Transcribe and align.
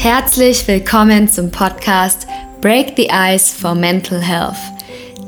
Herzlich 0.00 0.68
willkommen 0.68 1.28
zum 1.28 1.50
Podcast 1.50 2.28
Break 2.60 2.92
the 2.96 3.08
Ice 3.10 3.52
for 3.52 3.74
Mental 3.74 4.20
Health, 4.20 4.54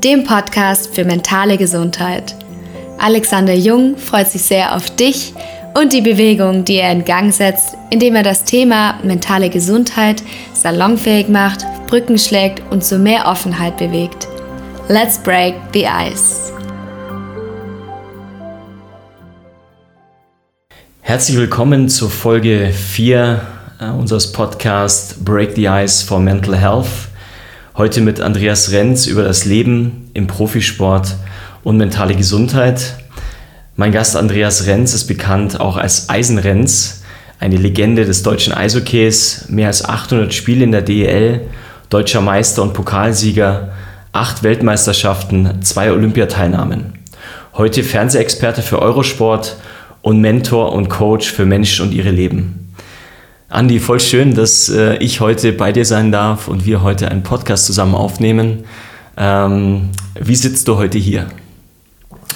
dem 0.01 0.23
Podcast 0.23 0.95
für 0.95 1.03
mentale 1.03 1.57
Gesundheit. 1.57 2.33
Alexander 2.97 3.53
Jung 3.53 3.97
freut 3.97 4.29
sich 4.29 4.43
sehr 4.43 4.73
auf 4.73 4.89
dich 4.95 5.33
und 5.73 5.91
die 5.91 5.99
Bewegung, 5.99 6.63
die 6.63 6.77
er 6.77 6.93
in 6.93 7.03
Gang 7.03 7.33
setzt, 7.33 7.75
indem 7.89 8.15
er 8.15 8.23
das 8.23 8.45
Thema 8.45 8.97
mentale 9.03 9.49
Gesundheit 9.49 10.23
salonfähig 10.53 11.27
macht, 11.27 11.65
Brücken 11.87 12.17
schlägt 12.17 12.61
und 12.71 12.81
zu 12.81 12.97
mehr 12.97 13.27
Offenheit 13.27 13.75
bewegt. 13.75 14.29
Let's 14.87 15.17
break 15.17 15.53
the 15.73 15.83
ice. 15.83 16.53
Herzlich 21.01 21.35
willkommen 21.35 21.89
zur 21.89 22.09
Folge 22.09 22.71
4 22.71 23.60
äh, 23.81 23.89
unseres 23.89 24.31
Podcasts 24.31 25.15
Break 25.15 25.55
the 25.55 25.65
Ice 25.65 26.03
for 26.03 26.19
Mental 26.19 26.55
Health. 26.55 27.09
Heute 27.75 28.01
mit 28.01 28.21
Andreas 28.21 28.71
Renz 28.71 29.07
über 29.07 29.23
das 29.23 29.45
Leben 29.45 30.09
im 30.13 30.27
Profisport 30.27 31.15
und 31.63 31.77
mentale 31.77 32.15
Gesundheit. 32.15 32.95
Mein 33.75 33.91
Gast 33.91 34.15
Andreas 34.15 34.67
Renz 34.67 34.93
ist 34.93 35.07
bekannt 35.07 35.59
auch 35.59 35.77
als 35.77 36.09
Eisenrenz, 36.09 37.01
eine 37.39 37.57
Legende 37.57 38.05
des 38.05 38.21
deutschen 38.21 38.53
Eishockeys, 38.53 39.45
mehr 39.49 39.67
als 39.67 39.83
800 39.83 40.31
Spiele 40.31 40.63
in 40.63 40.71
der 40.71 40.83
DEL, 40.83 41.41
deutscher 41.89 42.21
Meister 42.21 42.61
und 42.61 42.73
Pokalsieger, 42.73 43.69
acht 44.11 44.43
Weltmeisterschaften, 44.43 45.61
zwei 45.63 45.91
Olympiateilnahmen. 45.91 46.93
Heute 47.55 47.83
Fernsehexperte 47.83 48.61
für 48.61 48.79
Eurosport 48.79 49.55
und 50.01 50.21
Mentor 50.21 50.73
und 50.73 50.89
Coach 50.89 51.31
für 51.31 51.45
Menschen 51.45 51.87
und 51.87 51.93
ihre 51.93 52.11
Leben. 52.11 52.60
Andi, 53.51 53.81
voll 53.81 53.99
schön, 53.99 54.33
dass 54.33 54.69
äh, 54.69 54.95
ich 54.99 55.19
heute 55.19 55.51
bei 55.51 55.73
dir 55.73 55.83
sein 55.83 56.09
darf 56.09 56.47
und 56.47 56.65
wir 56.65 56.83
heute 56.83 57.11
einen 57.11 57.21
Podcast 57.21 57.65
zusammen 57.65 57.95
aufnehmen. 57.95 58.63
Ähm, 59.17 59.89
wie 60.17 60.37
sitzt 60.37 60.69
du 60.69 60.77
heute 60.77 60.97
hier? 60.97 61.25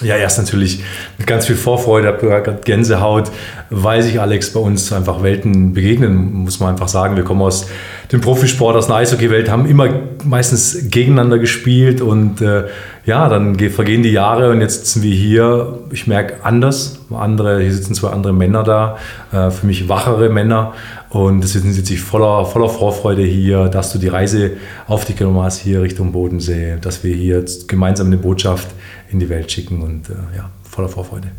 Ja, 0.01 0.17
erst 0.17 0.37
natürlich 0.39 0.83
mit 1.17 1.25
ganz 1.25 1.45
viel 1.45 1.55
Vorfreude, 1.55 2.09
habe 2.09 2.17
gerade 2.17 2.59
Gänsehaut, 2.65 3.31
weil 3.69 4.01
sich 4.01 4.19
Alex 4.19 4.51
bei 4.51 4.59
uns 4.59 4.91
einfach 4.91 5.23
Welten 5.23 5.73
begegnen, 5.73 6.33
muss 6.33 6.59
man 6.59 6.71
einfach 6.71 6.89
sagen. 6.89 7.15
Wir 7.15 7.23
kommen 7.23 7.41
aus 7.41 7.67
dem 8.11 8.19
Profisport, 8.19 8.75
aus 8.75 8.87
der 8.87 8.97
Eishockey-Welt, 8.97 9.49
haben 9.49 9.65
immer 9.67 9.87
meistens 10.25 10.89
gegeneinander 10.89 11.39
gespielt 11.39 12.01
und 12.01 12.41
äh, 12.41 12.65
ja, 13.05 13.29
dann 13.29 13.57
vergehen 13.57 14.03
die 14.03 14.11
Jahre 14.11 14.49
und 14.49 14.59
jetzt 14.59 14.79
sitzen 14.79 15.01
wir 15.01 15.15
hier. 15.15 15.79
Ich 15.91 16.07
merke 16.07 16.43
anders, 16.43 16.99
andere, 17.11 17.61
hier 17.61 17.71
sitzen 17.71 17.93
zwei 17.93 18.09
andere 18.09 18.33
Männer 18.33 18.63
da, 18.63 18.97
äh, 19.31 19.49
für 19.49 19.65
mich 19.65 19.87
wachere 19.87 20.29
Männer 20.29 20.73
und 21.15 21.39
deswegen 21.39 21.71
sitze 21.71 21.93
ich 21.93 22.01
voller, 22.01 22.45
voller 22.45 22.67
Vorfreude 22.67 23.23
hier, 23.23 23.69
dass 23.69 23.93
du 23.93 23.99
die 23.99 24.09
Reise 24.09 24.57
auf 24.85 25.05
dich 25.05 25.15
genommen 25.15 25.39
hast 25.39 25.61
hier 25.61 25.81
Richtung 25.81 26.11
Bodensee, 26.11 26.75
dass 26.81 27.05
wir 27.05 27.15
hier 27.15 27.45
gemeinsam 27.67 28.07
eine 28.07 28.17
Botschaft 28.17 28.67
in 29.09 29.21
die 29.21 29.29
Welt 29.29 29.49
schicken 29.49 29.81
und 29.81 30.09
äh, 30.09 30.35
ja, 30.35 30.49
voller 30.69 30.89
Vorfreude. 30.89 31.29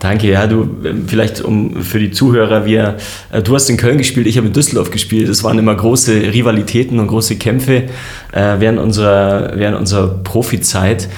Danke, 0.00 0.30
ja, 0.30 0.46
du, 0.46 0.68
ähm, 0.84 1.04
vielleicht 1.06 1.40
um 1.40 1.82
für 1.82 1.98
die 1.98 2.10
Zuhörer, 2.10 2.66
wir, 2.66 2.98
äh, 3.30 3.40
du 3.40 3.54
hast 3.54 3.70
in 3.70 3.78
Köln 3.78 3.96
gespielt, 3.96 4.26
ich 4.26 4.36
habe 4.36 4.48
in 4.48 4.52
Düsseldorf 4.52 4.90
gespielt. 4.90 5.30
Es 5.30 5.42
waren 5.42 5.58
immer 5.58 5.76
große 5.76 6.12
Rivalitäten 6.12 7.00
und 7.00 7.06
große 7.06 7.36
Kämpfe 7.36 7.84
äh, 8.32 8.56
während, 8.58 8.80
unserer, 8.80 9.52
während 9.56 9.78
unserer 9.78 10.08
Profizeit. 10.08 11.08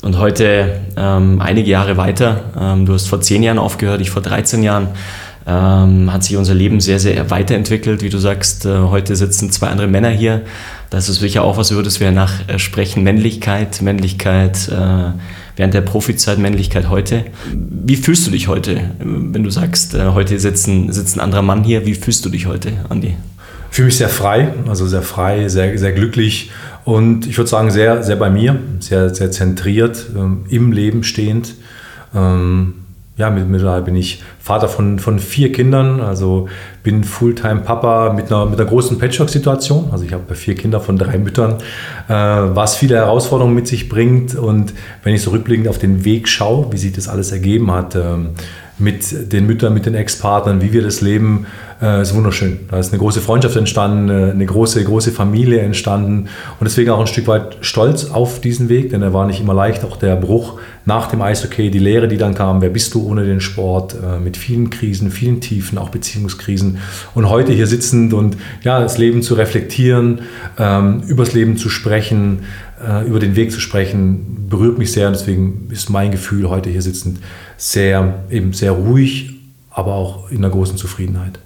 Und 0.00 0.20
heute, 0.20 0.80
ähm, 0.96 1.40
einige 1.40 1.70
Jahre 1.70 1.96
weiter, 1.96 2.52
ähm, 2.56 2.86
du 2.86 2.92
hast 2.92 3.08
vor 3.08 3.20
zehn 3.20 3.42
Jahren 3.42 3.58
aufgehört, 3.58 4.00
ich 4.00 4.10
vor 4.10 4.22
13 4.22 4.62
Jahren, 4.62 4.88
ähm, 5.46 6.12
hat 6.12 6.24
sich 6.24 6.36
unser 6.36 6.54
Leben 6.54 6.80
sehr, 6.80 6.98
sehr 6.98 7.30
weiterentwickelt. 7.30 8.02
Wie 8.02 8.08
du 8.08 8.18
sagst, 8.18 8.64
äh, 8.64 8.78
heute 8.78 9.14
sitzen 9.16 9.50
zwei 9.50 9.68
andere 9.68 9.86
Männer 9.86 10.08
hier. 10.08 10.42
Das 10.90 11.08
ist 11.08 11.20
sicher 11.20 11.42
auch 11.42 11.56
was, 11.56 11.70
über 11.70 11.82
das 11.82 12.00
wir 12.00 12.10
nachsprechen. 12.12 13.02
Männlichkeit, 13.02 13.82
Männlichkeit 13.82 14.68
äh, 14.68 15.12
während 15.56 15.74
der 15.74 15.82
Profizeit, 15.82 16.38
Männlichkeit 16.38 16.88
heute. 16.88 17.24
Wie 17.52 17.96
fühlst 17.96 18.26
du 18.26 18.30
dich 18.30 18.48
heute, 18.48 18.90
wenn 18.98 19.42
du 19.42 19.50
sagst, 19.50 19.94
äh, 19.94 20.10
heute 20.10 20.38
sitzt 20.38 20.66
ein, 20.66 20.92
sitzt 20.92 21.16
ein 21.16 21.20
anderer 21.20 21.42
Mann 21.42 21.64
hier? 21.64 21.84
Wie 21.84 21.94
fühlst 21.94 22.24
du 22.24 22.30
dich 22.30 22.46
heute, 22.46 22.72
Andi? 22.88 23.16
Ich 23.70 23.76
fühle 23.76 23.86
mich 23.86 23.96
sehr 23.96 24.08
frei, 24.08 24.54
also 24.68 24.86
sehr 24.86 25.02
frei, 25.02 25.48
sehr, 25.48 25.76
sehr 25.76 25.92
glücklich 25.92 26.52
und 26.84 27.26
ich 27.26 27.36
würde 27.38 27.50
sagen, 27.50 27.70
sehr, 27.70 28.02
sehr 28.02 28.16
bei 28.16 28.30
mir, 28.30 28.60
sehr, 28.78 29.12
sehr 29.14 29.30
zentriert, 29.30 30.06
ähm, 30.16 30.44
im 30.48 30.70
Leben 30.70 31.02
stehend. 31.02 31.54
Ähm, 32.14 32.83
ja, 33.16 33.30
mittlerweile 33.30 33.82
bin 33.82 33.94
ich 33.94 34.22
Vater 34.40 34.66
von, 34.68 34.98
von 34.98 35.20
vier 35.20 35.52
Kindern, 35.52 36.00
also 36.00 36.48
bin 36.82 37.04
Fulltime-Papa 37.04 38.12
mit 38.12 38.26
einer, 38.32 38.46
mit 38.46 38.58
einer 38.58 38.68
großen 38.68 38.98
Patchwork-Situation. 38.98 39.90
Also 39.92 40.04
ich 40.04 40.12
habe 40.12 40.34
vier 40.34 40.56
Kinder 40.56 40.80
von 40.80 40.98
drei 40.98 41.16
Müttern, 41.18 41.58
äh, 42.08 42.12
was 42.12 42.74
viele 42.74 42.96
Herausforderungen 42.96 43.54
mit 43.54 43.68
sich 43.68 43.88
bringt. 43.88 44.34
Und 44.34 44.74
wenn 45.04 45.14
ich 45.14 45.22
so 45.22 45.30
rückblickend 45.30 45.68
auf 45.68 45.78
den 45.78 46.04
Weg 46.04 46.28
schaue, 46.28 46.72
wie 46.72 46.76
sich 46.76 46.92
das 46.92 47.08
alles 47.08 47.30
ergeben 47.30 47.70
hat, 47.70 47.94
ähm, 47.94 48.30
mit 48.78 49.32
den 49.32 49.46
Müttern, 49.46 49.72
mit 49.72 49.86
den 49.86 49.94
Ex-Partnern, 49.94 50.60
wie 50.60 50.72
wir 50.72 50.82
das 50.82 51.00
leben, 51.00 51.46
äh, 51.80 52.02
ist 52.02 52.14
wunderschön. 52.14 52.60
Da 52.70 52.78
ist 52.78 52.92
eine 52.92 52.98
große 52.98 53.20
Freundschaft 53.20 53.56
entstanden, 53.56 54.08
äh, 54.08 54.32
eine 54.32 54.46
große, 54.46 54.82
große 54.82 55.12
Familie 55.12 55.60
entstanden 55.60 56.28
und 56.58 56.64
deswegen 56.64 56.90
auch 56.90 57.00
ein 57.00 57.06
Stück 57.06 57.28
weit 57.28 57.58
stolz 57.60 58.06
auf 58.06 58.40
diesen 58.40 58.68
Weg, 58.68 58.90
denn 58.90 59.02
er 59.02 59.12
war 59.12 59.26
nicht 59.26 59.40
immer 59.40 59.54
leicht. 59.54 59.84
Auch 59.84 59.96
der 59.96 60.16
Bruch 60.16 60.58
nach 60.86 61.06
dem 61.06 61.22
Eishockey, 61.22 61.70
die 61.70 61.78
Lehre, 61.78 62.08
die 62.08 62.16
dann 62.16 62.34
kam, 62.34 62.60
wer 62.62 62.70
bist 62.70 62.94
du 62.94 63.06
ohne 63.06 63.24
den 63.24 63.40
Sport, 63.40 63.94
äh, 63.94 64.18
mit 64.18 64.36
vielen 64.36 64.70
Krisen, 64.70 65.10
vielen 65.10 65.40
Tiefen, 65.40 65.78
auch 65.78 65.90
Beziehungskrisen. 65.90 66.78
Und 67.14 67.28
heute 67.28 67.52
hier 67.52 67.66
sitzend 67.66 68.12
und 68.12 68.36
ja, 68.62 68.80
das 68.80 68.98
Leben 68.98 69.22
zu 69.22 69.34
reflektieren, 69.34 70.22
ähm, 70.58 71.02
übers 71.06 71.32
Leben 71.32 71.56
zu 71.56 71.68
sprechen, 71.68 72.40
äh, 72.86 73.06
über 73.06 73.18
den 73.18 73.36
Weg 73.36 73.52
zu 73.52 73.60
sprechen, 73.60 74.46
berührt 74.48 74.78
mich 74.78 74.92
sehr 74.92 75.10
deswegen 75.10 75.68
ist 75.70 75.90
mein 75.90 76.10
Gefühl 76.10 76.48
heute 76.48 76.70
hier 76.70 76.82
sitzend 76.82 77.18
sehr, 77.56 78.24
eben 78.30 78.52
sehr 78.52 78.72
ruhig, 78.72 79.34
aber 79.70 79.94
auch 79.94 80.30
in 80.30 80.38
einer 80.38 80.50
großen 80.50 80.76
Zufriedenheit. 80.76 81.38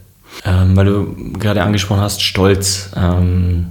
Ähm, 0.45 0.77
weil 0.77 0.87
du 0.87 1.33
gerade 1.39 1.63
angesprochen 1.63 2.01
hast, 2.01 2.23
Stolz. 2.23 2.91
Ähm, 2.97 3.67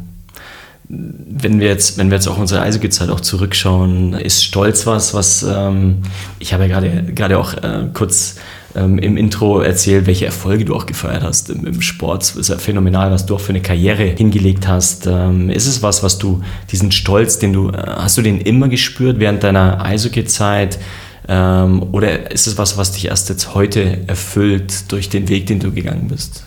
wenn 0.90 1.60
wir 1.60 1.68
jetzt, 1.68 1.98
wenn 1.98 2.10
wir 2.10 2.16
jetzt 2.16 2.28
auch 2.28 2.38
unsere 2.38 2.62
Eishockey-Zeit 2.62 3.10
auch 3.10 3.20
zurückschauen, 3.20 4.14
ist 4.14 4.44
Stolz 4.44 4.86
was, 4.86 5.14
was 5.14 5.44
ähm, 5.44 6.04
ich 6.40 6.54
habe 6.54 6.64
ja 6.66 6.70
gerade 6.70 7.14
gerade 7.14 7.38
auch 7.38 7.54
äh, 7.54 7.88
kurz 7.94 8.38
ähm, 8.78 9.00
im 9.00 9.18
Intro 9.18 9.60
erzählt, 9.60 10.06
welche 10.06 10.26
Erfolge 10.26 10.66
du 10.66 10.76
auch 10.76 10.86
gefeiert 10.86 11.24
hast 11.24 11.50
im, 11.50 11.66
im 11.66 11.82
Sport. 11.82 12.24
Es 12.24 12.36
ist 12.36 12.50
ja 12.50 12.58
phänomenal, 12.58 13.12
was 13.12 13.26
du 13.26 13.36
auch 13.36 13.40
für 13.40 13.50
eine 13.50 13.62
Karriere 13.62 14.04
hingelegt 14.04 14.68
hast. 14.68 15.08
Ähm, 15.08 15.50
ist 15.50 15.68
es 15.68 15.82
was, 15.82 16.04
was 16.04 16.18
du 16.18 16.42
diesen 16.72 16.92
Stolz, 16.92 17.40
den 17.40 17.54
du 17.54 17.70
äh, 17.70 17.78
hast 17.78 18.18
du 18.18 18.22
den 18.22 18.40
immer 18.40 18.68
gespürt 18.70 19.20
während 19.20 19.44
deiner 19.44 19.84
Eishockey-Zeit? 19.84 20.80
Ähm, 21.28 21.84
oder 21.92 22.32
ist 22.32 22.48
es 22.48 22.58
was, 22.58 22.78
was 22.78 22.92
dich 22.92 23.06
erst 23.06 23.30
jetzt 23.30 23.54
heute 23.54 24.08
erfüllt 24.08 24.92
durch 24.92 25.10
den 25.10 25.28
Weg, 25.28 25.48
den 25.48 25.60
du 25.60 25.72
gegangen 25.72 26.08
bist? 26.08 26.44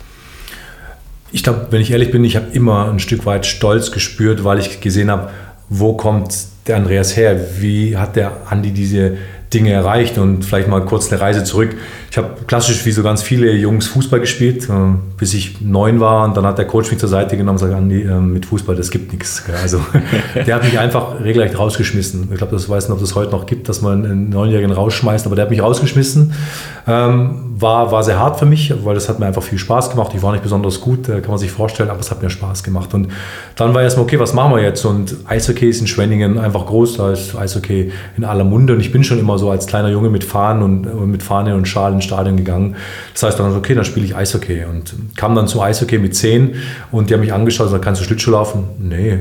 Ich 1.33 1.43
glaube, 1.43 1.69
wenn 1.71 1.81
ich 1.81 1.91
ehrlich 1.91 2.11
bin, 2.11 2.25
ich 2.25 2.37
habe 2.37 2.47
immer 2.53 2.91
ein 2.91 2.99
Stück 2.99 3.27
weit 3.27 3.47
Stolz 3.47 3.93
gespürt, 3.93 4.43
weil 4.43 4.59
ich 4.59 4.81
gesehen 4.81 5.11
habe, 5.11 5.31
wo 5.69 5.93
kommt 5.93 6.35
der 6.67 6.77
Andreas 6.77 7.17
her? 7.17 7.41
Wie 7.61 7.97
hat 7.97 8.17
der 8.17 8.51
Andi 8.51 8.73
diese 8.73 9.17
Dinge 9.53 9.73
erreicht? 9.73 10.19
Und 10.19 10.45
vielleicht 10.45 10.69
mal 10.69 10.85
kurz 10.85 11.11
eine 11.11 11.21
Reise 11.21 11.45
zurück. 11.45 11.71
Ich 12.11 12.19
habe 12.19 12.31
klassisch 12.47 12.85
wie 12.87 12.93
so 12.93 13.03
ganz 13.03 13.23
viele 13.23 13.53
Jungs 13.53 13.87
Fußball 13.89 14.21
gespielt, 14.21 14.69
äh, 14.69 14.73
bis 15.17 15.35
ich 15.35 15.61
neun 15.61 16.01
war. 16.01 16.25
Und 16.25 16.37
dann 16.37 16.45
hat 16.45 16.59
der 16.59 16.67
Coach 16.67 16.91
mich 16.91 16.99
zur 16.99 17.09
Seite 17.09 17.37
genommen 17.37 17.59
und 17.59 17.65
gesagt, 17.65 17.79
Andi, 17.79 18.03
äh, 18.03 18.21
mit 18.21 18.47
Fußball, 18.47 18.75
das 18.75 18.91
gibt 18.91 19.13
nichts. 19.13 19.45
Also 19.63 19.81
der 20.35 20.55
hat 20.55 20.65
mich 20.65 20.79
einfach 20.79 21.21
regelrecht 21.23 21.59
rausgeschmissen. 21.59 22.29
Ich 22.31 22.39
glaube, 22.39 22.53
das 22.53 22.69
weiß 22.69 22.89
nicht, 22.89 22.95
ob 22.95 23.01
das 23.01 23.15
heute 23.15 23.33
noch 23.33 23.47
gibt, 23.47 23.69
dass 23.69 23.81
man 23.81 24.05
einen 24.05 24.31
Neunjährigen 24.31 24.73
rausschmeißt, 24.73 25.27
aber 25.27 25.37
der 25.37 25.45
hat 25.45 25.51
mich 25.51 25.63
rausgeschmissen. 25.63 26.33
Ähm, 26.87 27.51
war, 27.61 27.93
war 27.93 28.03
sehr 28.03 28.19
hart 28.19 28.39
für 28.39 28.47
mich, 28.47 28.73
weil 28.85 28.95
das 28.95 29.09
hat 29.09 29.19
mir 29.19 29.27
einfach 29.27 29.43
viel 29.43 29.59
Spaß 29.59 29.91
gemacht. 29.91 30.13
Ich 30.15 30.23
war 30.23 30.33
nicht 30.33 30.43
besonders 30.43 30.81
gut, 30.81 31.09
äh, 31.09 31.21
kann 31.21 31.31
man 31.31 31.39
sich 31.39 31.51
vorstellen, 31.51 31.91
aber 31.91 32.01
es 32.01 32.11
hat 32.11 32.23
mir 32.23 32.31
Spaß 32.31 32.63
gemacht. 32.63 32.95
Und 32.95 33.09
dann 33.57 33.75
war 33.75 33.83
erstmal, 33.83 34.05
okay, 34.05 34.19
was 34.19 34.35
machen 34.35 34.55
wir 34.55 34.63
jetzt? 34.63 34.85
Und 34.85 35.17
Eishockey 35.27 35.69
ist 35.69 35.81
in 35.81 35.87
Schwenningen 35.87 36.39
einfach 36.39 36.67
groß, 36.67 36.97
da 36.97 37.13
ist 37.13 37.37
Eishockey 37.37 37.93
in 38.17 38.25
aller 38.25 38.45
Munde. 38.45 38.75
Und 38.75 38.81
ich 38.81 38.93
bin 38.93 39.05
schon 39.05 39.19
immer 39.19 39.39
so 39.41 39.51
als 39.51 39.67
kleiner 39.67 39.89
Junge 39.89 40.09
mit 40.09 40.23
Fahnen 40.23 40.63
und 40.63 41.11
mit 41.11 41.23
Fahne 41.23 41.57
und 41.57 41.67
Schal 41.67 41.93
ins 41.93 42.05
Stadion 42.05 42.37
gegangen. 42.37 42.77
Das 43.13 43.25
heißt 43.25 43.41
dann, 43.41 43.57
okay, 43.57 43.75
dann 43.75 43.85
spiele 43.85 44.07
ich 44.07 44.15
Eishockey. 44.15 44.65
Und 44.71 44.95
kam 45.17 45.35
dann 45.35 45.49
zum 45.49 45.61
Eishockey 45.61 45.99
mit 45.99 46.15
zehn 46.15 46.55
und 46.93 47.11
die 47.11 47.15
haben 47.15 47.21
mich 47.21 47.33
angeschaut 47.33 47.67
und 47.67 47.73
gesagt, 47.73 47.85
kannst 47.85 48.01
du 48.01 48.05
Schlittschuh 48.05 48.31
laufen? 48.31 48.65
Nee. 48.79 49.19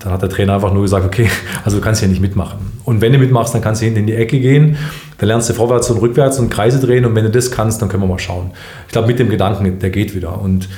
Dann 0.00 0.12
hat 0.12 0.22
der 0.22 0.28
Trainer 0.28 0.54
einfach 0.54 0.72
nur 0.72 0.82
gesagt, 0.82 1.06
okay, 1.06 1.28
also 1.64 1.76
du 1.76 1.82
kannst 1.82 2.00
hier 2.00 2.08
nicht 2.08 2.20
mitmachen. 2.20 2.58
Und 2.84 3.00
wenn 3.00 3.12
du 3.12 3.18
mitmachst, 3.18 3.54
dann 3.54 3.62
kannst 3.62 3.82
du 3.82 3.84
hinten 3.84 4.00
in 4.00 4.06
die 4.06 4.14
Ecke 4.14 4.38
gehen, 4.40 4.76
dann 5.18 5.28
lernst 5.28 5.48
du 5.48 5.54
vorwärts 5.54 5.90
und 5.90 5.98
rückwärts 5.98 6.38
und 6.38 6.50
Kreise 6.50 6.78
drehen 6.78 7.04
und 7.04 7.14
wenn 7.14 7.24
du 7.24 7.30
das 7.30 7.50
kannst, 7.50 7.82
dann 7.82 7.88
können 7.88 8.02
wir 8.02 8.08
mal 8.08 8.18
schauen. 8.18 8.50
Ich 8.86 8.92
glaube, 8.92 9.08
mit 9.08 9.18
dem 9.18 9.28
Gedanken, 9.28 9.78
der 9.78 9.90
geht 9.90 10.14
wieder. 10.14 10.40
Und 10.40 10.68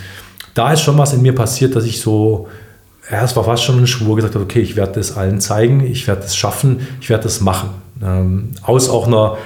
da 0.55 0.73
ist 0.73 0.81
schon 0.81 0.97
was 0.99 1.13
in 1.13 1.23
mir 1.23 1.35
passiert, 1.35 1.77
dass 1.77 1.85
ich 1.85 2.01
so, 2.01 2.49
ja, 3.11 3.23
es 3.23 3.37
war 3.37 3.45
fast 3.45 3.65
schon 3.65 3.79
ein 3.79 3.87
Schwur, 3.87 4.17
gesagt 4.17 4.35
habe, 4.35 4.45
okay, 4.45 4.61
ich 4.61 4.77
werde 4.77 4.93
das 4.93 5.17
allen 5.17 5.41
zeigen, 5.41 5.85
ich 5.85 6.07
werde 6.07 6.23
das 6.23 6.37
schaffen, 6.37 6.87
ich 7.01 7.11
werde 7.11 7.25
das 7.25 7.41
machen. 7.41 7.71
Ähm, 8.03 8.51
aus 8.63 8.89
auch 8.89 9.07
einer 9.07 9.37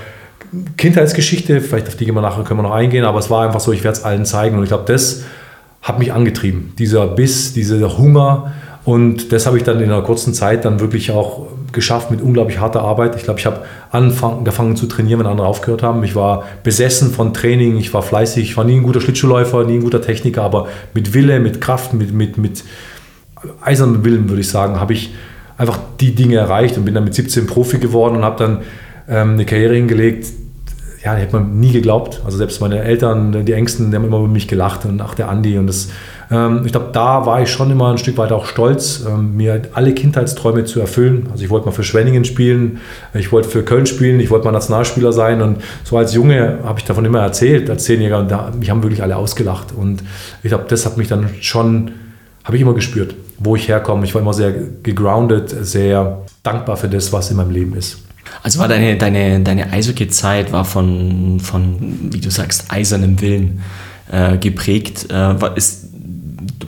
Kindheitsgeschichte, 0.76 1.60
vielleicht 1.60 1.88
auf 1.88 1.96
die 1.96 2.04
gehen 2.04 2.14
wir 2.14 2.20
nachher, 2.20 2.44
können 2.44 2.60
wir 2.60 2.64
noch 2.64 2.74
eingehen, 2.74 3.04
aber 3.04 3.18
es 3.18 3.30
war 3.30 3.46
einfach 3.46 3.60
so, 3.60 3.72
ich 3.72 3.84
werde 3.84 3.98
es 3.98 4.04
allen 4.04 4.24
zeigen 4.26 4.56
und 4.56 4.64
ich 4.64 4.68
glaube, 4.68 4.84
das 4.86 5.22
hat 5.80 5.98
mich 5.98 6.12
angetrieben. 6.12 6.74
Dieser 6.78 7.06
Biss, 7.08 7.52
dieser 7.54 7.98
Hunger. 7.98 8.52
Und 8.84 9.32
das 9.32 9.46
habe 9.46 9.56
ich 9.56 9.64
dann 9.64 9.80
in 9.80 9.90
einer 9.90 10.02
kurzen 10.02 10.34
Zeit 10.34 10.64
dann 10.64 10.80
wirklich 10.80 11.10
auch 11.10 11.46
geschafft 11.72 12.10
mit 12.10 12.20
unglaublich 12.20 12.60
harter 12.60 12.82
Arbeit. 12.82 13.16
Ich 13.16 13.24
glaube, 13.24 13.40
ich 13.40 13.46
habe 13.46 13.64
angefangen 13.90 14.76
zu 14.76 14.86
trainieren, 14.86 15.20
wenn 15.20 15.26
andere 15.26 15.46
aufgehört 15.46 15.82
haben. 15.82 16.02
Ich 16.04 16.14
war 16.14 16.44
besessen 16.62 17.10
von 17.10 17.32
Training, 17.32 17.78
ich 17.78 17.92
war 17.94 18.02
fleißig, 18.02 18.44
ich 18.44 18.56
war 18.56 18.64
nie 18.64 18.76
ein 18.76 18.82
guter 18.82 19.00
Schlittschuhläufer, 19.00 19.64
nie 19.64 19.76
ein 19.76 19.82
guter 19.82 20.02
Techniker, 20.02 20.42
aber 20.42 20.68
mit 20.94 21.14
Wille, 21.14 21.40
mit 21.40 21.60
Kraft, 21.60 21.94
mit, 21.94 22.12
mit, 22.12 22.38
mit 22.38 22.64
eisernem 23.62 24.04
Willen, 24.04 24.28
würde 24.28 24.40
ich 24.40 24.48
sagen, 24.48 24.78
habe 24.78 24.92
ich 24.92 25.14
einfach 25.62 25.78
die 26.00 26.14
Dinge 26.14 26.36
erreicht 26.36 26.76
und 26.76 26.84
bin 26.84 26.94
dann 26.94 27.04
mit 27.04 27.14
17 27.14 27.46
Profi 27.46 27.78
geworden 27.78 28.16
und 28.16 28.24
habe 28.24 28.36
dann 28.36 28.58
ähm, 29.08 29.34
eine 29.34 29.44
Karriere 29.44 29.74
hingelegt, 29.74 30.26
ja, 31.04 31.16
die 31.16 31.22
hätte 31.22 31.32
man 31.34 31.58
nie 31.58 31.72
geglaubt. 31.72 32.20
Also 32.24 32.38
selbst 32.38 32.60
meine 32.60 32.80
Eltern, 32.82 33.44
die 33.44 33.52
Ängsten, 33.52 33.90
die 33.90 33.96
haben 33.96 34.04
immer 34.04 34.18
über 34.18 34.28
mich 34.28 34.46
gelacht 34.46 34.84
und 34.84 35.00
ach, 35.00 35.14
der 35.14 35.28
Andi. 35.28 35.58
Und 35.58 35.66
das, 35.66 35.88
ähm, 36.30 36.62
ich 36.64 36.72
glaube, 36.72 36.90
da 36.92 37.26
war 37.26 37.42
ich 37.42 37.50
schon 37.50 37.70
immer 37.70 37.90
ein 37.90 37.98
Stück 37.98 38.18
weit 38.18 38.30
auch 38.30 38.46
stolz, 38.46 39.04
ähm, 39.08 39.36
mir 39.36 39.62
alle 39.72 39.94
Kindheitsträume 39.94 40.64
zu 40.64 40.80
erfüllen. 40.80 41.28
Also 41.32 41.44
ich 41.44 41.50
wollte 41.50 41.66
mal 41.66 41.72
für 41.72 41.82
Schwenningen 41.82 42.24
spielen, 42.24 42.80
ich 43.14 43.32
wollte 43.32 43.48
für 43.48 43.64
Köln 43.64 43.86
spielen, 43.86 44.20
ich 44.20 44.30
wollte 44.30 44.44
mal 44.44 44.52
Nationalspieler 44.52 45.12
sein. 45.12 45.42
Und 45.42 45.58
so 45.82 45.96
als 45.96 46.14
Junge 46.14 46.58
habe 46.64 46.78
ich 46.78 46.84
davon 46.84 47.04
immer 47.04 47.20
erzählt, 47.20 47.68
als 47.68 47.84
Zehnjähriger. 47.84 48.20
Und 48.20 48.30
da, 48.30 48.52
mich 48.58 48.70
haben 48.70 48.82
wirklich 48.82 49.02
alle 49.02 49.16
ausgelacht. 49.16 49.72
Und 49.76 50.02
ich 50.42 50.50
glaube, 50.50 50.64
das 50.68 50.86
hat 50.86 50.98
mich 50.98 51.08
dann 51.08 51.30
schon, 51.40 51.92
habe 52.44 52.56
ich 52.56 52.62
immer 52.62 52.74
gespürt, 52.74 53.14
wo 53.42 53.56
ich 53.56 53.68
herkomme. 53.68 54.04
Ich 54.04 54.14
war 54.14 54.22
immer 54.22 54.34
sehr 54.34 54.52
gegroundet, 54.82 55.54
sehr 55.66 56.22
dankbar 56.42 56.76
für 56.76 56.88
das, 56.88 57.12
was 57.12 57.30
in 57.30 57.36
meinem 57.36 57.50
Leben 57.50 57.74
ist. 57.74 57.98
Also 58.42 58.58
war 58.58 58.68
deine, 58.68 58.96
deine, 58.96 59.40
deine 59.40 59.72
Eishockey-Zeit 59.72 60.52
war 60.52 60.64
von, 60.64 61.40
von, 61.40 61.76
wie 62.12 62.20
du 62.20 62.30
sagst, 62.30 62.66
eisernem 62.70 63.20
Willen 63.20 63.60
äh, 64.10 64.38
geprägt. 64.38 65.08
Äh, 65.10 65.34
ist, 65.56 65.86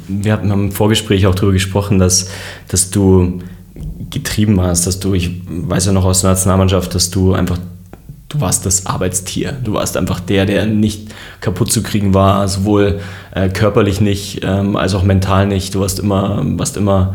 wir 0.08 0.32
haben 0.32 0.50
im 0.50 0.72
Vorgespräch 0.72 1.26
auch 1.26 1.34
darüber 1.34 1.52
gesprochen, 1.52 1.98
dass, 1.98 2.28
dass 2.68 2.90
du 2.90 3.40
getrieben 4.10 4.56
warst, 4.56 4.86
dass 4.86 5.00
du, 5.00 5.14
ich 5.14 5.30
weiß 5.48 5.86
ja 5.86 5.92
noch 5.92 6.04
aus 6.04 6.20
der 6.20 6.30
Nationalmannschaft, 6.30 6.94
dass 6.94 7.10
du 7.10 7.34
einfach, 7.34 7.58
du 8.34 8.40
warst 8.40 8.66
das 8.66 8.86
Arbeitstier. 8.86 9.52
Du 9.52 9.74
warst 9.74 9.96
einfach 9.96 10.20
der, 10.20 10.44
der 10.44 10.66
nicht 10.66 11.14
kaputt 11.40 11.72
zu 11.72 11.82
kriegen 11.82 12.14
war, 12.14 12.46
sowohl 12.48 13.00
äh, 13.34 13.48
körperlich 13.48 14.00
nicht, 14.00 14.40
ähm, 14.42 14.76
als 14.76 14.94
auch 14.94 15.02
mental 15.02 15.46
nicht. 15.46 15.74
Du 15.74 15.80
warst 15.80 15.98
immer, 15.98 16.42
warst 16.58 16.76
immer 16.76 17.14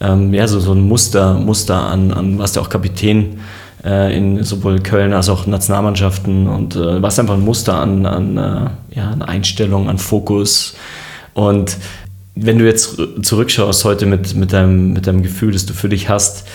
ähm, 0.00 0.34
ja, 0.34 0.46
so, 0.46 0.60
so 0.60 0.72
ein 0.72 0.86
Muster, 0.86 1.34
Muster 1.34 1.76
an, 1.76 2.12
an 2.12 2.38
warst 2.38 2.56
ja 2.56 2.62
auch 2.62 2.68
Kapitän 2.68 3.38
äh, 3.84 4.16
in 4.16 4.42
sowohl 4.42 4.80
Köln 4.80 5.12
als 5.12 5.28
auch 5.28 5.46
Nationalmannschaften 5.46 6.48
und 6.48 6.76
äh, 6.76 7.00
was 7.00 7.18
einfach 7.18 7.34
ein 7.34 7.44
Muster 7.44 7.74
an, 7.74 8.04
an, 8.04 8.36
äh, 8.36 8.98
ja, 8.98 9.10
an 9.10 9.22
Einstellung, 9.22 9.88
an 9.88 9.98
Fokus. 9.98 10.74
Und 11.34 11.76
wenn 12.34 12.58
du 12.58 12.66
jetzt 12.66 12.98
zurückschaust 13.22 13.84
heute 13.84 14.04
mit, 14.04 14.34
mit, 14.34 14.52
deinem, 14.52 14.92
mit 14.92 15.06
deinem 15.06 15.22
Gefühl, 15.22 15.52
das 15.52 15.64
du 15.64 15.72
für 15.72 15.88
dich 15.88 16.08
hast, 16.08 16.46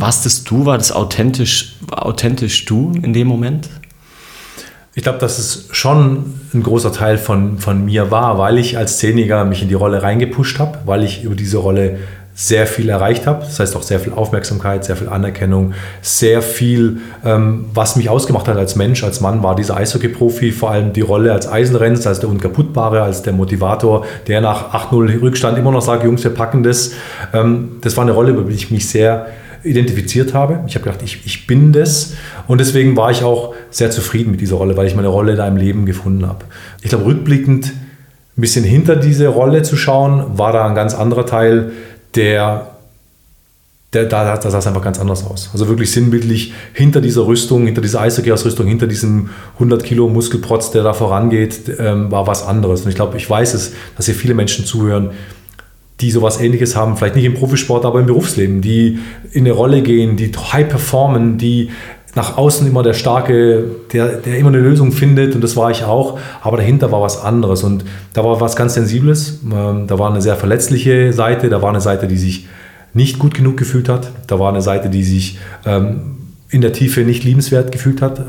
warst 0.00 0.26
das 0.26 0.44
du, 0.44 0.66
war 0.66 0.78
das 0.78 0.92
authentisch, 0.92 1.76
authentisch 1.90 2.64
du 2.64 2.92
in 3.02 3.12
dem 3.12 3.26
Moment? 3.26 3.68
Ich 4.94 5.04
glaube, 5.04 5.18
dass 5.18 5.38
es 5.38 5.68
schon 5.70 6.34
ein 6.52 6.62
großer 6.62 6.92
Teil 6.92 7.16
von, 7.16 7.58
von 7.58 7.84
mir 7.84 8.10
war, 8.10 8.38
weil 8.38 8.58
ich 8.58 8.76
als 8.76 8.98
Zehnjäger 8.98 9.44
mich 9.44 9.62
in 9.62 9.68
die 9.68 9.74
Rolle 9.74 10.02
reingepusht 10.02 10.58
habe, 10.58 10.78
weil 10.84 11.04
ich 11.04 11.22
über 11.22 11.36
diese 11.36 11.58
Rolle 11.58 11.98
sehr 12.34 12.66
viel 12.66 12.88
erreicht 12.88 13.26
habe. 13.26 13.40
Das 13.40 13.60
heißt 13.60 13.76
auch 13.76 13.82
sehr 13.82 14.00
viel 14.00 14.12
Aufmerksamkeit, 14.12 14.84
sehr 14.84 14.96
viel 14.96 15.08
Anerkennung, 15.08 15.74
sehr 16.00 16.42
viel, 16.42 16.98
ähm, 17.24 17.66
was 17.74 17.96
mich 17.96 18.08
ausgemacht 18.08 18.48
hat 18.48 18.56
als 18.56 18.76
Mensch, 18.76 19.04
als 19.04 19.20
Mann, 19.20 19.42
war 19.42 19.54
dieser 19.54 19.76
Eishockey-Profi, 19.76 20.50
vor 20.50 20.70
allem 20.70 20.92
die 20.92 21.02
Rolle 21.02 21.32
als 21.32 21.46
Eisenrenz, 21.46 22.06
als 22.06 22.20
der 22.20 22.28
Unkaputtbare, 22.28 23.02
als 23.02 23.22
der 23.22 23.32
Motivator, 23.32 24.06
der 24.26 24.40
nach 24.40 24.72
8-0 24.72 25.20
Rückstand 25.20 25.58
immer 25.58 25.70
noch 25.70 25.82
sagt, 25.82 26.02
Jungs, 26.02 26.24
wir 26.24 26.32
packen 26.32 26.62
das. 26.62 26.92
Ähm, 27.32 27.76
das 27.82 27.96
war 27.96 28.02
eine 28.02 28.12
Rolle, 28.12 28.30
über 28.30 28.42
die 28.42 28.54
ich 28.54 28.70
mich 28.70 28.88
sehr 28.88 29.26
identifiziert 29.62 30.34
habe. 30.34 30.60
Ich 30.66 30.74
habe 30.74 30.84
gedacht, 30.84 31.02
ich, 31.02 31.24
ich 31.26 31.46
bin 31.46 31.72
das. 31.72 32.14
Und 32.46 32.60
deswegen 32.60 32.96
war 32.96 33.10
ich 33.10 33.22
auch 33.22 33.54
sehr 33.70 33.90
zufrieden 33.90 34.30
mit 34.30 34.40
dieser 34.40 34.56
Rolle, 34.56 34.76
weil 34.76 34.86
ich 34.86 34.94
meine 34.94 35.08
Rolle 35.08 35.36
da 35.36 35.46
im 35.46 35.56
Leben 35.56 35.86
gefunden 35.86 36.26
habe. 36.26 36.44
Ich 36.82 36.88
glaube, 36.88 37.04
rückblickend 37.04 37.66
ein 37.66 38.40
bisschen 38.40 38.64
hinter 38.64 38.96
diese 38.96 39.28
Rolle 39.28 39.62
zu 39.62 39.76
schauen, 39.76 40.38
war 40.38 40.52
da 40.52 40.66
ein 40.66 40.74
ganz 40.74 40.94
anderer 40.94 41.26
Teil, 41.26 41.72
der, 42.14 42.70
der 43.92 44.04
da, 44.06 44.36
da 44.36 44.50
sah 44.50 44.58
es 44.58 44.66
einfach 44.66 44.82
ganz 44.82 44.98
anders 44.98 45.26
aus. 45.26 45.50
Also 45.52 45.68
wirklich 45.68 45.90
sinnbildlich 45.92 46.54
hinter 46.72 47.00
dieser 47.00 47.26
Rüstung, 47.26 47.66
hinter 47.66 47.82
dieser 47.82 48.00
Eishockey-Ausrüstung, 48.00 48.66
hinter 48.66 48.86
diesem 48.86 49.30
100 49.54 49.84
Kilo 49.84 50.08
Muskelprotz, 50.08 50.70
der 50.70 50.82
da 50.82 50.94
vorangeht, 50.94 51.70
ähm, 51.78 52.10
war 52.10 52.26
was 52.26 52.42
anderes. 52.46 52.82
Und 52.82 52.88
ich 52.88 52.94
glaube, 52.94 53.16
ich 53.16 53.28
weiß 53.28 53.54
es, 53.54 53.72
dass 53.96 54.06
hier 54.06 54.14
viele 54.14 54.34
Menschen 54.34 54.64
zuhören, 54.64 55.10
die 56.00 56.10
sowas 56.10 56.40
ähnliches 56.40 56.76
haben, 56.76 56.96
vielleicht 56.96 57.16
nicht 57.16 57.24
im 57.24 57.34
Profisport, 57.34 57.84
aber 57.84 58.00
im 58.00 58.06
Berufsleben, 58.06 58.60
die 58.60 58.98
in 59.32 59.44
eine 59.44 59.52
Rolle 59.52 59.82
gehen, 59.82 60.16
die 60.16 60.32
high 60.52 60.68
performen, 60.68 61.36
die 61.38 61.70
nach 62.14 62.36
außen 62.36 62.66
immer 62.66 62.82
der 62.82 62.94
Starke, 62.94 63.64
der, 63.92 64.16
der 64.16 64.38
immer 64.38 64.48
eine 64.48 64.58
Lösung 64.58 64.92
findet 64.92 65.34
und 65.34 65.44
das 65.44 65.56
war 65.56 65.70
ich 65.70 65.84
auch, 65.84 66.18
aber 66.42 66.56
dahinter 66.56 66.90
war 66.90 67.02
was 67.02 67.22
anderes. 67.22 67.62
Und 67.62 67.84
da 68.14 68.24
war 68.24 68.40
was 68.40 68.56
ganz 68.56 68.74
Sensibles, 68.74 69.40
ähm, 69.44 69.86
da 69.86 69.98
war 69.98 70.10
eine 70.10 70.20
sehr 70.20 70.36
verletzliche 70.36 71.12
Seite, 71.12 71.48
da 71.48 71.62
war 71.62 71.70
eine 71.70 71.80
Seite, 71.80 72.08
die 72.08 72.18
sich 72.18 72.48
nicht 72.94 73.20
gut 73.20 73.34
genug 73.34 73.56
gefühlt 73.56 73.88
hat, 73.88 74.10
da 74.26 74.40
war 74.40 74.48
eine 74.48 74.62
Seite, 74.62 74.90
die 74.90 75.04
sich 75.04 75.38
ähm, 75.64 76.16
in 76.48 76.62
der 76.62 76.72
Tiefe 76.72 77.02
nicht 77.02 77.22
liebenswert 77.22 77.70
gefühlt 77.70 78.02
hat, 78.02 78.24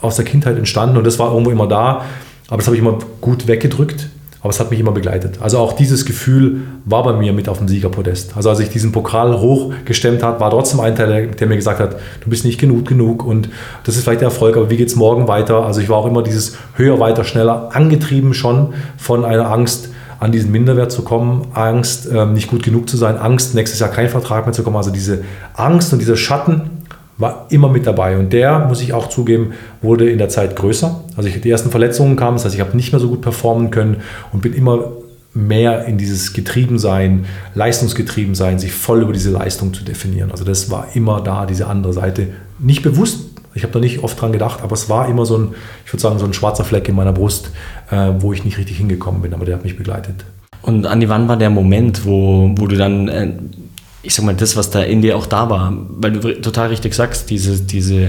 aus 0.00 0.16
der 0.16 0.26
Kindheit 0.26 0.58
entstanden. 0.58 0.98
Und 0.98 1.06
das 1.06 1.18
war 1.18 1.32
irgendwo 1.32 1.50
immer 1.50 1.66
da, 1.66 2.04
aber 2.48 2.58
das 2.58 2.66
habe 2.66 2.76
ich 2.76 2.82
immer 2.82 2.98
gut 3.22 3.46
weggedrückt 3.46 4.10
aber 4.40 4.50
es 4.50 4.60
hat 4.60 4.70
mich 4.70 4.78
immer 4.78 4.92
begleitet. 4.92 5.38
Also 5.40 5.58
auch 5.58 5.72
dieses 5.72 6.04
Gefühl 6.04 6.62
war 6.84 7.02
bei 7.02 7.12
mir 7.12 7.32
mit 7.32 7.48
auf 7.48 7.58
dem 7.58 7.66
Siegerpodest. 7.66 8.36
Also 8.36 8.50
als 8.50 8.60
ich 8.60 8.68
diesen 8.68 8.92
Pokal 8.92 9.40
hochgestemmt 9.40 10.22
habe, 10.22 10.38
war 10.38 10.50
trotzdem 10.50 10.80
ein 10.80 10.94
Teil, 10.94 11.28
der 11.28 11.46
mir 11.46 11.56
gesagt 11.56 11.80
hat, 11.80 11.96
du 12.20 12.30
bist 12.30 12.44
nicht 12.44 12.60
genug 12.60 12.86
genug 12.86 13.24
und 13.24 13.48
das 13.84 13.96
ist 13.96 14.04
vielleicht 14.04 14.20
der 14.20 14.28
Erfolg, 14.28 14.56
aber 14.56 14.70
wie 14.70 14.76
geht 14.76 14.88
es 14.88 14.96
morgen 14.96 15.26
weiter? 15.26 15.66
Also 15.66 15.80
ich 15.80 15.88
war 15.88 15.96
auch 15.96 16.06
immer 16.06 16.22
dieses 16.22 16.56
höher, 16.74 17.00
weiter, 17.00 17.24
schneller 17.24 17.70
angetrieben 17.74 18.32
schon 18.32 18.74
von 18.96 19.24
einer 19.24 19.50
Angst, 19.50 19.90
an 20.20 20.32
diesen 20.32 20.50
Minderwert 20.50 20.90
zu 20.90 21.02
kommen, 21.02 21.46
Angst, 21.54 22.08
ähm, 22.12 22.32
nicht 22.32 22.48
gut 22.48 22.64
genug 22.64 22.88
zu 22.88 22.96
sein, 22.96 23.16
Angst, 23.16 23.54
nächstes 23.54 23.78
Jahr 23.78 23.90
keinen 23.90 24.08
Vertrag 24.08 24.46
mehr 24.46 24.52
zu 24.52 24.62
kommen. 24.62 24.76
Also 24.76 24.90
diese 24.90 25.22
Angst 25.54 25.92
und 25.92 26.00
dieser 26.00 26.16
Schatten 26.16 26.77
war 27.18 27.46
immer 27.50 27.68
mit 27.68 27.86
dabei. 27.86 28.16
Und 28.16 28.32
der, 28.32 28.60
muss 28.60 28.80
ich 28.80 28.92
auch 28.92 29.08
zugeben, 29.08 29.52
wurde 29.82 30.08
in 30.08 30.18
der 30.18 30.28
Zeit 30.28 30.56
größer. 30.56 31.04
Also 31.16 31.28
ich, 31.28 31.40
die 31.40 31.50
ersten 31.50 31.70
Verletzungen 31.70 32.16
kamen, 32.16 32.36
das 32.36 32.44
heißt, 32.44 32.54
ich 32.54 32.60
habe 32.60 32.76
nicht 32.76 32.92
mehr 32.92 33.00
so 33.00 33.08
gut 33.08 33.20
performen 33.20 33.70
können 33.70 33.98
und 34.32 34.40
bin 34.40 34.54
immer 34.54 34.92
mehr 35.34 35.84
in 35.84 35.98
dieses 35.98 36.32
Getriebensein, 36.32 37.26
Leistungsgetriebensein, 37.54 38.58
sich 38.58 38.72
voll 38.72 39.02
über 39.02 39.12
diese 39.12 39.30
Leistung 39.30 39.74
zu 39.74 39.84
definieren. 39.84 40.30
Also 40.30 40.44
das 40.44 40.70
war 40.70 40.88
immer 40.94 41.20
da, 41.20 41.44
diese 41.44 41.66
andere 41.66 41.92
Seite. 41.92 42.28
Nicht 42.58 42.82
bewusst, 42.82 43.26
ich 43.54 43.62
habe 43.62 43.72
da 43.72 43.80
nicht 43.80 44.02
oft 44.02 44.20
dran 44.20 44.32
gedacht, 44.32 44.62
aber 44.62 44.72
es 44.72 44.88
war 44.88 45.08
immer 45.08 45.26
so 45.26 45.36
ein, 45.36 45.54
ich 45.84 45.92
würde 45.92 46.02
sagen, 46.02 46.18
so 46.18 46.24
ein 46.24 46.34
schwarzer 46.34 46.64
Fleck 46.64 46.88
in 46.88 46.94
meiner 46.94 47.12
Brust, 47.12 47.50
äh, 47.90 48.12
wo 48.18 48.32
ich 48.32 48.44
nicht 48.44 48.58
richtig 48.58 48.78
hingekommen 48.78 49.22
bin, 49.22 49.34
aber 49.34 49.44
der 49.44 49.56
hat 49.56 49.64
mich 49.64 49.76
begleitet. 49.76 50.24
Und 50.62 50.86
Andi, 50.86 51.08
wann 51.08 51.28
war 51.28 51.36
der 51.36 51.50
Moment, 51.50 52.04
wo, 52.04 52.52
wo 52.56 52.66
du 52.66 52.76
dann 52.76 53.08
äh, 53.08 53.32
ich 54.08 54.14
sag 54.14 54.24
mal, 54.24 54.34
das, 54.34 54.56
was 54.56 54.70
da 54.70 54.80
in 54.80 55.02
dir 55.02 55.18
auch 55.18 55.26
da 55.26 55.50
war, 55.50 55.70
weil 55.90 56.12
du 56.12 56.40
total 56.40 56.68
richtig 56.68 56.94
sagst, 56.94 57.28
diese, 57.28 57.60
diese, 57.60 58.08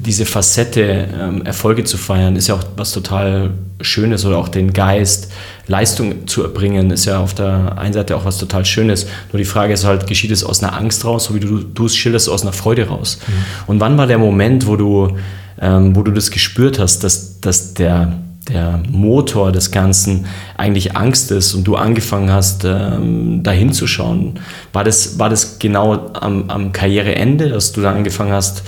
diese 0.00 0.26
Facette, 0.26 1.06
ähm, 1.16 1.46
Erfolge 1.46 1.84
zu 1.84 1.98
feiern, 1.98 2.34
ist 2.34 2.48
ja 2.48 2.56
auch 2.56 2.64
was 2.76 2.90
total 2.90 3.52
Schönes 3.80 4.24
oder 4.24 4.38
auch 4.38 4.48
den 4.48 4.72
Geist, 4.72 5.30
Leistung 5.68 6.26
zu 6.26 6.42
erbringen, 6.42 6.90
ist 6.90 7.04
ja 7.04 7.20
auf 7.20 7.32
der 7.32 7.78
einen 7.78 7.92
Seite 7.92 8.16
auch 8.16 8.24
was 8.24 8.38
total 8.38 8.64
Schönes. 8.64 9.06
Nur 9.32 9.38
die 9.38 9.44
Frage 9.44 9.72
ist 9.72 9.84
halt, 9.84 10.08
geschieht 10.08 10.32
es 10.32 10.42
aus 10.42 10.64
einer 10.64 10.76
Angst 10.76 11.04
raus, 11.04 11.26
so 11.26 11.34
wie 11.36 11.40
du, 11.40 11.58
du 11.58 11.86
es 11.86 11.94
schilderst, 11.94 12.28
aus 12.28 12.42
einer 12.42 12.52
Freude 12.52 12.88
raus? 12.88 13.20
Mhm. 13.24 13.32
Und 13.68 13.80
wann 13.80 13.96
war 13.98 14.08
der 14.08 14.18
Moment, 14.18 14.66
wo 14.66 14.74
du, 14.74 15.16
ähm, 15.60 15.94
wo 15.94 16.02
du 16.02 16.10
das 16.10 16.32
gespürt 16.32 16.80
hast, 16.80 17.04
dass, 17.04 17.40
dass 17.40 17.74
der, 17.74 18.18
der 18.50 18.82
Motor 18.90 19.52
des 19.52 19.70
Ganzen 19.70 20.26
eigentlich 20.56 20.96
Angst 20.96 21.30
ist 21.30 21.54
und 21.54 21.64
du 21.64 21.76
angefangen 21.76 22.30
hast, 22.32 22.64
ähm, 22.64 23.42
da 23.42 23.50
hinzuschauen. 23.50 24.38
War 24.72 24.84
das, 24.84 25.18
war 25.18 25.28
das 25.28 25.58
genau 25.58 26.10
am, 26.14 26.50
am 26.50 26.72
Karriereende, 26.72 27.48
dass 27.48 27.72
du 27.72 27.80
da 27.80 27.92
angefangen 27.92 28.32
hast, 28.32 28.62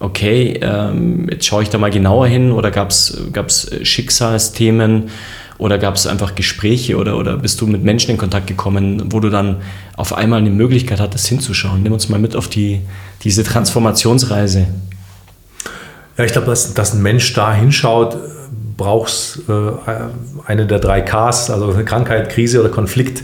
okay, 0.00 0.58
ähm, 0.62 1.28
jetzt 1.30 1.46
schaue 1.46 1.62
ich 1.62 1.70
da 1.70 1.78
mal 1.78 1.90
genauer 1.90 2.26
hin 2.26 2.52
oder 2.52 2.70
gab 2.70 2.90
es 2.90 3.70
Schicksalsthemen 3.82 5.10
oder 5.58 5.78
gab 5.78 5.96
es 5.96 6.06
einfach 6.06 6.36
Gespräche 6.36 6.96
oder, 6.96 7.18
oder 7.18 7.36
bist 7.36 7.60
du 7.60 7.66
mit 7.66 7.82
Menschen 7.82 8.12
in 8.12 8.16
Kontakt 8.16 8.46
gekommen, 8.46 9.12
wo 9.12 9.18
du 9.18 9.28
dann 9.28 9.56
auf 9.96 10.12
einmal 10.12 10.38
eine 10.38 10.50
Möglichkeit 10.50 11.00
hattest 11.00 11.26
hinzuschauen? 11.26 11.82
Nimm 11.82 11.92
uns 11.92 12.08
mal 12.08 12.20
mit 12.20 12.36
auf 12.36 12.48
die, 12.48 12.80
diese 13.24 13.42
Transformationsreise. 13.42 14.68
Ja, 16.16 16.24
ich 16.24 16.32
glaube, 16.32 16.46
dass, 16.46 16.74
dass 16.74 16.94
ein 16.94 17.02
Mensch 17.02 17.32
da 17.34 17.52
hinschaut, 17.52 18.16
brauchst 18.78 19.40
äh, 19.48 19.52
eine 20.46 20.66
der 20.66 20.78
drei 20.78 21.02
Ks, 21.02 21.50
also 21.50 21.74
Krankheit, 21.84 22.30
Krise 22.30 22.60
oder 22.60 22.70
Konflikt. 22.70 23.22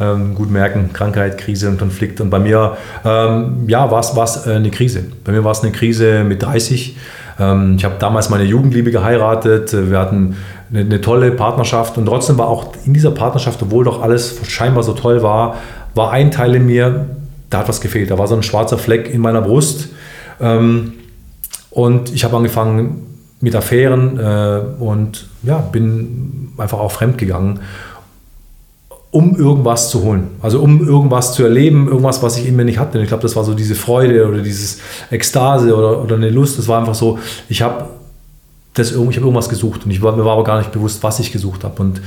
Ähm, 0.00 0.34
gut 0.34 0.50
merken, 0.50 0.90
Krankheit, 0.92 1.38
Krise 1.38 1.68
und 1.68 1.78
Konflikt. 1.78 2.20
Und 2.20 2.30
bei 2.30 2.38
mir, 2.38 2.76
ähm, 3.04 3.64
ja, 3.66 3.90
war 3.90 4.00
es 4.00 4.46
äh, 4.46 4.52
eine 4.52 4.70
Krise. 4.70 5.04
Bei 5.24 5.32
mir 5.32 5.42
war 5.42 5.52
es 5.52 5.62
eine 5.62 5.72
Krise 5.72 6.24
mit 6.24 6.42
30. 6.42 6.96
Ähm, 7.40 7.76
ich 7.78 7.84
habe 7.84 7.94
damals 7.98 8.28
meine 8.28 8.44
Jugendliebe 8.44 8.90
geheiratet. 8.90 9.72
Wir 9.72 9.98
hatten 9.98 10.36
eine, 10.70 10.80
eine, 10.80 11.00
tolle 11.00 11.30
Partnerschaft 11.30 11.96
und 11.96 12.06
trotzdem 12.06 12.36
war 12.38 12.48
auch 12.48 12.72
in 12.84 12.92
dieser 12.92 13.12
Partnerschaft, 13.12 13.62
obwohl 13.62 13.84
doch 13.84 14.02
alles 14.02 14.38
scheinbar 14.46 14.82
so 14.82 14.92
toll 14.92 15.22
war, 15.22 15.56
war 15.94 16.10
ein 16.12 16.30
Teil 16.30 16.54
in 16.54 16.66
mir, 16.66 17.06
da 17.50 17.58
hat 17.58 17.68
was 17.68 17.80
gefehlt. 17.80 18.10
Da 18.10 18.18
war 18.18 18.26
so 18.26 18.36
ein 18.36 18.42
schwarzer 18.42 18.78
Fleck 18.78 19.12
in 19.12 19.20
meiner 19.20 19.40
Brust. 19.40 19.88
Und 20.38 22.14
ich 22.14 22.22
habe 22.22 22.36
angefangen 22.36 23.07
mit 23.40 23.54
Affären 23.54 24.18
äh, 24.18 24.60
und 24.78 25.28
ja, 25.42 25.58
bin 25.58 26.52
einfach 26.56 26.78
auch 26.78 26.92
fremd 26.92 27.18
gegangen 27.18 27.60
um 29.10 29.36
irgendwas 29.36 29.90
zu 29.90 30.02
holen. 30.02 30.28
Also 30.42 30.60
um 30.60 30.86
irgendwas 30.86 31.32
zu 31.32 31.42
erleben, 31.42 31.88
irgendwas, 31.88 32.22
was 32.22 32.38
ich 32.38 32.46
in 32.46 32.56
mir 32.56 32.64
nicht 32.64 32.78
hatte. 32.78 33.00
Ich 33.00 33.08
glaube, 33.08 33.22
das 33.22 33.36
war 33.36 33.44
so 33.44 33.54
diese 33.54 33.74
Freude 33.74 34.28
oder 34.28 34.42
dieses 34.42 34.80
Ekstase 35.10 35.74
oder, 35.74 36.02
oder 36.02 36.16
eine 36.16 36.28
Lust. 36.28 36.58
Das 36.58 36.68
war 36.68 36.78
einfach 36.78 36.94
so, 36.94 37.18
ich 37.48 37.62
habe 37.62 37.86
das, 38.78 38.90
ich 38.90 38.96
habe 38.96 39.08
irgendwas 39.08 39.48
gesucht 39.48 39.84
und 39.84 39.90
ich 39.90 40.02
war, 40.02 40.16
mir 40.16 40.24
war 40.24 40.34
aber 40.34 40.44
gar 40.44 40.58
nicht 40.58 40.72
bewusst, 40.72 41.02
was 41.02 41.18
ich 41.20 41.32
gesucht 41.32 41.64
habe. 41.64 41.82
Und 41.82 42.00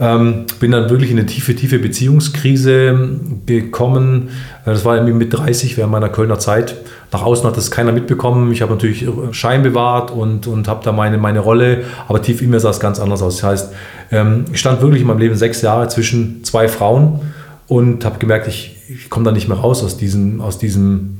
ähm, 0.00 0.46
bin 0.60 0.72
dann 0.72 0.90
wirklich 0.90 1.10
in 1.10 1.18
eine 1.18 1.26
tiefe, 1.26 1.54
tiefe 1.54 1.78
Beziehungskrise 1.78 3.18
gekommen. 3.46 4.30
Das 4.64 4.84
war 4.84 5.00
mit 5.02 5.32
30 5.32 5.76
während 5.76 5.92
meiner 5.92 6.08
Kölner 6.08 6.38
Zeit. 6.38 6.76
Nach 7.12 7.22
außen 7.22 7.46
hat 7.46 7.56
das 7.56 7.70
keiner 7.70 7.92
mitbekommen. 7.92 8.50
Ich 8.52 8.62
habe 8.62 8.72
natürlich 8.72 9.06
Schein 9.30 9.62
bewahrt 9.62 10.10
und, 10.10 10.46
und 10.46 10.68
habe 10.68 10.84
da 10.84 10.92
meine, 10.92 11.18
meine 11.18 11.40
Rolle, 11.40 11.84
aber 12.08 12.20
tief 12.20 12.42
in 12.42 12.50
mir 12.50 12.60
sah 12.60 12.70
es 12.70 12.80
ganz 12.80 12.98
anders 12.98 13.22
aus. 13.22 13.36
Das 13.36 13.44
heißt, 13.44 13.72
ähm, 14.10 14.44
ich 14.52 14.60
stand 14.60 14.80
wirklich 14.80 15.02
in 15.02 15.06
meinem 15.06 15.18
Leben 15.20 15.36
sechs 15.36 15.62
Jahre 15.62 15.88
zwischen 15.88 16.42
zwei 16.44 16.68
Frauen 16.68 17.20
und 17.68 18.04
habe 18.04 18.18
gemerkt, 18.18 18.48
ich, 18.48 18.76
ich 18.88 19.10
komme 19.10 19.24
da 19.24 19.32
nicht 19.32 19.48
mehr 19.48 19.56
raus 19.56 19.82
aus 19.84 19.96
diesem, 19.96 20.40
aus 20.40 20.58
diesem 20.58 21.18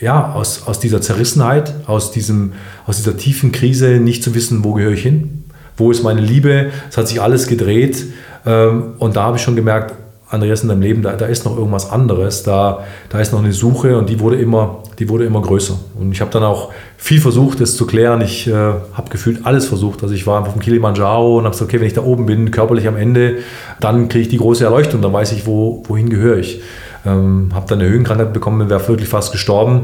ja, 0.00 0.32
aus, 0.32 0.66
aus 0.66 0.78
dieser 0.78 1.00
Zerrissenheit, 1.00 1.74
aus, 1.86 2.10
diesem, 2.10 2.52
aus 2.86 2.98
dieser 2.98 3.16
tiefen 3.16 3.52
Krise, 3.52 3.98
nicht 4.00 4.22
zu 4.22 4.34
wissen, 4.34 4.64
wo 4.64 4.74
gehöre 4.74 4.92
ich 4.92 5.02
hin, 5.02 5.44
wo 5.76 5.90
ist 5.90 6.02
meine 6.02 6.20
Liebe, 6.20 6.70
es 6.88 6.96
hat 6.96 7.08
sich 7.08 7.20
alles 7.20 7.46
gedreht 7.46 8.04
ähm, 8.44 8.94
und 8.98 9.16
da 9.16 9.24
habe 9.24 9.36
ich 9.36 9.42
schon 9.42 9.56
gemerkt, 9.56 9.94
Andreas, 10.28 10.62
in 10.62 10.68
deinem 10.68 10.82
Leben, 10.82 11.02
da, 11.02 11.12
da 11.12 11.26
ist 11.26 11.44
noch 11.44 11.56
irgendwas 11.56 11.90
anderes, 11.90 12.42
da, 12.42 12.84
da 13.10 13.20
ist 13.20 13.32
noch 13.32 13.38
eine 13.38 13.52
Suche 13.52 13.96
und 13.96 14.10
die 14.10 14.18
wurde 14.18 14.36
immer, 14.36 14.82
die 14.98 15.08
wurde 15.08 15.24
immer 15.24 15.40
größer. 15.40 15.78
Und 16.00 16.10
ich 16.10 16.20
habe 16.20 16.32
dann 16.32 16.42
auch 16.42 16.72
viel 16.96 17.20
versucht, 17.20 17.60
das 17.60 17.76
zu 17.76 17.86
klären. 17.86 18.20
Ich 18.22 18.48
äh, 18.48 18.52
habe 18.52 19.08
gefühlt 19.08 19.46
alles 19.46 19.66
versucht. 19.66 20.02
Also 20.02 20.16
ich 20.16 20.26
war 20.26 20.42
auf 20.42 20.52
dem 20.52 20.60
Kilimanjaro 20.60 21.38
und 21.38 21.44
habe 21.44 21.52
gesagt, 21.52 21.70
okay, 21.70 21.80
wenn 21.80 21.86
ich 21.86 21.92
da 21.92 22.02
oben 22.02 22.26
bin, 22.26 22.50
körperlich 22.50 22.88
am 22.88 22.96
Ende, 22.96 23.36
dann 23.78 24.08
kriege 24.08 24.22
ich 24.22 24.28
die 24.28 24.38
große 24.38 24.64
Erleuchtung, 24.64 25.00
dann 25.00 25.12
weiß 25.12 25.30
ich, 25.30 25.46
wo, 25.46 25.84
wohin 25.86 26.10
gehöre 26.10 26.38
ich. 26.38 26.60
Ähm, 27.06 27.50
habe 27.54 27.66
dann 27.68 27.80
eine 27.80 27.88
Höhenkrankheit 27.88 28.32
bekommen, 28.32 28.68
wäre 28.68 28.86
wirklich 28.88 29.08
fast 29.08 29.32
gestorben. 29.32 29.82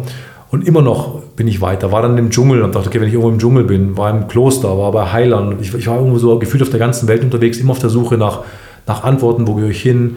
Und 0.50 0.66
immer 0.66 0.82
noch 0.82 1.22
bin 1.36 1.48
ich 1.48 1.62
weiter. 1.62 1.92
War 1.92 2.02
dann 2.02 2.18
im 2.18 2.28
Dschungel 2.30 2.62
und 2.62 2.74
dachte, 2.74 2.88
okay, 2.88 3.00
wenn 3.00 3.08
ich 3.08 3.14
irgendwo 3.14 3.30
im 3.30 3.38
Dschungel 3.38 3.64
bin, 3.64 3.96
war 3.96 4.10
im 4.10 4.28
Kloster, 4.28 4.76
war 4.76 4.92
bei 4.92 5.10
Heilern. 5.10 5.56
Ich, 5.60 5.72
ich 5.72 5.86
war 5.86 5.96
irgendwo 5.96 6.18
so 6.18 6.38
gefühlt 6.38 6.62
auf 6.62 6.70
der 6.70 6.78
ganzen 6.78 7.08
Welt 7.08 7.24
unterwegs, 7.24 7.58
immer 7.58 7.70
auf 7.70 7.78
der 7.78 7.88
Suche 7.88 8.18
nach 8.18 8.40
nach 8.86 9.04
Antworten, 9.04 9.46
wo 9.46 9.54
gehöre 9.54 9.70
ich 9.70 9.82
hin, 9.82 10.16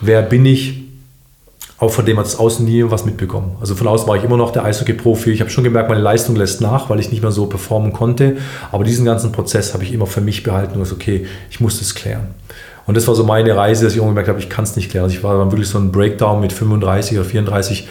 wer 0.00 0.22
bin 0.22 0.46
ich. 0.46 0.82
Auch 1.78 1.90
von 1.90 2.06
dem 2.06 2.16
hat 2.16 2.24
das 2.24 2.38
Außen 2.38 2.64
nie 2.64 2.84
was 2.88 3.04
mitbekommen. 3.04 3.56
Also 3.60 3.74
von 3.74 3.86
außen 3.86 4.08
war 4.08 4.16
ich 4.16 4.24
immer 4.24 4.38
noch 4.38 4.50
der 4.50 4.64
Eishockey-Profi. 4.64 5.30
Ich 5.30 5.40
habe 5.40 5.50
schon 5.50 5.62
gemerkt, 5.62 5.90
meine 5.90 6.00
Leistung 6.00 6.34
lässt 6.34 6.62
nach, 6.62 6.88
weil 6.88 7.00
ich 7.00 7.10
nicht 7.10 7.20
mehr 7.20 7.32
so 7.32 7.46
performen 7.46 7.92
konnte. 7.92 8.38
Aber 8.72 8.82
diesen 8.82 9.04
ganzen 9.04 9.30
Prozess 9.30 9.74
habe 9.74 9.84
ich 9.84 9.92
immer 9.92 10.06
für 10.06 10.22
mich 10.22 10.42
behalten 10.42 10.74
und 10.74 10.80
gesagt, 10.80 11.02
okay, 11.02 11.26
ich 11.50 11.60
muss 11.60 11.78
das 11.78 11.94
klären. 11.94 12.28
Und 12.86 12.96
das 12.96 13.06
war 13.08 13.14
so 13.14 13.24
meine 13.24 13.56
Reise, 13.56 13.84
dass 13.84 13.92
ich 13.92 13.98
irgendwann 13.98 14.14
gemerkt 14.14 14.28
habe, 14.28 14.38
ich 14.38 14.48
kann 14.48 14.64
es 14.64 14.76
nicht 14.76 14.90
klären. 14.90 15.04
Also 15.04 15.16
ich 15.16 15.24
war 15.24 15.36
dann 15.36 15.50
wirklich 15.50 15.68
so 15.68 15.78
ein 15.78 15.90
Breakdown 15.90 16.40
mit 16.40 16.52
35 16.52 17.18
oder 17.18 17.26
34, 17.26 17.88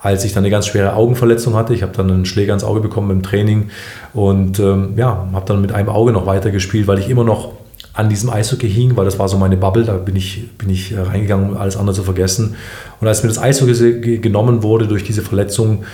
als 0.00 0.24
ich 0.24 0.32
dann 0.32 0.42
eine 0.42 0.50
ganz 0.50 0.66
schwere 0.66 0.94
Augenverletzung 0.94 1.54
hatte. 1.54 1.74
Ich 1.74 1.82
habe 1.82 1.92
dann 1.96 2.10
einen 2.10 2.24
Schläger 2.24 2.54
ins 2.54 2.64
Auge 2.64 2.80
bekommen 2.80 3.10
im 3.10 3.22
Training 3.22 3.70
und 4.14 4.58
ähm, 4.58 4.94
ja, 4.96 5.28
habe 5.32 5.46
dann 5.46 5.60
mit 5.60 5.72
einem 5.72 5.88
Auge 5.88 6.12
noch 6.12 6.26
weiter 6.26 6.50
gespielt, 6.50 6.86
weil 6.86 6.98
ich 6.98 7.10
immer 7.10 7.24
noch 7.24 7.52
an 7.92 8.08
diesem 8.08 8.30
Eishockey 8.30 8.70
hing, 8.70 8.96
weil 8.96 9.04
das 9.04 9.18
war 9.18 9.28
so 9.28 9.36
meine 9.38 9.56
Bubble, 9.56 9.84
da 9.84 9.94
bin 9.94 10.14
ich, 10.14 10.56
bin 10.56 10.70
ich 10.70 10.92
äh, 10.92 11.00
reingegangen, 11.00 11.50
um 11.50 11.56
alles 11.56 11.76
andere 11.76 11.96
zu 11.96 12.04
vergessen. 12.04 12.54
Und 13.00 13.08
als 13.08 13.22
mir 13.22 13.28
das 13.28 13.38
Eishockey 13.38 14.18
genommen 14.18 14.62
wurde 14.62 14.86
durch 14.86 15.02
diese 15.02 15.22
Verletzung, 15.22 15.84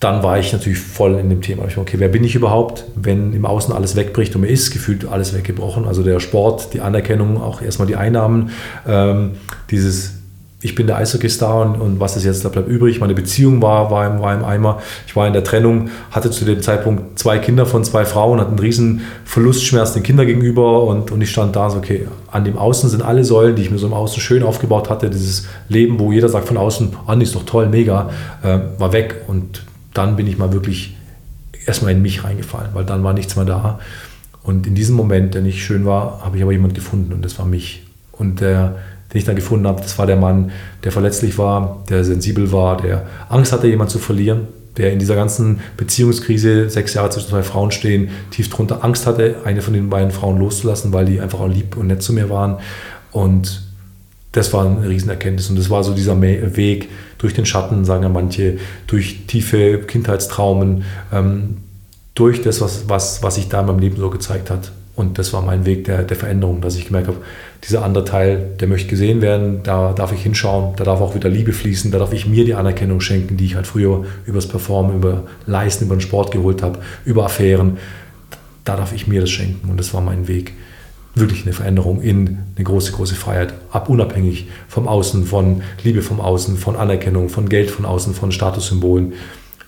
dann 0.00 0.22
war 0.22 0.38
ich 0.38 0.52
natürlich 0.52 0.78
voll 0.78 1.18
in 1.18 1.28
dem 1.28 1.42
Thema. 1.42 1.66
Ich 1.68 1.76
war, 1.76 1.82
okay, 1.82 1.98
wer 1.98 2.08
bin 2.08 2.24
ich 2.24 2.34
überhaupt, 2.34 2.84
wenn 2.96 3.34
im 3.34 3.44
Außen 3.44 3.72
alles 3.74 3.96
wegbricht 3.96 4.34
und 4.34 4.40
mir 4.40 4.48
ist 4.48 4.70
gefühlt 4.70 5.06
alles 5.06 5.34
weggebrochen? 5.34 5.84
Also 5.84 6.02
der 6.02 6.20
Sport, 6.20 6.72
die 6.72 6.80
Anerkennung, 6.80 7.40
auch 7.40 7.60
erstmal 7.60 7.86
die 7.86 7.96
Einnahmen, 7.96 8.50
ähm, 8.88 9.32
dieses 9.70 10.14
ich 10.62 10.74
bin 10.74 10.86
der 10.86 10.96
Eishockey-Star 10.96 11.62
und, 11.62 11.80
und, 11.80 12.00
was 12.00 12.18
ist 12.18 12.24
jetzt, 12.24 12.44
da 12.44 12.50
bleibt 12.50 12.68
übrig. 12.68 13.00
Meine 13.00 13.14
Beziehung 13.14 13.62
war, 13.62 13.90
war, 13.90 14.06
im, 14.06 14.20
war 14.20 14.34
im 14.34 14.44
Eimer. 14.44 14.80
Ich 15.06 15.16
war 15.16 15.26
in 15.26 15.32
der 15.32 15.42
Trennung, 15.42 15.88
hatte 16.10 16.30
zu 16.30 16.44
dem 16.44 16.60
Zeitpunkt 16.60 17.18
zwei 17.18 17.38
Kinder 17.38 17.64
von 17.64 17.82
zwei 17.82 18.04
Frauen, 18.04 18.40
hatte 18.40 18.50
einen 18.50 18.58
riesen 18.58 19.00
Verlustschmerz 19.24 19.94
den 19.94 20.02
Kindern 20.02 20.26
gegenüber 20.26 20.82
und, 20.82 21.12
und 21.12 21.22
ich 21.22 21.30
stand 21.30 21.56
da 21.56 21.70
so, 21.70 21.78
okay, 21.78 22.06
an 22.30 22.44
dem 22.44 22.58
Außen 22.58 22.90
sind 22.90 23.02
alle 23.02 23.24
Säulen, 23.24 23.56
die 23.56 23.62
ich 23.62 23.70
mir 23.70 23.78
so 23.78 23.86
im 23.86 23.94
Außen 23.94 24.20
schön 24.20 24.42
aufgebaut 24.42 24.90
hatte, 24.90 25.08
dieses 25.08 25.46
Leben, 25.70 25.98
wo 25.98 26.12
jeder 26.12 26.28
sagt 26.28 26.46
von 26.46 26.58
außen, 26.58 26.94
Andi 27.06 27.24
ist 27.24 27.34
doch 27.34 27.44
toll, 27.44 27.66
mega, 27.66 28.10
äh, 28.42 28.58
war 28.78 28.92
weg 28.92 29.22
und 29.28 29.62
dann 29.94 30.16
bin 30.16 30.26
ich 30.26 30.38
mal 30.38 30.52
wirklich 30.52 30.96
erstmal 31.66 31.92
in 31.92 32.02
mich 32.02 32.24
reingefallen, 32.24 32.70
weil 32.74 32.84
dann 32.84 33.04
war 33.04 33.12
nichts 33.12 33.36
mehr 33.36 33.44
da. 33.44 33.80
Und 34.42 34.66
in 34.66 34.74
diesem 34.74 34.96
Moment, 34.96 35.34
der 35.34 35.42
nicht 35.42 35.62
schön 35.62 35.84
war, 35.84 36.24
habe 36.24 36.36
ich 36.36 36.42
aber 36.42 36.52
jemand 36.52 36.74
gefunden 36.74 37.12
und 37.12 37.24
das 37.24 37.38
war 37.38 37.46
mich. 37.46 37.84
Und 38.12 38.40
der 38.40 38.76
den 39.12 39.18
ich 39.18 39.24
dann 39.24 39.36
gefunden 39.36 39.66
habe, 39.66 39.82
das 39.82 39.98
war 39.98 40.06
der 40.06 40.16
Mann, 40.16 40.52
der 40.84 40.92
verletzlich 40.92 41.36
war, 41.36 41.84
der 41.88 42.04
sensibel 42.04 42.52
war, 42.52 42.76
der 42.76 43.06
Angst 43.28 43.52
hatte, 43.52 43.66
jemanden 43.66 43.90
zu 43.90 43.98
verlieren, 43.98 44.46
der 44.76 44.92
in 44.92 45.00
dieser 45.00 45.16
ganzen 45.16 45.60
Beziehungskrise, 45.76 46.70
sechs 46.70 46.94
Jahre 46.94 47.10
zwischen 47.10 47.30
zwei 47.30 47.42
Frauen 47.42 47.72
stehen, 47.72 48.10
tief 48.30 48.48
drunter 48.50 48.84
Angst 48.84 49.06
hatte, 49.06 49.36
eine 49.44 49.62
von 49.62 49.74
den 49.74 49.90
beiden 49.90 50.12
Frauen 50.12 50.38
loszulassen, 50.38 50.92
weil 50.92 51.06
die 51.06 51.20
einfach 51.20 51.40
auch 51.40 51.48
lieb 51.48 51.76
und 51.76 51.88
nett 51.88 52.02
zu 52.02 52.12
mir 52.12 52.30
waren. 52.30 52.58
Und 53.10 53.62
das 54.30 54.52
war 54.52 54.64
eine 54.64 54.88
Riesenerkenntnis. 54.88 55.50
Und 55.50 55.58
das 55.58 55.70
war 55.70 55.82
so 55.82 55.92
dieser 55.92 56.20
Weg 56.20 56.88
durch 57.20 57.34
den 57.34 57.46
Schatten, 57.46 57.84
sagen 57.84 58.02
ja 58.02 58.08
manche, 58.08 58.58
durch 58.86 59.26
tiefe 59.26 59.78
Kindheitstraumen, 59.78 60.84
ähm, 61.12 61.58
durch 62.14 62.42
das, 62.42 62.60
was, 62.60 62.88
was, 62.88 63.22
was 63.22 63.36
sich 63.36 63.48
da 63.48 63.60
in 63.60 63.66
meinem 63.66 63.78
Leben 63.78 63.96
so 63.96 64.10
gezeigt 64.10 64.50
hat. 64.50 64.72
Und 64.96 65.18
das 65.18 65.32
war 65.32 65.40
mein 65.40 65.64
Weg 65.64 65.84
der, 65.84 66.02
der 66.02 66.16
Veränderung, 66.16 66.60
dass 66.60 66.76
ich 66.76 66.86
gemerkt 66.86 67.08
habe, 67.08 67.18
dieser 67.64 67.84
andere 67.84 68.04
Teil, 68.04 68.50
der 68.58 68.68
möchte 68.68 68.88
gesehen 68.88 69.22
werden, 69.22 69.62
da 69.62 69.92
darf 69.92 70.12
ich 70.12 70.22
hinschauen, 70.22 70.74
da 70.76 70.84
darf 70.84 71.00
auch 71.00 71.14
wieder 71.14 71.28
Liebe 71.28 71.52
fließen, 71.52 71.90
da 71.90 71.98
darf 71.98 72.12
ich 72.12 72.26
mir 72.26 72.44
die 72.44 72.54
Anerkennung 72.54 73.00
schenken, 73.00 73.36
die 73.36 73.46
ich 73.46 73.54
halt 73.54 73.66
früher 73.66 74.04
übers 74.26 74.46
Performen, 74.46 74.96
über 74.96 75.24
Leisten, 75.46 75.84
über 75.84 75.96
den 75.96 76.00
Sport 76.00 76.32
geholt 76.32 76.62
habe, 76.62 76.80
über 77.04 77.24
Affären. 77.24 77.78
Da 78.64 78.76
darf 78.76 78.92
ich 78.92 79.06
mir 79.06 79.20
das 79.20 79.30
schenken 79.30 79.70
und 79.70 79.78
das 79.78 79.94
war 79.94 80.00
mein 80.00 80.26
Weg. 80.26 80.54
Wirklich 81.14 81.42
eine 81.42 81.52
Veränderung 81.52 82.00
in 82.00 82.38
eine 82.56 82.64
große, 82.64 82.92
große 82.92 83.14
Freiheit, 83.14 83.54
ab 83.72 83.88
unabhängig 83.88 84.48
vom 84.68 84.86
Außen, 84.86 85.26
von 85.26 85.62
Liebe 85.82 86.02
vom 86.02 86.20
Außen, 86.20 86.56
von 86.56 86.76
Anerkennung, 86.76 87.28
von 87.28 87.48
Geld 87.48 87.70
von 87.70 87.84
Außen, 87.84 88.14
von 88.14 88.30
Statussymbolen 88.30 89.14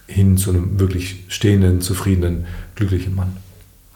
hin 0.06 0.36
zu 0.36 0.50
einem 0.50 0.78
wirklich 0.78 1.24
stehenden, 1.28 1.80
zufriedenen, 1.80 2.44
glücklichen 2.74 3.14
Mann. 3.14 3.36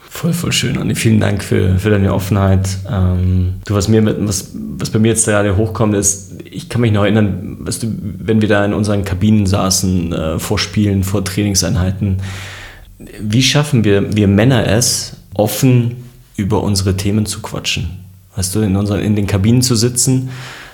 Voll, 0.09 0.33
voll 0.33 0.53
schön, 0.53 0.79
Andi. 0.79 0.95
Vielen 0.95 1.21
Dank 1.21 1.45
für, 1.45 1.79
für 1.79 1.91
deine 1.91 2.15
Offenheit. 2.15 2.79
Ähm, 2.91 3.57
du, 3.67 3.75
was, 3.75 3.89
mir 3.89 4.03
was, 4.27 4.51
was 4.55 4.89
bei 4.89 4.99
mir 4.99 5.09
jetzt 5.09 5.27
gerade 5.27 5.57
hochkommt, 5.57 5.95
ist, 5.95 6.41
ich 6.45 6.71
kann 6.71 6.81
mich 6.81 6.93
noch 6.93 7.03
erinnern, 7.03 7.59
weißt 7.61 7.83
du, 7.83 7.89
wenn 8.01 8.41
wir 8.41 8.49
da 8.49 8.65
in 8.65 8.73
unseren 8.73 9.05
Kabinen 9.05 9.45
saßen, 9.45 10.13
äh, 10.13 10.39
vor 10.39 10.59
Spielen, 10.59 11.05
vor 11.05 11.23
Trainingseinheiten, 11.23 12.23
wie 13.21 13.43
schaffen 13.43 13.85
wir, 13.85 14.17
wir 14.17 14.27
Männer 14.27 14.67
es, 14.67 15.17
offen 15.35 15.97
über 16.37 16.63
unsere 16.63 16.97
Themen 16.97 17.27
zu 17.27 17.41
quatschen? 17.41 18.05
Weißt 18.37 18.55
du, 18.55 18.61
in, 18.61 18.77
unseren, 18.77 19.01
in 19.01 19.17
den 19.17 19.27
Kabinen 19.27 19.63
zu 19.63 19.75
sitzen 19.75 20.31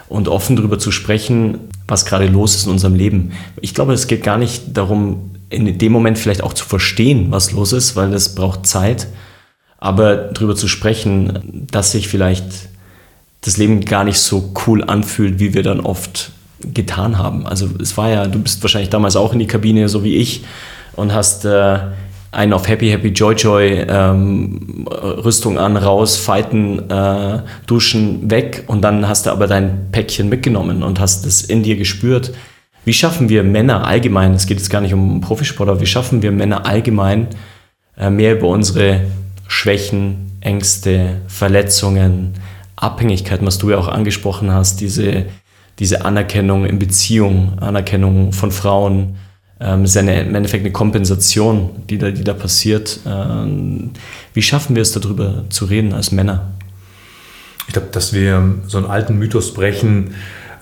und 0.09 0.28
offen 0.28 0.57
darüber 0.57 0.78
zu 0.78 0.90
sprechen, 0.90 1.59
was 1.87 2.04
gerade 2.04 2.26
los 2.26 2.54
ist 2.54 2.66
in 2.66 2.73
unserem 2.73 2.95
Leben. 2.95 3.33
Ich 3.61 3.75
glaube, 3.75 3.92
es 3.92 4.07
geht 4.07 4.23
gar 4.23 4.38
nicht 4.38 4.76
darum, 4.76 5.31
in 5.49 5.78
dem 5.78 5.92
Moment 5.92 6.19
vielleicht 6.19 6.42
auch 6.42 6.54
zu 6.54 6.64
verstehen, 6.64 7.31
was 7.31 7.52
los 7.52 7.73
ist, 7.73 7.97
weil 7.97 8.12
es 8.12 8.35
braucht 8.35 8.66
Zeit 8.66 9.07
aber 9.83 10.14
darüber 10.14 10.54
zu 10.54 10.69
sprechen, 10.69 11.66
dass 11.69 11.90
sich 11.90 12.07
vielleicht 12.07 12.45
das 13.40 13.57
Leben 13.57 13.85
gar 13.85 14.04
nicht 14.04 14.21
so 14.21 14.52
cool 14.64 14.85
anfühlt, 14.85 15.40
wie 15.40 15.54
wir 15.54 15.64
dann 15.64 15.81
oft 15.81 16.31
getan 16.61 17.19
haben. 17.19 17.49
Also 17.49 17.69
es 17.81 17.97
war 17.97 18.09
ja, 18.09 18.28
du 18.28 18.38
bist 18.38 18.62
wahrscheinlich 18.62 18.90
damals 18.90 19.16
auch 19.16 19.33
in 19.33 19.40
die 19.40 19.49
Kabine, 19.49 19.88
so 19.88 20.04
wie 20.04 20.14
ich, 20.14 20.45
und 20.95 21.12
hast 21.12 21.45
äh, 21.45 21.78
einen 22.33 22.55
auf 22.55 22.67
Happy 22.67 22.89
Happy 22.89 23.09
Joy 23.09 23.35
Joy 23.35 23.87
ähm, 23.89 24.87
Rüstung 24.91 25.59
an, 25.59 25.77
raus, 25.77 26.17
fighten, 26.17 26.91
äh, 26.91 27.43
duschen, 27.67 28.31
weg 28.31 28.65
und 28.67 28.83
dann 28.83 29.07
hast 29.07 29.27
du 29.27 29.31
aber 29.31 29.47
dein 29.47 29.93
Päckchen 29.93 30.29
mitgenommen 30.29 30.83
und 30.83 30.99
hast 30.99 31.27
es 31.27 31.43
in 31.43 31.62
dir 31.62 31.77
gespürt. 31.77 32.33
Wie 32.85 32.95
schaffen 32.95 33.29
wir 33.29 33.45
Männer 33.45 33.87
allgemein, 33.87 34.33
es 34.33 34.47
geht 34.47 34.59
jetzt 34.59 34.71
gar 34.71 34.81
nicht 34.81 34.95
um 34.95 35.21
Profisport, 35.21 35.69
aber 35.69 35.81
wie 35.81 35.87
schaffen 35.87 36.23
wir 36.23 36.33
Männer 36.33 36.67
allgemein 36.67 37.29
äh, 37.99 38.11
mehr 38.11 38.37
über 38.37 38.49
unsere 38.49 39.03
Schwächen, 39.47 40.39
Ängste, 40.41 41.21
Verletzungen, 41.29 42.33
Abhängigkeiten, 42.77 43.47
was 43.47 43.59
du 43.59 43.71
ja 43.71 43.79
auch 43.79 43.89
angesprochen 43.89 44.51
hast, 44.51 44.81
diese, 44.81 45.27
diese 45.79 46.05
Anerkennung 46.07 46.65
in 46.65 46.79
Beziehung, 46.79 47.59
Anerkennung 47.61 48.33
von 48.33 48.51
Frauen, 48.51 49.17
Ähm, 49.62 49.85
ist 49.85 49.95
ja 49.95 50.00
eine, 50.00 50.21
im 50.23 50.35
Endeffekt 50.35 50.64
eine 50.64 50.73
Kompensation, 50.73 51.71
die 51.88 51.99
da, 51.99 52.11
die 52.11 52.25
da 52.25 52.35
passiert. 52.35 53.00
Ähm, 53.07 53.90
wie 54.35 54.42
schaffen 54.42 54.75
wir 54.75 54.83
es 54.83 54.92
darüber 54.92 55.45
zu 55.50 55.66
reden 55.66 55.92
als 55.92 56.11
Männer? 56.11 56.52
Ich 57.69 57.73
glaube, 57.73 57.88
dass 57.92 58.12
wir 58.12 58.57
so 58.66 58.78
einen 58.78 58.87
alten 58.87 59.19
Mythos 59.19 59.54
brechen, 59.54 60.14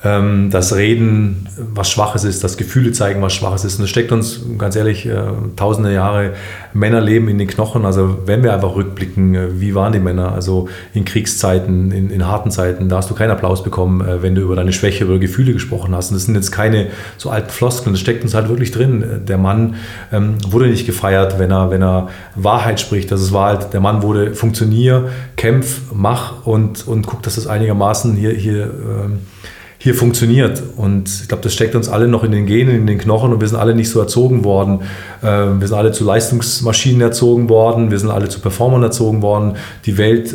ähm, 0.03 0.49
das 0.51 0.75
Reden, 0.75 1.47
was 1.59 1.91
Schwaches 1.91 2.25
ist, 2.25 2.43
das 2.43 2.57
Gefühle 2.57 2.93
zeigen, 2.93 3.21
was 3.21 3.35
Schwaches 3.35 3.65
ist. 3.65 3.79
Und 3.79 3.85
es 3.85 3.91
steckt 3.91 4.13
uns, 4.13 4.41
ganz 4.57 4.75
ehrlich, 4.75 5.05
äh, 5.05 5.15
tausende 5.57 5.93
Jahre 5.93 6.33
Männerleben 6.73 7.29
in 7.29 7.37
den 7.37 7.49
Knochen. 7.49 7.85
Also 7.85 8.21
wenn 8.25 8.43
wir 8.43 8.55
einfach 8.55 8.75
rückblicken, 8.75 9.35
äh, 9.35 9.61
wie 9.61 9.75
waren 9.75 9.93
die 9.93 9.99
Männer? 9.99 10.33
Also 10.33 10.69
in 10.95 11.05
Kriegszeiten, 11.05 11.93
in, 11.93 12.09
in 12.09 12.27
harten 12.27 12.51
Zeiten, 12.51 12.89
da 12.89 12.97
hast 12.97 13.11
du 13.11 13.15
keinen 13.15 13.31
Applaus 13.31 13.63
bekommen, 13.63 14.01
äh, 14.01 14.23
wenn 14.23 14.35
du 14.35 14.41
über 14.41 14.57
deine 14.57 14.73
Schwäche, 14.73 15.05
über 15.05 15.19
Gefühle 15.19 15.53
gesprochen 15.53 15.95
hast. 15.95 16.11
Und 16.11 16.15
das 16.15 16.25
sind 16.25 16.35
jetzt 16.35 16.51
keine 16.51 16.87
so 17.19 17.29
alten 17.29 17.51
Floskeln, 17.51 17.93
das 17.93 18.01
steckt 18.01 18.23
uns 18.23 18.33
halt 18.33 18.49
wirklich 18.49 18.71
drin. 18.71 19.05
Der 19.29 19.37
Mann 19.37 19.75
ähm, 20.13 20.37
wurde 20.49 20.69
nicht 20.69 20.87
gefeiert, 20.87 21.39
wenn 21.39 21.51
er, 21.51 21.71
wenn 21.71 21.83
er 21.83 22.09
Wahrheit 22.37 22.81
spricht. 22.81 23.13
Das 23.13 23.33
war 23.35 23.49
halt, 23.49 23.75
der 23.75 23.81
Mann 23.81 24.03
wurde 24.03 24.35
funktionier, 24.35 25.11
kämpf, 25.37 25.83
mach 25.93 26.47
und, 26.47 26.89
und 26.89 27.07
guck, 27.07 27.23
dass 27.23 27.35
das 27.35 27.47
einigermaßen 27.47 28.17
hier, 28.17 28.31
hier 28.31 28.63
ähm, 28.65 29.19
hier 29.83 29.95
funktioniert. 29.95 30.63
Und 30.77 31.09
ich 31.23 31.29
glaube, 31.29 31.43
das 31.43 31.55
steckt 31.55 31.75
uns 31.75 31.89
alle 31.89 32.07
noch 32.07 32.23
in 32.23 32.33
den 32.33 32.45
Genen, 32.45 32.77
in 32.77 32.87
den 32.87 32.99
Knochen 32.99 33.33
und 33.33 33.41
wir 33.41 33.49
sind 33.49 33.59
alle 33.59 33.75
nicht 33.75 33.89
so 33.89 33.99
erzogen 33.99 34.45
worden. 34.45 34.83
Ähm, 35.25 35.61
wir 35.61 35.69
sind 35.69 35.77
alle 35.77 35.93
zu 35.93 36.05
Leistungsmaschinen 36.05 37.01
erzogen 37.01 37.49
worden, 37.49 37.91
wir 37.91 37.99
sind 37.99 38.11
alle 38.11 38.29
zu 38.29 38.41
Performern 38.41 38.83
erzogen 38.83 39.23
worden. 39.23 39.57
Die 39.87 39.97
Welt, 39.97 40.35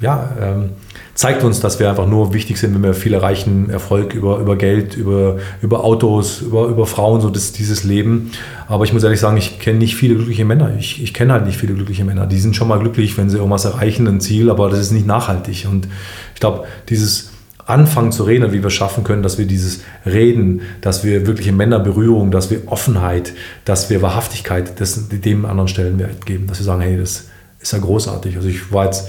ja, 0.00 0.30
ähm, 0.40 0.70
zeigt 1.14 1.42
uns, 1.42 1.58
dass 1.58 1.80
wir 1.80 1.90
einfach 1.90 2.06
nur 2.06 2.32
wichtig 2.32 2.58
sind, 2.58 2.72
wenn 2.72 2.84
wir 2.84 2.94
viel 2.94 3.12
erreichen, 3.12 3.70
Erfolg 3.70 4.14
über, 4.14 4.38
über 4.38 4.54
Geld, 4.54 4.96
über, 4.96 5.38
über 5.60 5.82
Autos, 5.82 6.40
über, 6.40 6.68
über 6.68 6.86
Frauen, 6.86 7.20
so 7.20 7.28
das, 7.28 7.50
dieses 7.52 7.82
Leben. 7.82 8.30
Aber 8.68 8.84
ich 8.84 8.92
muss 8.92 9.02
ehrlich 9.02 9.18
sagen, 9.18 9.36
ich 9.36 9.58
kenne 9.58 9.78
nicht 9.80 9.96
viele 9.96 10.14
glückliche 10.14 10.44
Männer. 10.44 10.70
Ich, 10.78 11.02
ich 11.02 11.12
kenne 11.12 11.32
halt 11.32 11.44
nicht 11.44 11.58
viele 11.58 11.74
glückliche 11.74 12.04
Männer. 12.04 12.28
Die 12.28 12.38
sind 12.38 12.54
schon 12.54 12.68
mal 12.68 12.78
glücklich, 12.78 13.18
wenn 13.18 13.28
sie 13.28 13.38
irgendwas 13.38 13.64
erreichen, 13.64 14.06
ein 14.06 14.20
Ziel, 14.20 14.48
aber 14.48 14.70
das 14.70 14.78
ist 14.78 14.92
nicht 14.92 15.06
nachhaltig. 15.06 15.66
Und 15.68 15.88
ich 16.34 16.40
glaube, 16.40 16.66
dieses 16.88 17.30
anfangen 17.70 18.12
zu 18.12 18.24
reden 18.24 18.52
wie 18.52 18.62
wir 18.62 18.70
schaffen 18.70 19.04
können, 19.04 19.22
dass 19.22 19.38
wir 19.38 19.46
dieses 19.46 19.82
Reden, 20.04 20.62
dass 20.80 21.04
wir 21.04 21.26
wirkliche 21.26 21.52
Männerberührung, 21.52 22.30
dass 22.30 22.50
wir 22.50 22.62
Offenheit, 22.66 23.32
dass 23.64 23.90
wir 23.90 24.02
Wahrhaftigkeit 24.02 24.80
das, 24.80 25.08
dem 25.08 25.44
anderen 25.44 25.68
Stellenwert 25.68 26.26
geben, 26.26 26.46
dass 26.46 26.58
wir 26.58 26.64
sagen, 26.64 26.80
hey, 26.80 26.98
das 26.98 27.26
ist 27.60 27.72
ja 27.72 27.78
großartig. 27.78 28.36
Also 28.36 28.48
ich 28.48 28.72
war 28.72 28.86
jetzt 28.86 29.08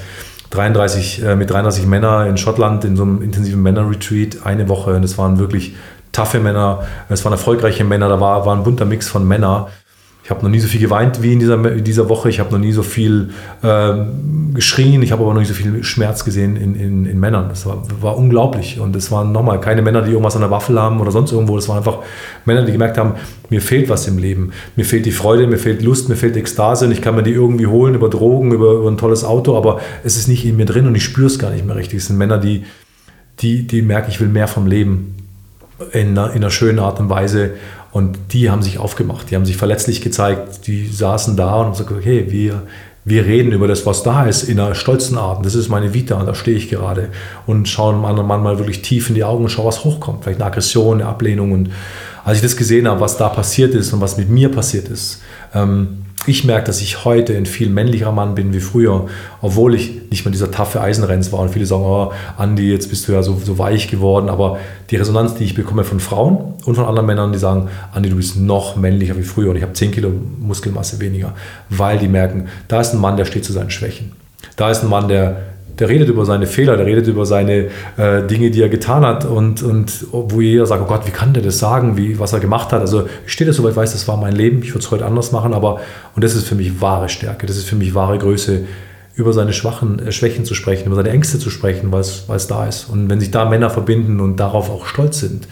33, 0.52 1.24
äh, 1.24 1.36
mit 1.36 1.50
33 1.50 1.86
Männern 1.86 2.28
in 2.28 2.38
Schottland 2.38 2.86
in 2.86 2.96
so 2.96 3.04
einem 3.04 3.22
intensiven 3.22 3.62
Männer-Retreat 3.62 4.46
eine 4.46 4.70
Woche 4.70 4.96
und 4.96 5.04
es 5.04 5.18
waren 5.18 5.40
wirklich 5.40 5.76
taffe 6.12 6.40
Männer, 6.40 6.84
es 7.10 7.24
waren 7.24 7.32
erfolgreiche 7.32 7.84
Männer, 7.84 8.10
da 8.10 8.20
war, 8.20 8.46
war 8.46 8.56
ein 8.56 8.64
bunter 8.64 8.86
Mix 8.86 9.08
von 9.08 9.28
Männern 9.28 9.68
ich 10.24 10.30
habe 10.30 10.44
noch 10.44 10.50
nie 10.50 10.60
so 10.60 10.68
viel 10.68 10.80
geweint 10.80 11.24
wie 11.24 11.34
in 11.34 11.40
dieser, 11.40 11.56
in 11.72 11.84
dieser 11.84 12.08
Woche. 12.08 12.30
Ich 12.30 12.40
habe 12.40 12.52
noch 12.52 12.60
nie 12.60 12.72
so 12.72 12.84
viel 12.84 13.32
äh, 13.64 13.94
geschrien. 14.54 15.02
Ich 15.02 15.12
habe 15.12 15.24
aber 15.24 15.34
noch 15.34 15.40
nie 15.40 15.48
so 15.48 15.56
viel 15.56 15.84
Schmerz 15.84 16.24
gesehen 16.24 16.56
in, 16.58 16.76
in, 16.76 17.06
in 17.08 17.20
Männern. 17.20 17.50
Das 17.50 17.66
war, 17.66 17.84
war, 18.02 18.18
unglaublich. 18.18 18.80
Und 18.80 18.96
es 18.96 19.12
waren 19.12 19.32
nochmal 19.32 19.60
keine 19.60 19.82
Männer, 19.82 20.04
die 20.04 20.12
irgendwas 20.12 20.36
an 20.36 20.42
der 20.42 20.52
Waffel 20.52 20.80
haben 20.80 21.02
oder 21.02 21.10
sonst 21.10 21.32
irgendwo. 21.32 21.56
Das 21.56 21.68
waren 21.70 21.80
einfach 21.80 22.00
Männer, 22.46 22.64
die 22.64 22.72
gemerkt 22.72 23.00
haben, 23.00 23.16
mir 23.50 23.62
fehlt 23.62 23.90
was 23.90 24.08
im 24.08 24.20
Leben. 24.20 24.52
Mir 24.76 24.86
fehlt 24.86 25.08
die 25.08 25.12
Freude, 25.12 25.48
mir 25.48 25.58
fehlt 25.58 25.82
Lust, 25.82 26.08
mir 26.08 26.16
fehlt 26.16 26.38
Ekstase. 26.38 26.86
Und 26.86 26.92
ich 26.92 27.02
kann 27.02 27.16
mir 27.16 27.24
die 27.24 27.32
irgendwie 27.32 27.66
holen 27.66 27.96
über 27.96 28.08
Drogen, 28.08 28.52
über, 28.52 28.74
über 28.74 28.92
ein 28.92 28.98
tolles 28.98 29.24
Auto. 29.24 29.58
Aber 29.58 29.82
es 30.04 30.18
ist 30.18 30.28
nicht 30.28 30.46
in 30.46 30.56
mir 30.56 30.66
drin 30.66 30.86
und 30.86 30.94
ich 30.94 31.04
spüre 31.04 31.28
es 31.28 31.40
gar 31.40 31.50
nicht 31.50 31.66
mehr 31.66 31.76
richtig. 31.76 31.98
Es 31.98 32.08
sind 32.08 32.18
Männer, 32.20 32.38
die, 32.38 32.64
die, 33.40 33.66
die 33.66 33.82
merken, 33.82 34.12
ich 34.12 34.22
will 34.22 34.28
mehr 34.28 34.48
vom 34.48 34.68
Leben. 34.68 35.16
In 35.94 36.10
einer, 36.10 36.30
in 36.30 36.38
einer 36.38 36.52
schönen 36.52 36.78
Art 36.78 37.00
und 37.00 37.10
Weise. 37.10 37.56
Und 37.92 38.18
die 38.32 38.50
haben 38.50 38.62
sich 38.62 38.78
aufgemacht, 38.78 39.30
die 39.30 39.36
haben 39.36 39.46
sich 39.46 39.58
verletzlich 39.58 40.02
gezeigt, 40.02 40.68
die 40.68 40.88
saßen 40.88 41.36
da 41.36 41.56
und 41.56 41.66
haben 41.66 41.72
gesagt, 41.72 41.92
okay, 41.92 42.28
wir, 42.30 42.64
wir 43.04 43.26
reden 43.26 43.52
über 43.52 43.68
das, 43.68 43.86
was 43.86 44.04
da 44.04 44.26
ist, 44.26 44.44
in 44.44 44.60
einer 44.60 44.76
stolzen 44.76 45.18
Art. 45.18 45.46
Das 45.46 45.56
ist 45.56 45.70
meine 45.70 45.94
Vita 45.94 46.16
und 46.16 46.26
da 46.26 46.36
stehe 46.36 46.56
ich 46.56 46.70
gerade. 46.70 47.10
Und 47.48 47.68
schauen 47.68 47.96
einem 47.96 48.06
anderen 48.06 48.28
Mann 48.28 48.44
mal 48.44 48.60
wirklich 48.60 48.82
tief 48.82 49.10
in 49.10 49.16
die 49.16 49.24
Augen 49.24 49.44
und 49.44 49.50
schauen, 49.50 49.66
was 49.66 49.84
hochkommt. 49.84 50.24
Vielleicht 50.24 50.40
eine 50.40 50.50
Aggression, 50.50 51.02
eine 51.02 51.10
Ablehnung. 51.10 51.52
Und 51.52 51.72
als 52.24 52.38
ich 52.38 52.44
das 52.44 52.56
gesehen 52.56 52.88
habe, 52.88 53.02
was 53.02 53.18
da 53.18 53.28
passiert 53.28 53.74
ist 53.74 53.92
und 53.92 54.02
was 54.02 54.18
mit 54.18 54.30
mir 54.30 54.50
passiert 54.50 54.88
ist, 54.88 55.22
ähm, 55.54 56.01
ich 56.28 56.44
merke, 56.44 56.66
dass 56.66 56.82
ich 56.82 57.04
heute 57.04 57.36
ein 57.36 57.46
viel 57.46 57.70
männlicher 57.70 58.12
Mann 58.12 58.36
bin 58.36 58.54
wie 58.54 58.60
früher, 58.60 59.08
obwohl 59.42 59.76
ich 59.76 60.10
nicht 60.10 60.24
mehr 60.24 60.32
dieser 60.32 60.52
taffe 60.52 60.82
Eisenrenz 60.82 61.32
war. 61.32 61.40
Und 61.40 61.50
viele 61.50 61.66
sagen, 61.66 61.84
oh, 61.84 62.12
Andi, 62.38 62.72
jetzt 62.72 62.90
bist 62.90 63.08
du 63.08 63.14
ja 63.14 63.24
so, 63.24 63.40
so 63.44 63.58
weich 63.58 63.90
geworden. 63.90 64.30
Aber 64.30 64.60
die 64.90 64.98
Resonanz, 64.98 65.36
die 65.36 65.46
ich 65.46 65.56
bekomme 65.56 65.84
von 65.84 66.00
Frauen 66.00 66.54
und 66.66 66.76
von 66.76 66.86
anderen 66.86 67.08
Männern, 67.08 67.32
die 67.32 67.40
sagen, 67.40 67.70
Andi, 67.94 68.10
du 68.10 68.18
bist 68.18 68.38
noch 68.38 68.76
männlicher 68.76 69.18
wie 69.18 69.24
früher 69.24 69.50
und 69.50 69.56
ich 69.56 69.64
habe 69.64 69.74
10 69.74 69.92
Kilo 69.92 70.12
Muskelmasse 70.40 71.00
weniger, 71.00 71.34
weil 71.70 71.98
die 71.98 72.08
merken, 72.08 72.48
da 72.68 72.82
ist 72.82 72.94
ein 72.94 73.00
Mann, 73.00 73.18
der 73.18 73.26
steht 73.26 73.46
zu 73.46 73.54
seinen 73.54 73.72
Schwächen. 73.72 74.12
Da 74.56 74.70
ist 74.70 74.84
ein 74.84 74.90
Mann, 74.90 75.08
der 75.08 75.51
der 75.80 75.90
redet 75.90 76.10
über 76.10 76.26
seine 76.26 76.48
Fehler, 76.48 76.78
der 76.78 76.86
redet 76.86 77.08
über 77.08 77.26
seine 77.26 77.68
äh, 77.98 78.24
Dinge, 78.28 78.52
die 78.52 78.62
er 78.62 78.70
getan 78.70 79.06
hat 79.06 79.26
und, 79.26 79.64
und 79.64 80.06
wo 80.12 80.42
jeder 80.42 80.66
sagt, 80.66 80.82
oh 80.84 80.86
Gott, 80.86 81.08
wie 81.08 81.12
kann 81.12 81.34
der 81.34 81.44
das 81.44 81.60
sagen, 81.60 81.98
wie, 81.98 82.20
was 82.20 82.34
er 82.34 82.40
gemacht 82.40 82.72
hat. 82.72 82.82
Also 82.82 83.08
ich 83.26 83.34
stehe 83.34 83.48
da 83.48 83.54
so 83.54 83.64
weit, 83.64 83.76
weiß, 83.76 83.94
das 83.94 84.08
war 84.08 84.18
mein 84.18 84.36
Leben, 84.36 84.62
ich 84.62 84.70
würde 84.70 84.80
es 84.80 84.92
heute 84.92 85.06
anders 85.06 85.32
machen, 85.32 85.54
aber 85.54 85.80
und 86.16 86.24
das 86.24 86.36
ist 86.36 86.48
für 86.48 86.56
mich 86.56 86.82
wahre 86.82 87.10
Stärke, 87.10 87.46
das 87.46 87.58
ist 87.58 87.68
für 87.68 87.76
mich 87.76 87.96
wahre 87.96 88.18
Größe, 88.18 88.62
über 89.14 89.34
seine 89.34 89.54
Schwachen, 89.54 90.00
äh, 90.00 90.12
Schwächen 90.12 90.46
zu 90.46 90.56
sprechen, 90.56 90.88
über 90.88 90.96
seine 90.96 91.10
Ängste 91.10 91.40
zu 91.40 91.50
sprechen, 91.50 91.92
weil 91.92 92.02
es 92.02 92.48
da 92.48 92.66
ist. 92.66 92.86
Und 92.86 93.10
wenn 93.10 93.20
sich 93.20 93.32
da 93.32 93.46
Männer 93.46 93.70
verbinden 93.70 94.20
und 94.20 94.38
darauf 94.40 94.70
auch 94.70 94.86
stolz 94.86 95.20
sind, 95.20 95.48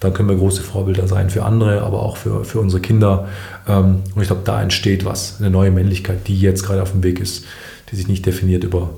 dann 0.00 0.14
können 0.14 0.28
wir 0.28 0.36
große 0.36 0.62
Vorbilder 0.62 1.06
sein 1.06 1.30
für 1.30 1.44
andere, 1.44 1.82
aber 1.82 2.02
auch 2.02 2.16
für, 2.16 2.44
für 2.44 2.58
unsere 2.58 2.82
Kinder. 2.82 3.28
Ähm, 3.68 4.02
und 4.14 4.22
ich 4.22 4.28
glaube, 4.28 4.42
da 4.44 4.60
entsteht 4.60 5.04
was, 5.04 5.36
eine 5.38 5.50
neue 5.50 5.70
Männlichkeit, 5.70 6.26
die 6.26 6.38
jetzt 6.38 6.64
gerade 6.64 6.82
auf 6.82 6.92
dem 6.92 7.02
Weg 7.04 7.20
ist, 7.20 7.44
die 7.90 7.96
sich 7.96 8.08
nicht 8.08 8.26
definiert 8.26 8.64
über 8.64 8.90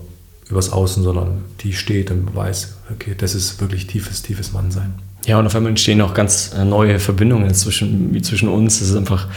übers 0.48 0.70
Außen, 0.70 1.02
sondern 1.02 1.44
die 1.60 1.72
steht 1.72 2.10
und 2.10 2.34
weiß, 2.34 2.76
okay, 2.92 3.14
das 3.16 3.34
ist 3.34 3.60
wirklich 3.60 3.86
tiefes, 3.86 4.22
tiefes 4.22 4.52
Mannsein. 4.52 4.94
Ja, 5.26 5.38
und 5.38 5.46
auf 5.46 5.54
einmal 5.54 5.70
entstehen 5.70 6.00
auch 6.02 6.12
ganz 6.12 6.52
äh, 6.54 6.64
neue 6.64 6.98
Verbindungen 6.98 7.54
zwischen, 7.54 8.22
zwischen 8.22 8.48
uns. 8.48 8.80
Es 8.80 8.90
ist 8.90 8.96
einfach 8.96 9.28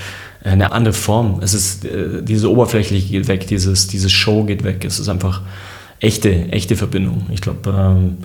eine 0.43 0.71
andere 0.71 0.93
Form. 0.93 1.39
Es 1.41 1.53
ist, 1.53 1.85
äh, 1.85 2.21
diese 2.21 2.51
Oberflächliche 2.51 3.09
geht 3.09 3.27
weg, 3.27 3.47
dieses, 3.47 3.87
diese 3.87 4.09
Show 4.09 4.43
geht 4.43 4.63
weg. 4.63 4.83
Es 4.83 4.99
ist 4.99 5.07
einfach 5.07 5.41
echte, 5.99 6.51
echte 6.51 6.75
Verbindung. 6.75 7.27
Ich 7.31 7.41
glaube, 7.41 7.69
ähm, 7.69 8.17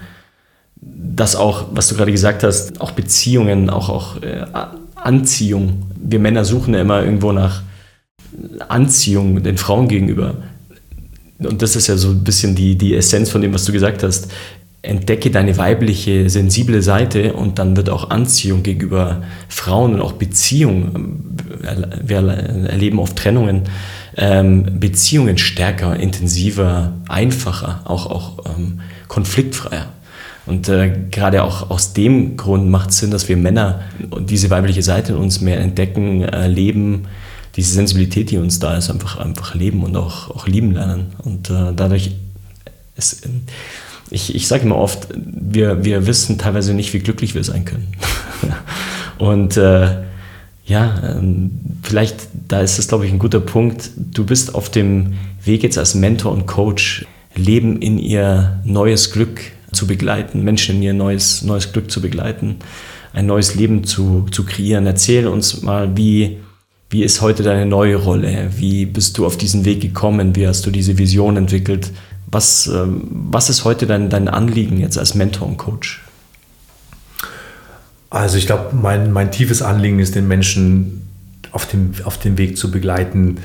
dass 0.81 1.37
auch, 1.37 1.67
was 1.73 1.89
du 1.89 1.95
gerade 1.95 2.11
gesagt 2.11 2.43
hast, 2.43 2.81
auch 2.81 2.91
Beziehungen, 2.91 3.71
auch, 3.71 3.89
auch 3.89 4.23
äh, 4.23 4.45
Anziehung. 4.97 5.87
Wir 5.97 6.19
Männer 6.19 6.45
suchen 6.45 6.75
ja 6.75 6.81
immer 6.81 7.03
irgendwo 7.03 7.31
nach 7.33 7.63
Anziehung 8.69 9.43
den 9.43 9.59
Frauen 9.59 9.89
gegenüber 9.89 10.35
und 11.47 11.63
das 11.63 11.77
ist 11.77 11.87
ja 11.87 11.97
so 11.97 12.11
ein 12.11 12.25
bisschen 12.25 12.55
die, 12.55 12.77
die 12.77 12.95
Essenz 12.95 13.31
von 13.31 13.41
dem, 13.41 13.55
was 13.55 13.65
du 13.65 13.73
gesagt 13.73 14.03
hast, 14.03 14.31
entdecke 14.83 15.31
deine 15.31 15.57
weibliche, 15.57 16.29
sensible 16.29 16.83
Seite 16.83 17.35
und 17.35 17.59
dann 17.59 17.77
wird 17.77 17.89
auch 17.89 18.11
Anziehung 18.11 18.65
gegenüber 18.65 19.23
Frauen 19.49 19.95
und 19.95 20.01
auch 20.01 20.13
Beziehung, 20.13 21.37
wir 22.05 22.17
erleben 22.17 22.99
oft 22.99 23.17
Trennungen, 23.17 23.63
ähm, 24.17 24.81
Beziehungen 24.81 25.39
stärker, 25.39 25.97
intensiver, 25.97 26.95
einfacher, 27.09 27.83
auch, 27.85 28.07
auch 28.07 28.45
ähm, 28.57 28.81
konfliktfreier. 29.07 29.87
Und 30.45 30.69
äh, 30.69 30.93
gerade 31.13 31.45
auch 31.45 31.71
aus 31.71 31.93
dem 31.93 32.37
Grund 32.37 32.69
macht 32.69 32.91
es 32.91 32.99
Sinn, 32.99 33.13
dass 33.13 33.29
wir 33.29 33.37
Männer 33.37 33.83
diese 34.21 34.51
weibliche 34.51 34.83
Seite 34.83 35.13
in 35.13 35.19
uns 35.19 35.41
mehr 35.41 35.61
entdecken, 35.61 36.23
äh, 36.23 36.49
diese 37.57 37.75
Sensibilität, 37.75 38.31
die 38.31 38.39
uns 38.39 38.59
da 38.59 38.77
ist, 38.77 38.91
einfach, 38.91 39.19
einfach 39.19 39.55
leben 39.55 39.83
und 39.83 39.97
auch, 39.97 40.31
auch 40.31 40.47
lieben 40.47 40.73
lernen. 40.73 41.13
Und 41.19 41.51
äh, 41.51 41.73
dadurch, 41.75 42.13
ist, 42.97 43.29
ich, 44.11 44.35
ich 44.35 44.49
sage 44.49 44.65
immer 44.65 44.77
oft, 44.77 45.09
wir, 45.15 45.85
wir 45.85 46.07
wissen 46.07 46.39
teilweise 46.39 46.75
nicht, 46.75 46.93
wie 46.93 46.99
glücklich 46.99 47.35
wir 47.35 47.45
sein 47.45 47.65
können. 47.65 47.89
und 49.19 49.57
äh, 49.57 50.03
ja, 50.65 51.17
ähm, 51.17 51.51
vielleicht, 51.83 52.29
da 52.49 52.61
ist 52.61 52.79
es, 52.79 52.89
glaube 52.89 53.07
ich, 53.07 53.13
ein 53.13 53.19
guter 53.19 53.41
Punkt. 53.41 53.91
Du 53.97 54.25
bist 54.25 54.55
auf 54.55 54.71
dem 54.71 55.15
Weg 55.45 55.63
jetzt 55.63 55.79
als 55.79 55.95
Mentor 55.95 56.33
und 56.33 56.47
Coach, 56.47 57.07
Leben 57.35 57.81
in 57.81 57.99
ihr 57.99 58.61
neues 58.65 59.11
Glück 59.11 59.41
zu 59.73 59.87
begleiten, 59.87 60.45
Menschen 60.45 60.77
in 60.77 60.83
ihr 60.83 60.95
neues, 60.95 61.43
neues 61.43 61.73
Glück 61.73 61.91
zu 61.91 62.01
begleiten, 62.03 62.57
ein 63.15 63.27
neues 63.27 63.55
Leben 63.55 63.85
zu, 63.85 64.27
zu 64.31 64.45
kreieren. 64.45 64.87
Erzähl 64.87 65.27
uns 65.27 65.63
mal, 65.63 65.97
wie, 65.97 66.39
wie 66.93 67.03
ist 67.03 67.23
heute 67.23 67.43
deine 67.43 67.65
neue 67.65 67.97
Rolle? 67.97 68.51
Wie 68.55 68.85
bist 68.85 69.17
du 69.17 69.25
auf 69.25 69.39
diesen 69.39 69.65
Weg 69.65 69.81
gekommen? 69.81 70.37
Wie 70.37 70.47
hast 70.47 70.67
du 70.67 70.71
diese 70.71 70.99
Vision 70.99 71.39
entwickelt? 71.39 71.91
Was, 72.31 72.67
ähm, 72.67 73.09
was 73.11 73.49
ist 73.49 73.65
heute 73.65 73.87
dein, 73.87 74.11
dein 74.11 74.29
Anliegen 74.29 74.79
jetzt 74.79 74.99
als 74.99 75.15
Mentor 75.15 75.49
und 75.49 75.57
Coach? 75.57 76.05
Also 78.11 78.37
ich 78.37 78.45
glaube, 78.45 78.77
mein, 78.77 79.11
mein 79.11 79.33
tiefes 79.33 79.63
Anliegen 79.63 80.01
ist, 80.01 80.15
den 80.15 80.29
Menschen 80.29 81.09
auf 81.51 81.65
dem, 81.65 81.95
auf 82.05 82.19
dem 82.19 82.37
Weg 82.37 82.59
zu 82.59 82.71
begleiten, 82.71 83.39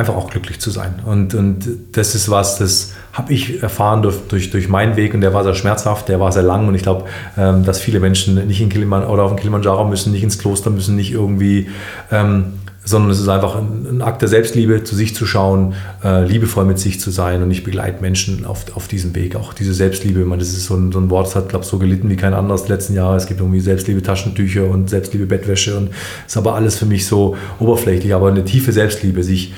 einfach 0.00 0.16
auch 0.16 0.30
glücklich 0.30 0.58
zu 0.58 0.70
sein. 0.70 0.94
Und, 1.04 1.34
und 1.34 1.64
das 1.92 2.14
ist 2.14 2.30
was, 2.30 2.58
das 2.58 2.92
habe 3.12 3.32
ich 3.32 3.62
erfahren 3.62 4.02
durch, 4.02 4.16
durch, 4.28 4.50
durch 4.50 4.68
meinen 4.68 4.96
Weg 4.96 5.14
und 5.14 5.20
der 5.20 5.34
war 5.34 5.44
sehr 5.44 5.54
schmerzhaft, 5.54 6.08
der 6.08 6.18
war 6.18 6.32
sehr 6.32 6.42
lang 6.42 6.66
und 6.66 6.74
ich 6.74 6.82
glaube, 6.82 7.04
ähm, 7.36 7.64
dass 7.64 7.78
viele 7.78 8.00
Menschen 8.00 8.46
nicht 8.46 8.60
in 8.60 8.68
Kiliman 8.68 9.04
oder 9.04 9.24
auf 9.24 9.32
den 9.32 9.38
Kilimanjaro 9.38 9.84
müssen, 9.84 10.12
nicht 10.12 10.22
ins 10.22 10.38
Kloster 10.38 10.70
müssen, 10.70 10.96
nicht 10.96 11.12
irgendwie 11.12 11.68
ähm, 12.10 12.54
sondern 12.84 13.10
es 13.10 13.20
ist 13.20 13.28
einfach 13.28 13.56
ein, 13.56 13.86
ein, 13.88 14.02
Akt 14.02 14.22
der 14.22 14.28
Selbstliebe, 14.28 14.84
zu 14.84 14.96
sich 14.96 15.14
zu 15.14 15.26
schauen, 15.26 15.74
äh, 16.02 16.24
liebevoll 16.24 16.64
mit 16.64 16.78
sich 16.78 16.98
zu 16.98 17.10
sein 17.10 17.42
und 17.42 17.50
ich 17.50 17.62
begleite 17.62 18.00
Menschen 18.00 18.46
auf, 18.46 18.64
auf 18.74 18.88
diesem 18.88 19.14
Weg. 19.14 19.36
Auch 19.36 19.52
diese 19.52 19.74
Selbstliebe, 19.74 20.24
man, 20.24 20.38
das 20.38 20.48
ist 20.48 20.66
so 20.66 20.76
ein, 20.76 20.90
so 20.90 20.98
ein 20.98 21.10
Wort, 21.10 21.26
das 21.26 21.36
hat, 21.36 21.50
glaube 21.50 21.64
ich, 21.64 21.70
so 21.70 21.78
gelitten 21.78 22.08
wie 22.08 22.16
kein 22.16 22.32
anderes 22.32 22.68
letzten 22.68 22.94
Jahre. 22.94 23.16
Es 23.16 23.26
gibt 23.26 23.40
irgendwie 23.40 23.60
Selbstliebe 23.60 24.02
Taschentücher 24.02 24.66
und 24.66 24.88
Selbstliebe 24.88 25.26
Bettwäsche 25.26 25.76
und 25.76 25.90
ist 26.26 26.36
aber 26.36 26.54
alles 26.54 26.78
für 26.78 26.86
mich 26.86 27.06
so 27.06 27.36
oberflächlich, 27.58 28.14
aber 28.14 28.28
eine 28.28 28.44
tiefe 28.44 28.72
Selbstliebe, 28.72 29.22
sich 29.22 29.52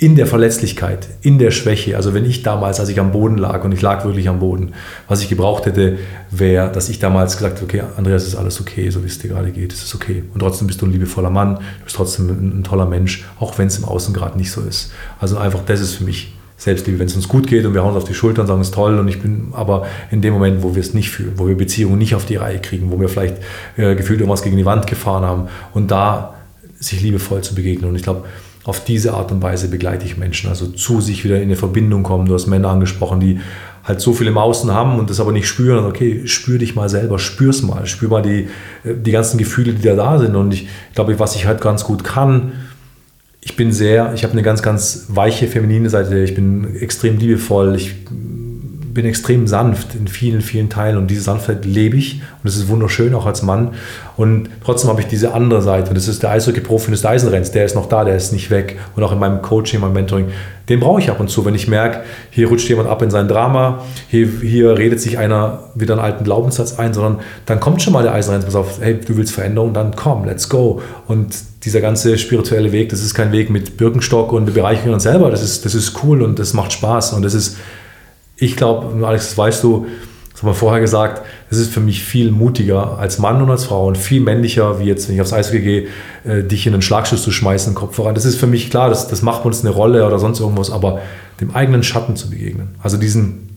in 0.00 0.16
der 0.16 0.26
Verletzlichkeit, 0.26 1.08
in 1.20 1.38
der 1.38 1.50
Schwäche, 1.50 1.94
also 1.94 2.14
wenn 2.14 2.24
ich 2.24 2.42
damals, 2.42 2.80
als 2.80 2.88
ich 2.88 2.98
am 2.98 3.12
Boden 3.12 3.36
lag 3.36 3.64
und 3.64 3.72
ich 3.72 3.82
lag 3.82 4.06
wirklich 4.06 4.30
am 4.30 4.38
Boden, 4.38 4.72
was 5.08 5.20
ich 5.20 5.28
gebraucht 5.28 5.66
hätte, 5.66 5.98
wäre, 6.30 6.72
dass 6.72 6.88
ich 6.88 7.00
damals 7.00 7.36
gesagt 7.36 7.56
hätte, 7.56 7.64
okay, 7.64 7.82
Andreas, 7.98 8.26
ist 8.26 8.34
alles 8.34 8.62
okay, 8.62 8.88
so 8.88 9.02
wie 9.02 9.08
es 9.08 9.18
dir 9.18 9.28
gerade 9.28 9.50
geht, 9.50 9.74
es 9.74 9.82
ist 9.82 9.94
okay. 9.94 10.24
Und 10.32 10.40
trotzdem 10.40 10.68
bist 10.68 10.80
du 10.80 10.86
ein 10.86 10.92
liebevoller 10.92 11.28
Mann, 11.28 11.56
du 11.56 11.84
bist 11.84 11.96
trotzdem 11.96 12.30
ein, 12.30 12.60
ein 12.60 12.64
toller 12.64 12.86
Mensch, 12.86 13.26
auch 13.38 13.58
wenn 13.58 13.66
es 13.66 13.76
im 13.76 13.84
Außen 13.84 14.14
gerade 14.14 14.38
nicht 14.38 14.50
so 14.50 14.62
ist. 14.62 14.90
Also 15.18 15.36
einfach, 15.36 15.60
das 15.66 15.82
ist 15.82 15.96
für 15.96 16.04
mich 16.04 16.32
Selbstliebe, 16.56 16.98
wenn 16.98 17.06
es 17.06 17.14
uns 17.14 17.28
gut 17.28 17.46
geht 17.46 17.66
und 17.66 17.74
wir 17.74 17.82
hauen 17.82 17.94
uns 17.94 18.02
auf 18.02 18.08
die 18.08 18.14
Schulter 18.14 18.40
und 18.40 18.46
sagen, 18.46 18.62
es 18.62 18.68
ist 18.68 18.74
toll 18.74 18.98
und 18.98 19.06
ich 19.06 19.20
bin 19.20 19.48
aber 19.52 19.86
in 20.10 20.22
dem 20.22 20.32
Moment, 20.32 20.62
wo 20.62 20.74
wir 20.74 20.80
es 20.80 20.94
nicht 20.94 21.10
fühlen, 21.10 21.34
wo 21.36 21.46
wir 21.46 21.58
Beziehungen 21.58 21.98
nicht 21.98 22.14
auf 22.14 22.24
die 22.24 22.36
Reihe 22.36 22.58
kriegen, 22.58 22.90
wo 22.90 22.98
wir 22.98 23.10
vielleicht 23.10 23.36
äh, 23.76 23.94
gefühlt 23.94 24.20
irgendwas 24.20 24.42
gegen 24.42 24.56
die 24.56 24.64
Wand 24.64 24.86
gefahren 24.86 25.24
haben 25.24 25.48
und 25.74 25.90
da 25.90 26.36
sich 26.78 27.02
liebevoll 27.02 27.42
zu 27.42 27.54
begegnen. 27.54 27.90
Und 27.90 27.96
ich 27.96 28.02
glaube, 28.02 28.24
auf 28.64 28.84
diese 28.84 29.14
Art 29.14 29.32
und 29.32 29.42
Weise 29.42 29.68
begleite 29.68 30.04
ich 30.04 30.16
Menschen, 30.16 30.50
also 30.50 30.66
zu 30.66 31.00
sich 31.00 31.24
wieder 31.24 31.36
in 31.36 31.44
eine 31.44 31.56
Verbindung 31.56 32.02
kommen. 32.02 32.26
Du 32.26 32.34
hast 32.34 32.46
Männer 32.46 32.68
angesprochen, 32.68 33.20
die 33.20 33.40
halt 33.84 34.00
so 34.00 34.12
viel 34.12 34.26
im 34.26 34.36
Außen 34.36 34.70
haben 34.72 34.98
und 34.98 35.08
das 35.08 35.20
aber 35.20 35.32
nicht 35.32 35.48
spüren. 35.48 35.86
Okay, 35.86 36.26
spür 36.26 36.58
dich 36.58 36.74
mal 36.74 36.88
selber, 36.88 37.18
spür's 37.18 37.62
mal, 37.62 37.86
spür 37.86 38.10
mal 38.10 38.22
die, 38.22 38.48
äh, 38.84 38.94
die 38.94 39.10
ganzen 39.10 39.38
Gefühle, 39.38 39.72
die 39.72 39.82
da 39.82 39.94
da 39.94 40.18
sind. 40.18 40.36
Und 40.36 40.52
ich 40.52 40.68
glaube, 40.94 41.18
was 41.18 41.36
ich 41.36 41.46
halt 41.46 41.60
ganz 41.60 41.84
gut 41.84 42.04
kann, 42.04 42.52
ich 43.42 43.56
bin 43.56 43.72
sehr, 43.72 44.12
ich 44.14 44.22
habe 44.22 44.34
eine 44.34 44.42
ganz, 44.42 44.62
ganz 44.62 45.06
weiche 45.08 45.46
feminine 45.46 45.88
Seite, 45.88 46.18
ich 46.18 46.34
bin 46.34 46.76
extrem 46.76 47.16
liebevoll, 47.16 47.74
ich 47.74 47.94
bin 48.92 49.06
extrem 49.06 49.46
sanft 49.46 49.94
in 49.94 50.08
vielen, 50.08 50.40
vielen 50.40 50.68
Teilen 50.68 50.96
und 50.96 51.08
diese 51.08 51.22
Sanftheit 51.22 51.64
lebe 51.64 51.96
ich 51.96 52.14
und 52.14 52.44
das 52.44 52.56
ist 52.56 52.68
wunderschön, 52.68 53.14
auch 53.14 53.26
als 53.26 53.42
Mann. 53.42 53.74
Und 54.16 54.50
trotzdem 54.64 54.90
habe 54.90 55.00
ich 55.00 55.06
diese 55.06 55.32
andere 55.32 55.62
Seite 55.62 55.90
und 55.90 55.96
das 55.96 56.08
ist 56.08 56.22
der 56.22 56.30
Eishockey-Profi 56.30 56.90
des 56.90 57.04
Eisenrenns, 57.04 57.52
der 57.52 57.64
ist 57.64 57.74
noch 57.74 57.88
da, 57.88 58.04
der 58.04 58.16
ist 58.16 58.32
nicht 58.32 58.50
weg. 58.50 58.78
Und 58.96 59.02
auch 59.02 59.12
in 59.12 59.18
meinem 59.18 59.42
Coaching, 59.42 59.76
in 59.76 59.82
meinem 59.82 59.94
Mentoring, 59.94 60.26
den 60.68 60.80
brauche 60.80 61.00
ich 61.00 61.10
ab 61.10 61.20
und 61.20 61.28
zu, 61.28 61.44
wenn 61.44 61.54
ich 61.54 61.68
merke, 61.68 62.00
hier 62.30 62.48
rutscht 62.48 62.68
jemand 62.68 62.88
ab 62.88 63.02
in 63.02 63.10
sein 63.10 63.28
Drama, 63.28 63.84
hier, 64.08 64.28
hier 64.40 64.76
redet 64.76 65.00
sich 65.00 65.18
einer 65.18 65.64
wieder 65.74 65.94
einen 65.94 66.02
alten 66.02 66.24
Glaubenssatz 66.24 66.78
ein, 66.78 66.92
sondern 66.92 67.20
dann 67.46 67.60
kommt 67.60 67.82
schon 67.82 67.92
mal 67.92 68.02
der 68.02 68.12
Eisenrenns, 68.12 68.44
pass 68.44 68.54
auf, 68.54 68.80
hey, 68.80 68.98
du 68.98 69.16
willst 69.16 69.32
Veränderung, 69.32 69.72
dann 69.72 69.94
komm, 69.94 70.24
let's 70.24 70.48
go. 70.48 70.80
Und 71.06 71.34
dieser 71.64 71.80
ganze 71.80 72.18
spirituelle 72.18 72.72
Weg, 72.72 72.88
das 72.88 73.02
ist 73.02 73.14
kein 73.14 73.32
Weg 73.32 73.50
mit 73.50 73.76
Birkenstock 73.76 74.32
und 74.32 74.46
wir 74.46 74.54
bereichern 74.54 74.94
uns 74.94 75.02
selber, 75.02 75.30
das 75.30 75.42
ist, 75.42 75.64
das 75.64 75.74
ist 75.74 76.02
cool 76.02 76.22
und 76.22 76.38
das 76.38 76.54
macht 76.54 76.72
Spaß 76.72 77.12
und 77.12 77.22
das 77.22 77.34
ist 77.34 77.56
ich 78.40 78.56
glaube, 78.56 79.06
Alex, 79.06 79.28
das 79.28 79.38
weißt 79.38 79.62
du, 79.62 79.86
das 80.32 80.42
haben 80.42 80.48
wir 80.48 80.54
vorher 80.54 80.80
gesagt, 80.80 81.20
es 81.50 81.58
ist 81.58 81.70
für 81.70 81.80
mich 81.80 82.02
viel 82.02 82.30
mutiger 82.30 82.98
als 82.98 83.18
Mann 83.18 83.42
und 83.42 83.50
als 83.50 83.64
Frau 83.64 83.86
und 83.86 83.98
viel 83.98 84.22
männlicher, 84.22 84.80
wie 84.80 84.84
jetzt, 84.84 85.06
wenn 85.06 85.14
ich 85.14 85.20
aufs 85.20 85.34
Eis 85.34 85.52
gehe, 85.52 85.88
äh, 86.24 86.42
dich 86.42 86.66
in 86.66 86.72
einen 86.72 86.80
Schlagschuss 86.80 87.22
zu 87.22 87.30
schmeißen, 87.30 87.74
Kopf 87.74 87.96
voran. 87.96 88.14
Das 88.14 88.24
ist 88.24 88.36
für 88.36 88.46
mich 88.46 88.70
klar, 88.70 88.88
das, 88.88 89.08
das 89.08 89.20
macht 89.20 89.44
uns 89.44 89.60
eine 89.60 89.70
Rolle 89.70 90.06
oder 90.06 90.18
sonst 90.18 90.40
irgendwas, 90.40 90.70
aber 90.70 91.00
dem 91.42 91.54
eigenen 91.54 91.82
Schatten 91.82 92.16
zu 92.16 92.30
begegnen. 92.30 92.68
Also 92.82 92.96
diesen 92.96 93.50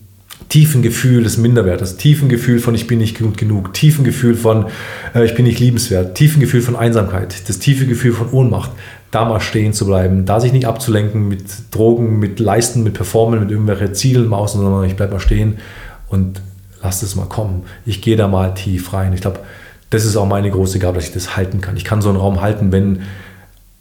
tiefen 0.50 0.82
Gefühl 0.82 1.22
des 1.22 1.38
Minderwertes, 1.38 1.96
tiefen 1.96 2.28
Gefühl 2.28 2.58
von 2.58 2.74
ich 2.74 2.86
bin 2.86 2.98
nicht 2.98 3.18
gut 3.18 3.38
genug, 3.38 3.72
tiefen 3.72 4.04
Gefühl 4.04 4.34
von 4.34 4.66
äh, 5.14 5.24
ich 5.24 5.34
bin 5.34 5.46
nicht 5.46 5.60
liebenswert, 5.60 6.14
tiefen 6.16 6.40
Gefühl 6.40 6.60
von 6.60 6.76
Einsamkeit, 6.76 7.48
das 7.48 7.60
tiefe 7.60 7.86
Gefühl 7.86 8.12
von 8.12 8.28
Ohnmacht 8.30 8.72
da 9.14 9.24
mal 9.24 9.40
stehen 9.40 9.72
zu 9.72 9.86
bleiben, 9.86 10.24
da 10.24 10.40
sich 10.40 10.52
nicht 10.52 10.66
abzulenken 10.66 11.28
mit 11.28 11.44
Drogen, 11.70 12.18
mit 12.18 12.40
Leisten, 12.40 12.82
mit 12.82 12.94
Performen, 12.94 13.40
mit 13.40 13.50
irgendwelchen 13.50 13.94
Zielen 13.94 14.24
im 14.24 14.34
Außen, 14.34 14.60
sondern 14.60 14.84
ich 14.84 14.96
bleibe 14.96 15.14
mal 15.14 15.20
stehen 15.20 15.58
und 16.08 16.40
lass 16.82 17.02
es 17.02 17.14
mal 17.14 17.26
kommen. 17.26 17.62
Ich 17.86 18.02
gehe 18.02 18.16
da 18.16 18.28
mal 18.28 18.54
tief 18.54 18.92
rein. 18.92 19.12
Ich 19.12 19.20
glaube, 19.20 19.40
das 19.90 20.04
ist 20.04 20.16
auch 20.16 20.26
meine 20.26 20.50
große 20.50 20.78
Gabe, 20.78 20.96
dass 20.96 21.06
ich 21.06 21.14
das 21.14 21.36
halten 21.36 21.60
kann. 21.60 21.76
Ich 21.76 21.84
kann 21.84 22.02
so 22.02 22.08
einen 22.08 22.18
Raum 22.18 22.40
halten, 22.40 22.72
wenn 22.72 23.02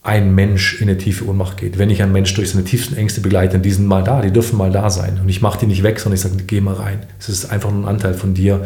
ein 0.03 0.35
Mensch 0.35 0.81
in 0.81 0.89
eine 0.89 0.97
tiefe 0.97 1.25
Ohnmacht 1.25 1.57
geht. 1.57 1.77
Wenn 1.79 1.89
ich 1.89 2.03
einen 2.03 2.11
Mensch 2.11 2.33
durch 2.33 2.51
seine 2.51 2.65
tiefsten 2.65 2.95
Ängste 2.95 3.21
begleite, 3.21 3.57
die 3.57 3.71
sind 3.71 3.87
mal 3.87 4.03
da, 4.03 4.21
die 4.21 4.31
dürfen 4.31 4.57
mal 4.57 4.71
da 4.71 4.89
sein. 4.89 5.19
Und 5.21 5.29
ich 5.29 5.41
mache 5.41 5.59
die 5.59 5.65
nicht 5.65 5.81
weg, 5.81 5.99
sondern 5.99 6.15
ich 6.15 6.21
sage, 6.21 6.35
geh 6.45 6.61
mal 6.61 6.75
rein. 6.75 6.99
Es 7.19 7.29
ist 7.29 7.45
einfach 7.45 7.69
ein 7.69 7.85
Anteil 7.85 8.13
von 8.13 8.33
dir. 8.33 8.65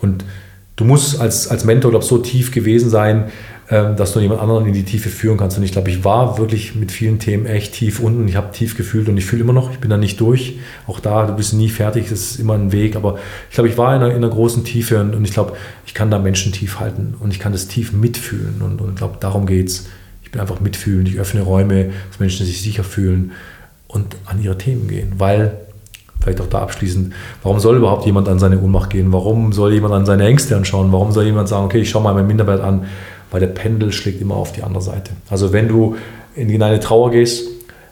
Und 0.00 0.24
du 0.76 0.84
musst 0.84 1.18
als, 1.18 1.48
als 1.48 1.64
Mentor, 1.64 1.90
glaube 1.90 2.04
ich, 2.04 2.08
so 2.08 2.18
tief 2.18 2.52
gewesen 2.52 2.90
sein, 2.90 3.24
dass 3.68 4.12
du 4.12 4.20
jemand 4.20 4.40
anderen 4.40 4.66
in 4.66 4.72
die 4.72 4.84
Tiefe 4.84 5.08
führen 5.08 5.36
kannst. 5.36 5.58
Und 5.58 5.64
ich 5.64 5.72
glaube, 5.72 5.90
ich 5.90 6.04
war 6.04 6.38
wirklich 6.38 6.76
mit 6.76 6.92
vielen 6.92 7.18
Themen 7.18 7.46
echt 7.46 7.74
tief 7.74 7.98
unten. 7.98 8.28
Ich 8.28 8.36
habe 8.36 8.52
tief 8.52 8.76
gefühlt 8.76 9.08
und 9.08 9.16
ich 9.16 9.24
fühle 9.24 9.42
immer 9.42 9.52
noch, 9.52 9.72
ich 9.72 9.78
bin 9.78 9.90
da 9.90 9.96
nicht 9.96 10.20
durch. 10.20 10.58
Auch 10.86 11.00
da, 11.00 11.26
du 11.26 11.34
bist 11.34 11.52
nie 11.52 11.68
fertig, 11.68 12.08
das 12.08 12.20
ist 12.20 12.40
immer 12.40 12.54
ein 12.54 12.70
Weg. 12.70 12.94
Aber 12.94 13.18
ich 13.48 13.54
glaube, 13.54 13.68
ich 13.68 13.76
war 13.76 13.94
in 13.96 14.02
einer, 14.02 14.10
in 14.12 14.18
einer 14.18 14.28
großen 14.28 14.62
Tiefe 14.62 15.00
und, 15.00 15.16
und, 15.16 15.24
ich 15.24 15.32
glaube, 15.32 15.54
ich 15.84 15.94
kann 15.94 16.12
da 16.12 16.20
Menschen 16.20 16.52
tief 16.52 16.78
halten 16.78 17.14
und 17.18 17.32
ich 17.32 17.40
kann 17.40 17.50
das 17.50 17.66
tief 17.66 17.92
mitfühlen. 17.92 18.62
Und, 18.62 18.80
und 18.80 18.90
ich 18.90 18.96
glaube, 18.96 19.16
darum 19.18 19.46
geht 19.46 19.66
es. 19.66 19.88
Ich 20.22 20.30
bin 20.30 20.40
einfach 20.40 20.60
mitfühlen. 20.60 21.04
Ich 21.06 21.18
öffne 21.18 21.42
Räume, 21.42 21.90
dass 22.10 22.20
Menschen 22.20 22.46
sich 22.46 22.62
sicher 22.62 22.84
fühlen 22.84 23.32
und 23.88 24.16
an 24.26 24.40
ihre 24.40 24.58
Themen 24.58 24.86
gehen. 24.86 25.14
Weil 25.18 25.56
vielleicht 26.20 26.40
auch 26.40 26.48
da 26.48 26.60
abschließend, 26.60 27.12
warum 27.42 27.58
soll 27.58 27.76
überhaupt 27.76 28.06
jemand 28.06 28.28
an 28.28 28.38
seine 28.38 28.60
Ohnmacht 28.60 28.90
gehen? 28.90 29.12
Warum 29.12 29.52
soll 29.52 29.72
jemand 29.72 29.94
an 29.94 30.06
seine 30.06 30.24
Ängste 30.24 30.56
anschauen? 30.56 30.92
Warum 30.92 31.10
soll 31.10 31.24
jemand 31.24 31.48
sagen, 31.48 31.64
okay, 31.64 31.80
ich 31.80 31.90
schaue 31.90 32.02
mal 32.02 32.14
meinen 32.14 32.28
Minderwert 32.28 32.60
an? 32.60 32.86
Weil 33.30 33.40
der 33.40 33.48
Pendel 33.48 33.92
schlägt 33.92 34.20
immer 34.20 34.36
auf 34.36 34.52
die 34.52 34.62
andere 34.62 34.82
Seite. 34.82 35.12
Also 35.28 35.52
wenn 35.52 35.68
du 35.68 35.96
in 36.34 36.62
eine 36.62 36.80
Trauer 36.80 37.10
gehst, 37.10 37.48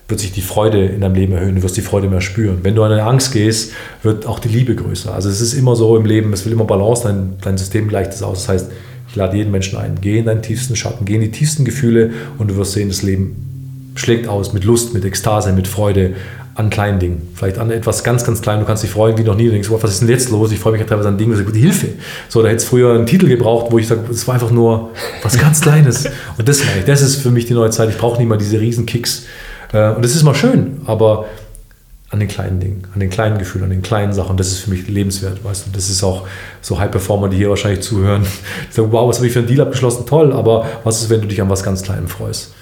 wird 0.08 0.20
sich 0.20 0.32
die 0.32 0.42
Freude 0.42 0.84
in 0.84 1.00
deinem 1.00 1.14
Leben 1.14 1.32
erhöhen, 1.32 1.56
du 1.56 1.62
wirst 1.62 1.76
die 1.76 1.82
Freude 1.82 2.08
mehr 2.08 2.20
spüren. 2.20 2.58
Wenn 2.62 2.74
du 2.74 2.82
an 2.82 2.92
eine 2.92 3.04
Angst 3.04 3.32
gehst, 3.32 3.72
wird 4.02 4.26
auch 4.26 4.38
die 4.38 4.48
Liebe 4.48 4.74
größer. 4.74 5.14
Also 5.14 5.30
es 5.30 5.40
ist 5.40 5.54
immer 5.54 5.76
so 5.76 5.96
im 5.96 6.04
Leben, 6.04 6.32
es 6.32 6.44
will 6.44 6.52
immer 6.52 6.64
Balance, 6.64 7.04
dein, 7.04 7.36
dein 7.40 7.56
System 7.56 7.88
gleicht 7.88 8.12
es 8.12 8.22
aus. 8.22 8.40
Das 8.40 8.48
heißt, 8.48 8.72
ich 9.08 9.16
lade 9.16 9.36
jeden 9.36 9.50
Menschen 9.50 9.78
ein, 9.78 9.96
geh 10.00 10.18
in 10.18 10.26
deinen 10.26 10.42
tiefsten 10.42 10.76
Schatten, 10.76 11.04
geh 11.06 11.14
in 11.14 11.22
die 11.22 11.30
tiefsten 11.30 11.64
Gefühle 11.64 12.10
und 12.38 12.50
du 12.50 12.56
wirst 12.56 12.72
sehen, 12.72 12.88
das 12.88 13.02
Leben 13.02 13.92
schlägt 13.94 14.28
aus 14.28 14.52
mit 14.52 14.64
Lust, 14.64 14.92
mit 14.92 15.04
Ekstase, 15.04 15.52
mit 15.52 15.68
Freude, 15.68 16.14
an 16.54 16.70
kleinen 16.70 17.00
Dingen. 17.00 17.28
Vielleicht 17.34 17.58
an 17.58 17.70
etwas 17.70 18.04
ganz, 18.04 18.24
ganz 18.24 18.40
klein. 18.40 18.60
Du 18.60 18.66
kannst 18.66 18.82
dich 18.82 18.90
freuen 18.90 19.18
wie 19.18 19.24
noch 19.24 19.34
nie. 19.34 19.46
Du 19.46 19.50
denkst, 19.50 19.68
was 19.70 19.90
ist 19.90 20.02
denn 20.02 20.08
jetzt 20.08 20.30
los? 20.30 20.52
Ich 20.52 20.60
freue 20.60 20.72
mich 20.72 20.86
teilweise 20.86 21.08
an 21.08 21.18
Dingen, 21.18 21.32
wo 21.32 21.38
ich 21.38 21.44
sage, 21.44 21.58
Hilfe. 21.58 21.88
So, 22.28 22.42
da 22.42 22.48
hätte 22.48 22.58
es 22.58 22.64
früher 22.64 22.94
einen 22.94 23.06
Titel 23.06 23.26
gebraucht, 23.26 23.72
wo 23.72 23.78
ich 23.78 23.88
sage, 23.88 24.02
es 24.10 24.26
war 24.28 24.34
einfach 24.34 24.50
nur 24.50 24.90
was 25.22 25.38
ganz 25.38 25.60
Kleines. 25.60 26.06
Und 26.38 26.48
das, 26.48 26.62
das 26.86 27.02
ist 27.02 27.16
für 27.16 27.30
mich 27.30 27.46
die 27.46 27.54
neue 27.54 27.70
Zeit. 27.70 27.88
Ich 27.90 27.98
brauche 27.98 28.18
nicht 28.18 28.28
mal 28.28 28.38
diese 28.38 28.60
riesen 28.60 28.86
Kicks. 28.86 29.24
Äh, 29.72 29.90
und 29.90 30.04
das 30.04 30.14
ist 30.14 30.22
mal 30.22 30.34
schön, 30.34 30.82
aber 30.86 31.26
an 32.10 32.20
den 32.20 32.28
kleinen 32.28 32.60
Dingen, 32.60 32.86
an 32.94 33.00
den 33.00 33.10
kleinen 33.10 33.38
Gefühlen, 33.38 33.64
an 33.64 33.70
den 33.70 33.82
kleinen 33.82 34.12
Sachen, 34.12 34.36
das 34.36 34.48
ist 34.48 34.60
für 34.60 34.70
mich 34.70 34.86
lebenswert, 34.86 35.42
weißt 35.42 35.66
du. 35.66 35.70
Das 35.72 35.90
ist 35.90 36.04
auch 36.04 36.26
so 36.60 36.78
High-Performer, 36.78 37.28
die 37.28 37.38
hier 37.38 37.50
wahrscheinlich 37.50 37.80
zuhören. 37.80 38.22
Ich 38.68 38.74
sage, 38.76 38.92
wow, 38.92 39.08
was 39.08 39.16
habe 39.16 39.26
ich 39.26 39.32
für 39.32 39.40
einen 39.40 39.48
Deal 39.48 39.60
abgeschlossen? 39.60 40.06
Toll, 40.06 40.32
aber 40.32 40.66
was 40.84 41.02
ist, 41.02 41.10
wenn 41.10 41.20
du 41.20 41.26
dich 41.26 41.40
an 41.42 41.50
was 41.50 41.62
ganz 41.62 41.82
Kleinem 41.82 42.08
freust? 42.08 42.54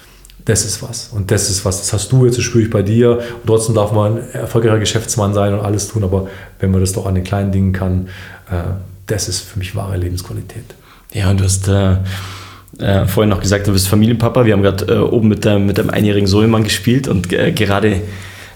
Das 0.45 0.65
ist 0.65 0.83
was. 0.83 1.09
Und 1.13 1.31
das 1.31 1.49
ist 1.49 1.63
was, 1.63 1.79
das 1.79 1.93
hast 1.93 2.11
du 2.11 2.25
jetzt, 2.25 2.37
das 2.37 2.43
spüre 2.43 2.63
ich 2.63 2.69
bei 2.69 2.81
dir. 2.81 3.17
Und 3.17 3.47
trotzdem 3.47 3.75
darf 3.75 3.91
man 3.91 4.17
ein 4.17 4.29
erfolgreicher 4.33 4.79
Geschäftsmann 4.79 5.33
sein 5.33 5.53
und 5.53 5.61
alles 5.61 5.87
tun. 5.87 6.03
Aber 6.03 6.27
wenn 6.59 6.71
man 6.71 6.81
das 6.81 6.93
doch 6.93 7.05
an 7.05 7.15
den 7.15 7.23
kleinen 7.23 7.51
Dingen 7.51 7.71
kann, 7.71 8.09
äh, 8.51 8.73
das 9.07 9.29
ist 9.29 9.41
für 9.41 9.59
mich 9.59 9.75
wahre 9.75 9.97
Lebensqualität. 9.97 10.65
Ja, 11.13 11.29
und 11.29 11.39
du 11.39 11.45
hast 11.45 11.67
äh, 11.67 11.97
äh, 12.79 13.05
vorhin 13.05 13.29
noch 13.29 13.41
gesagt, 13.41 13.67
du 13.67 13.71
bist 13.71 13.87
Familienpapa. 13.87 14.45
Wir 14.45 14.53
haben 14.53 14.63
gerade 14.63 14.85
äh, 14.93 14.97
oben 14.97 15.29
mit, 15.29 15.45
deinem, 15.45 15.65
mit 15.65 15.77
deinem 15.77 15.91
einjährigen 15.91 16.27
Sohnemann 16.27 16.63
gespielt 16.63 17.07
und 17.07 17.31
äh, 17.31 17.51
gerade, 17.51 18.01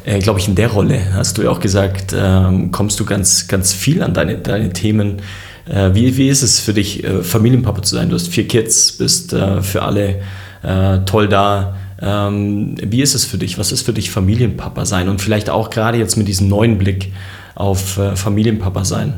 äh, 0.06 0.20
glaube 0.20 0.40
ich, 0.40 0.48
in 0.48 0.56
der 0.56 0.70
Rolle 0.70 1.14
hast 1.14 1.38
du 1.38 1.44
ja 1.44 1.50
auch 1.50 1.60
gesagt, 1.60 2.16
ähm, 2.18 2.72
kommst 2.72 3.00
du 3.00 3.06
ganz, 3.06 3.48
ganz 3.48 3.74
viel 3.74 4.02
an 4.02 4.14
deine, 4.14 4.38
deine 4.38 4.74
Themen. 4.74 5.22
wie, 5.68 6.16
wie 6.16 6.30
ist 6.30 6.44
es 6.44 6.62
für 6.62 6.74
dich, 6.74 7.04
Familienpapa 7.24 7.82
zu 7.82 7.94
sein? 7.96 8.08
Du 8.08 8.16
hast 8.16 8.30
vier 8.30 8.48
Kids, 8.48 8.94
bist 8.94 9.32
für 9.32 9.82
alle 9.82 10.22
äh, 10.68 11.06
toll 11.06 11.28
da. 11.28 11.78
Ähm, 12.00 12.76
wie 12.82 13.02
ist 13.02 13.16
es 13.16 13.26
für 13.26 13.38
dich? 13.38 13.58
Was 13.58 13.72
ist 13.72 13.84
für 13.84 13.94
dich 13.94 14.12
Familienpapa 14.12 14.86
sein? 14.86 15.10
Und 15.10 15.22
vielleicht 15.22 15.50
auch 15.50 15.70
gerade 15.70 15.98
jetzt 15.98 16.18
mit 16.18 16.28
diesem 16.28 16.48
neuen 16.48 16.78
Blick 16.78 17.14
auf 17.56 17.98
äh, 17.98 18.16
Familienpapa 18.16 18.86
sein. 18.86 19.14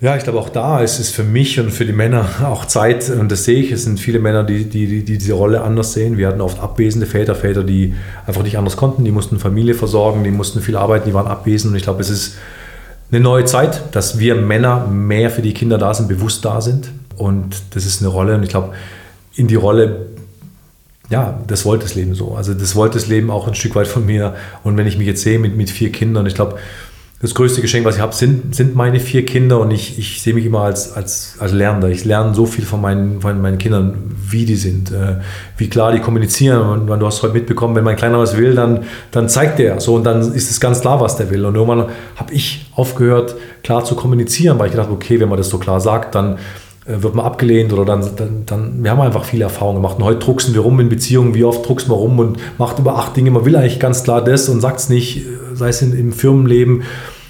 Ja, 0.00 0.16
ich 0.16 0.22
glaube 0.22 0.38
auch 0.38 0.48
da 0.48 0.80
ist 0.80 0.98
es 0.98 1.10
für 1.10 1.24
mich 1.24 1.60
und 1.60 1.72
für 1.72 1.84
die 1.84 1.92
Männer 1.92 2.24
auch 2.46 2.64
Zeit, 2.64 3.10
und 3.10 3.30
das 3.30 3.44
sehe 3.44 3.62
ich, 3.62 3.70
es 3.70 3.84
sind 3.84 4.00
viele 4.00 4.18
Männer, 4.18 4.44
die, 4.44 4.64
die, 4.64 5.04
die 5.04 5.18
diese 5.18 5.34
Rolle 5.34 5.60
anders 5.60 5.92
sehen. 5.92 6.16
Wir 6.16 6.28
hatten 6.28 6.40
oft 6.40 6.58
abwesende 6.58 7.06
Väter, 7.06 7.34
Väter, 7.34 7.64
die 7.64 7.94
einfach 8.26 8.42
nicht 8.42 8.56
anders 8.56 8.78
konnten, 8.78 9.04
die 9.04 9.10
mussten 9.10 9.38
Familie 9.38 9.74
versorgen, 9.74 10.24
die 10.24 10.30
mussten 10.30 10.62
viel 10.62 10.76
arbeiten, 10.76 11.06
die 11.06 11.12
waren 11.12 11.26
abwesend. 11.26 11.72
Und 11.72 11.76
ich 11.76 11.82
glaube, 11.82 12.00
es 12.00 12.08
ist 12.08 12.38
eine 13.12 13.20
neue 13.20 13.44
Zeit, 13.44 13.94
dass 13.94 14.18
wir 14.18 14.36
Männer 14.36 14.86
mehr 14.86 15.28
für 15.28 15.42
die 15.42 15.52
Kinder 15.52 15.76
da 15.76 15.92
sind, 15.92 16.08
bewusst 16.08 16.46
da 16.46 16.62
sind. 16.62 16.92
Und 17.16 17.56
das 17.74 17.84
ist 17.84 18.00
eine 18.00 18.08
Rolle. 18.08 18.36
Und 18.36 18.42
ich 18.42 18.48
glaube, 18.48 18.72
in 19.34 19.46
die 19.46 19.54
Rolle 19.54 20.06
ja, 21.10 21.40
das 21.48 21.64
wollte 21.64 21.84
das 21.84 21.96
Leben 21.96 22.14
so. 22.14 22.36
Also 22.36 22.54
das 22.54 22.76
wollte 22.76 22.94
das 22.94 23.08
Leben 23.08 23.30
auch 23.30 23.48
ein 23.48 23.56
Stück 23.56 23.74
weit 23.74 23.88
von 23.88 24.06
mir. 24.06 24.34
Und 24.62 24.76
wenn 24.76 24.86
ich 24.86 24.96
mich 24.96 25.08
jetzt 25.08 25.22
sehe 25.22 25.40
mit, 25.40 25.56
mit 25.56 25.68
vier 25.68 25.90
Kindern, 25.90 26.24
ich 26.26 26.36
glaube, 26.36 26.56
das 27.20 27.34
größte 27.34 27.60
Geschenk, 27.60 27.84
was 27.84 27.96
ich 27.96 28.00
habe, 28.00 28.14
sind, 28.14 28.54
sind 28.54 28.74
meine 28.74 28.98
vier 28.98 29.26
Kinder 29.26 29.60
und 29.60 29.72
ich, 29.72 29.98
ich 29.98 30.22
sehe 30.22 30.32
mich 30.32 30.46
immer 30.46 30.60
als, 30.60 30.94
als, 30.94 31.34
als 31.38 31.52
Lernender. 31.52 31.88
Ich 31.90 32.06
lerne 32.06 32.34
so 32.34 32.46
viel 32.46 32.64
von 32.64 32.80
meinen, 32.80 33.20
von 33.20 33.42
meinen 33.42 33.58
Kindern, 33.58 34.14
wie 34.30 34.46
die 34.46 34.54
sind, 34.54 34.90
äh, 34.90 35.16
wie 35.58 35.68
klar 35.68 35.92
die 35.92 35.98
kommunizieren. 35.98 36.62
Und, 36.62 36.86
du 36.86 37.06
hast 37.06 37.22
heute 37.22 37.34
mitbekommen, 37.34 37.74
wenn 37.74 37.84
mein 37.84 37.96
Kleiner 37.96 38.18
was 38.18 38.38
will, 38.38 38.54
dann, 38.54 38.84
dann 39.10 39.28
zeigt 39.28 39.60
er 39.60 39.80
so 39.80 39.96
und 39.96 40.04
dann 40.04 40.32
ist 40.32 40.50
es 40.50 40.60
ganz 40.60 40.80
klar, 40.80 41.00
was 41.00 41.16
der 41.16 41.28
will. 41.28 41.44
Und 41.44 41.56
irgendwann 41.56 41.90
habe 42.16 42.32
ich 42.32 42.70
aufgehört, 42.74 43.34
klar 43.64 43.84
zu 43.84 43.96
kommunizieren, 43.96 44.58
weil 44.58 44.66
ich 44.66 44.72
gedacht 44.72 44.90
okay, 44.90 45.20
wenn 45.20 45.28
man 45.28 45.36
das 45.36 45.50
so 45.50 45.58
klar 45.58 45.80
sagt, 45.80 46.14
dann 46.14 46.38
wird 46.86 47.14
man 47.14 47.24
abgelehnt 47.24 47.72
oder 47.72 47.84
dann, 47.84 48.16
dann, 48.16 48.42
dann, 48.46 48.82
wir 48.82 48.90
haben 48.90 49.00
einfach 49.00 49.24
viele 49.24 49.44
Erfahrungen 49.44 49.76
gemacht. 49.76 49.98
Und 49.98 50.04
heute 50.04 50.18
drucksen 50.18 50.54
wir 50.54 50.62
rum 50.62 50.80
in 50.80 50.88
Beziehungen, 50.88 51.34
wie 51.34 51.44
oft 51.44 51.68
druckst 51.68 51.88
man 51.88 51.98
rum 51.98 52.18
und 52.18 52.38
macht 52.58 52.78
über 52.78 52.96
acht 52.96 53.16
Dinge. 53.16 53.30
Man 53.30 53.44
will 53.44 53.54
eigentlich 53.56 53.80
ganz 53.80 54.02
klar 54.02 54.24
das 54.24 54.48
und 54.48 54.60
sagt 54.60 54.80
es 54.80 54.88
nicht, 54.88 55.18
äh, 55.18 55.54
sei 55.54 55.68
es 55.68 55.82
in, 55.82 55.92
im 55.92 56.12
Firmenleben. 56.12 56.82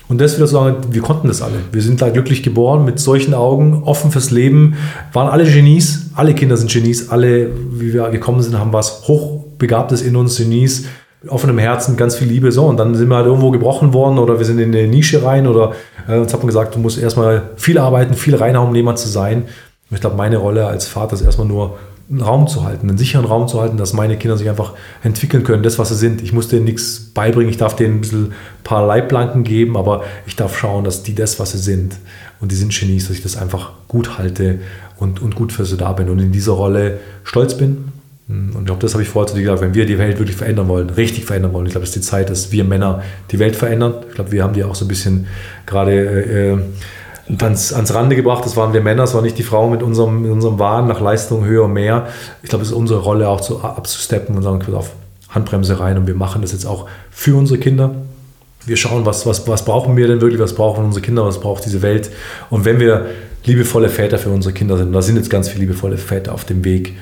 Und 0.08 0.20
das 0.20 0.36
wieder 0.36 0.46
zu 0.46 0.54
sagen, 0.54 0.76
wir 0.90 1.02
konnten 1.02 1.28
das 1.28 1.40
alle. 1.40 1.54
Wir 1.70 1.82
sind 1.82 2.02
da 2.02 2.10
glücklich 2.10 2.42
geboren, 2.42 2.84
mit 2.84 2.98
solchen 2.98 3.32
Augen, 3.32 3.82
offen 3.84 4.10
fürs 4.10 4.32
Leben, 4.32 4.74
waren 5.12 5.28
alle 5.28 5.44
Genies, 5.44 6.10
alle 6.14 6.34
Kinder 6.34 6.56
sind 6.56 6.70
Genies, 6.70 7.10
alle, 7.10 7.50
wie 7.72 7.92
wir 7.92 8.08
gekommen 8.10 8.42
sind, 8.42 8.58
haben 8.58 8.72
was 8.72 9.06
Hochbegabtes 9.06 10.02
in 10.02 10.16
uns, 10.16 10.36
Genies, 10.36 10.86
offenem 11.28 11.58
Herzen, 11.58 11.96
ganz 11.96 12.16
viel 12.16 12.28
Liebe. 12.28 12.52
So, 12.52 12.66
und 12.66 12.78
dann 12.78 12.94
sind 12.94 13.08
wir 13.08 13.16
halt 13.16 13.26
irgendwo 13.26 13.50
gebrochen 13.50 13.92
worden 13.92 14.18
oder 14.18 14.38
wir 14.38 14.46
sind 14.46 14.58
in 14.58 14.74
eine 14.74 14.88
Nische 14.88 15.22
rein 15.22 15.46
oder 15.46 15.72
äh, 16.08 16.18
uns 16.18 16.32
hat 16.32 16.40
man 16.40 16.46
gesagt, 16.46 16.74
du 16.74 16.78
musst 16.78 16.98
erstmal 16.98 17.50
viel 17.56 17.78
arbeiten, 17.78 18.14
viel 18.14 18.36
reinhauen, 18.36 18.68
um 18.68 18.74
jemand 18.74 18.98
zu 18.98 19.08
sein. 19.08 19.42
Und 19.90 19.94
ich 19.94 20.00
glaube, 20.00 20.16
meine 20.16 20.38
Rolle 20.38 20.66
als 20.66 20.86
Vater 20.86 21.14
ist 21.14 21.22
erstmal 21.22 21.48
nur 21.48 21.78
einen 22.08 22.22
Raum 22.22 22.48
zu 22.48 22.64
halten, 22.64 22.88
einen 22.88 22.98
sicheren 22.98 23.24
Raum 23.24 23.46
zu 23.46 23.60
halten, 23.60 23.76
dass 23.76 23.92
meine 23.92 24.16
Kinder 24.16 24.36
sich 24.36 24.48
einfach 24.48 24.72
entwickeln 25.02 25.44
können, 25.44 25.62
das, 25.62 25.78
was 25.78 25.90
sie 25.90 25.94
sind. 25.94 26.22
Ich 26.22 26.32
muss 26.32 26.48
denen 26.48 26.64
nichts 26.64 27.12
beibringen, 27.14 27.50
ich 27.50 27.56
darf 27.56 27.76
denen 27.76 27.96
ein 27.96 28.00
bisschen 28.00 28.26
ein 28.26 28.64
paar 28.64 28.84
Leitplanken 28.84 29.44
geben, 29.44 29.76
aber 29.76 30.02
ich 30.26 30.34
darf 30.34 30.58
schauen, 30.58 30.82
dass 30.82 31.04
die 31.04 31.14
das, 31.14 31.38
was 31.38 31.52
sie 31.52 31.58
sind, 31.58 31.96
und 32.40 32.50
die 32.50 32.56
sind 32.56 32.72
Genies, 32.72 33.06
dass 33.06 33.16
ich 33.16 33.22
das 33.22 33.36
einfach 33.36 33.72
gut 33.86 34.18
halte 34.18 34.60
und, 34.98 35.22
und 35.22 35.34
gut 35.36 35.52
für 35.52 35.64
sie 35.64 35.76
da 35.76 35.92
bin 35.92 36.08
und 36.08 36.18
in 36.18 36.32
dieser 36.32 36.52
Rolle 36.52 36.98
stolz 37.22 37.56
bin. 37.56 37.92
Und 38.30 38.60
ich 38.60 38.66
glaube, 38.66 38.80
das 38.80 38.92
habe 38.92 39.02
ich 39.02 39.08
vorher 39.08 39.26
zu 39.26 39.34
dir 39.34 39.42
gesagt, 39.42 39.60
wenn 39.60 39.74
wir 39.74 39.86
die 39.86 39.98
Welt 39.98 40.18
wirklich 40.18 40.36
verändern 40.36 40.68
wollen, 40.68 40.88
richtig 40.90 41.24
verändern 41.24 41.52
wollen, 41.52 41.66
ich 41.66 41.72
glaube, 41.72 41.84
es 41.84 41.90
ist 41.90 41.96
die 41.96 42.08
Zeit, 42.08 42.30
dass 42.30 42.52
wir 42.52 42.62
Männer 42.62 43.02
die 43.32 43.40
Welt 43.40 43.56
verändern. 43.56 43.94
Ich 44.08 44.14
glaube, 44.14 44.30
wir 44.30 44.44
haben 44.44 44.54
die 44.54 44.62
auch 44.62 44.74
so 44.74 44.84
ein 44.84 44.88
bisschen 44.88 45.26
gerade 45.66 45.92
äh, 45.92 46.52
äh 46.52 46.58
ans, 47.40 47.72
ans 47.72 47.94
Rande 47.94 48.16
gebracht. 48.16 48.44
Das 48.44 48.56
waren 48.56 48.72
wir 48.72 48.80
Männer, 48.80 49.02
das 49.02 49.14
war 49.14 49.22
nicht 49.22 49.38
die 49.38 49.42
Frau 49.42 49.68
mit 49.68 49.82
unserem, 49.82 50.22
mit 50.22 50.30
unserem 50.30 50.58
Wahn 50.58 50.86
nach 50.86 51.00
Leistung 51.00 51.44
höher 51.44 51.64
und 51.64 51.72
mehr. 51.72 52.08
Ich 52.42 52.48
glaube, 52.48 52.62
es 52.62 52.70
ist 52.70 52.76
unsere 52.76 53.00
Rolle 53.00 53.28
auch 53.28 53.40
zu, 53.40 53.62
abzusteppen 53.62 54.36
und 54.36 54.42
sagen, 54.42 54.62
auf 54.74 54.92
Handbremse 55.28 55.78
rein 55.78 55.96
und 55.96 56.06
wir 56.06 56.14
machen 56.14 56.42
das 56.42 56.52
jetzt 56.52 56.66
auch 56.66 56.88
für 57.10 57.36
unsere 57.36 57.58
Kinder. 57.58 57.94
Wir 58.66 58.76
schauen, 58.76 59.06
was, 59.06 59.26
was, 59.26 59.46
was 59.48 59.64
brauchen 59.64 59.96
wir 59.96 60.06
denn 60.06 60.20
wirklich, 60.20 60.40
was 60.40 60.54
brauchen 60.54 60.84
unsere 60.84 61.04
Kinder, 61.04 61.24
was 61.24 61.40
braucht 61.40 61.64
diese 61.64 61.82
Welt. 61.82 62.10
Und 62.50 62.64
wenn 62.64 62.80
wir 62.80 63.06
liebevolle 63.44 63.88
Väter 63.88 64.18
für 64.18 64.30
unsere 64.30 64.52
Kinder 64.52 64.76
sind, 64.76 64.88
und 64.88 64.92
da 64.92 65.02
sind 65.02 65.16
jetzt 65.16 65.30
ganz 65.30 65.48
viele 65.48 65.62
liebevolle 65.62 65.96
Väter 65.96 66.34
auf 66.34 66.44
dem 66.44 66.64
Weg, 66.64 66.96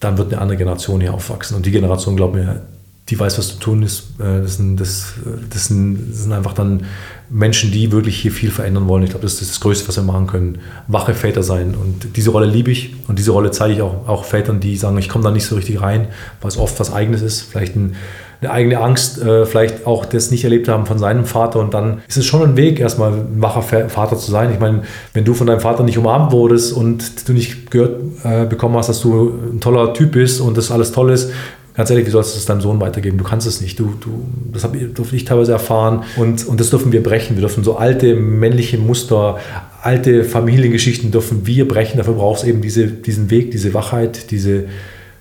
dann 0.00 0.18
wird 0.18 0.32
eine 0.32 0.42
andere 0.42 0.58
Generation 0.58 1.00
hier 1.00 1.14
aufwachsen. 1.14 1.56
Und 1.56 1.66
die 1.66 1.70
Generation, 1.70 2.16
glaube 2.16 2.38
mir, 2.38 2.62
die 3.08 3.18
weiß, 3.18 3.38
was 3.38 3.48
zu 3.48 3.58
tun 3.58 3.82
ist. 3.82 4.18
Äh, 4.18 4.42
das 4.42 4.56
sind, 4.56 4.80
das, 4.80 5.14
das, 5.50 5.66
sind, 5.66 6.10
das 6.10 6.22
sind 6.24 6.32
einfach 6.32 6.54
dann 6.54 6.86
Menschen, 7.30 7.70
die 7.70 7.92
wirklich 7.92 8.18
hier 8.18 8.32
viel 8.32 8.50
verändern 8.50 8.88
wollen. 8.88 9.04
Ich 9.04 9.10
glaube, 9.10 9.22
das 9.22 9.40
ist 9.40 9.50
das 9.52 9.60
Größte, 9.60 9.86
was 9.88 9.96
wir 9.96 10.02
machen 10.02 10.26
können. 10.26 10.58
Wache 10.88 11.14
Väter 11.14 11.42
sein. 11.42 11.74
Und 11.74 12.16
diese 12.16 12.30
Rolle 12.30 12.46
liebe 12.46 12.70
ich. 12.70 12.94
Und 13.06 13.18
diese 13.18 13.30
Rolle 13.30 13.52
zeige 13.52 13.74
ich 13.74 13.82
auch, 13.82 14.08
auch 14.08 14.24
Vätern, 14.24 14.60
die 14.60 14.76
sagen, 14.76 14.98
ich 14.98 15.08
komme 15.08 15.24
da 15.24 15.30
nicht 15.30 15.46
so 15.46 15.54
richtig 15.54 15.80
rein, 15.80 16.08
weil 16.40 16.48
es 16.48 16.58
oft 16.58 16.78
was 16.80 16.92
Eigenes 16.92 17.22
ist. 17.22 17.42
Vielleicht 17.42 17.76
ein, 17.76 17.94
eine 18.40 18.50
eigene 18.50 18.80
Angst, 18.80 19.20
äh, 19.22 19.46
vielleicht 19.46 19.86
auch 19.86 20.04
das 20.04 20.30
nicht 20.30 20.44
erlebt 20.44 20.68
haben 20.68 20.86
von 20.86 20.98
seinem 20.98 21.24
Vater. 21.24 21.60
Und 21.60 21.74
dann 21.74 22.02
ist 22.08 22.16
es 22.16 22.26
schon 22.26 22.42
ein 22.42 22.56
Weg, 22.56 22.80
erstmal 22.80 23.12
ein 23.12 23.42
wacher 23.42 23.62
Vater 23.88 24.16
zu 24.16 24.30
sein. 24.30 24.52
Ich 24.52 24.60
meine, 24.60 24.82
wenn 25.14 25.24
du 25.24 25.34
von 25.34 25.46
deinem 25.46 25.60
Vater 25.60 25.82
nicht 25.82 25.98
umarmt 25.98 26.32
wurdest 26.32 26.72
und 26.72 27.28
du 27.28 27.32
nicht 27.32 27.70
gehört 27.70 28.00
äh, 28.24 28.44
bekommen 28.44 28.76
hast, 28.76 28.88
dass 28.88 29.00
du 29.00 29.32
ein 29.52 29.60
toller 29.60 29.94
Typ 29.94 30.12
bist 30.12 30.40
und 30.40 30.56
das 30.56 30.70
alles 30.70 30.92
toll 30.92 31.10
ist, 31.10 31.30
ganz 31.76 31.90
ehrlich, 31.90 32.06
wie 32.06 32.10
sollst 32.10 32.34
du 32.34 32.38
es 32.38 32.46
deinem 32.46 32.60
Sohn 32.60 32.80
weitergeben? 32.80 33.18
Du 33.18 33.24
kannst 33.24 33.46
es 33.46 33.60
nicht. 33.60 33.78
Du, 33.78 33.94
du, 34.00 34.26
das 34.52 34.64
habe 34.64 34.78
durfte 34.78 35.14
ich 35.14 35.24
teilweise 35.24 35.52
erfahren 35.52 36.04
und, 36.16 36.46
und 36.46 36.58
das 36.58 36.70
dürfen 36.70 36.92
wir 36.92 37.02
brechen. 37.02 37.36
Wir 37.36 37.42
dürfen 37.42 37.64
so 37.64 37.76
alte 37.76 38.14
männliche 38.14 38.78
Muster, 38.78 39.38
alte 39.82 40.24
Familiengeschichten 40.24 41.10
dürfen 41.10 41.46
wir 41.46 41.68
brechen. 41.68 41.98
Dafür 41.98 42.14
braucht 42.14 42.40
es 42.40 42.48
eben 42.48 42.62
diese, 42.62 42.86
diesen 42.86 43.30
Weg, 43.30 43.50
diese 43.50 43.74
Wachheit, 43.74 44.30
diese 44.30 44.64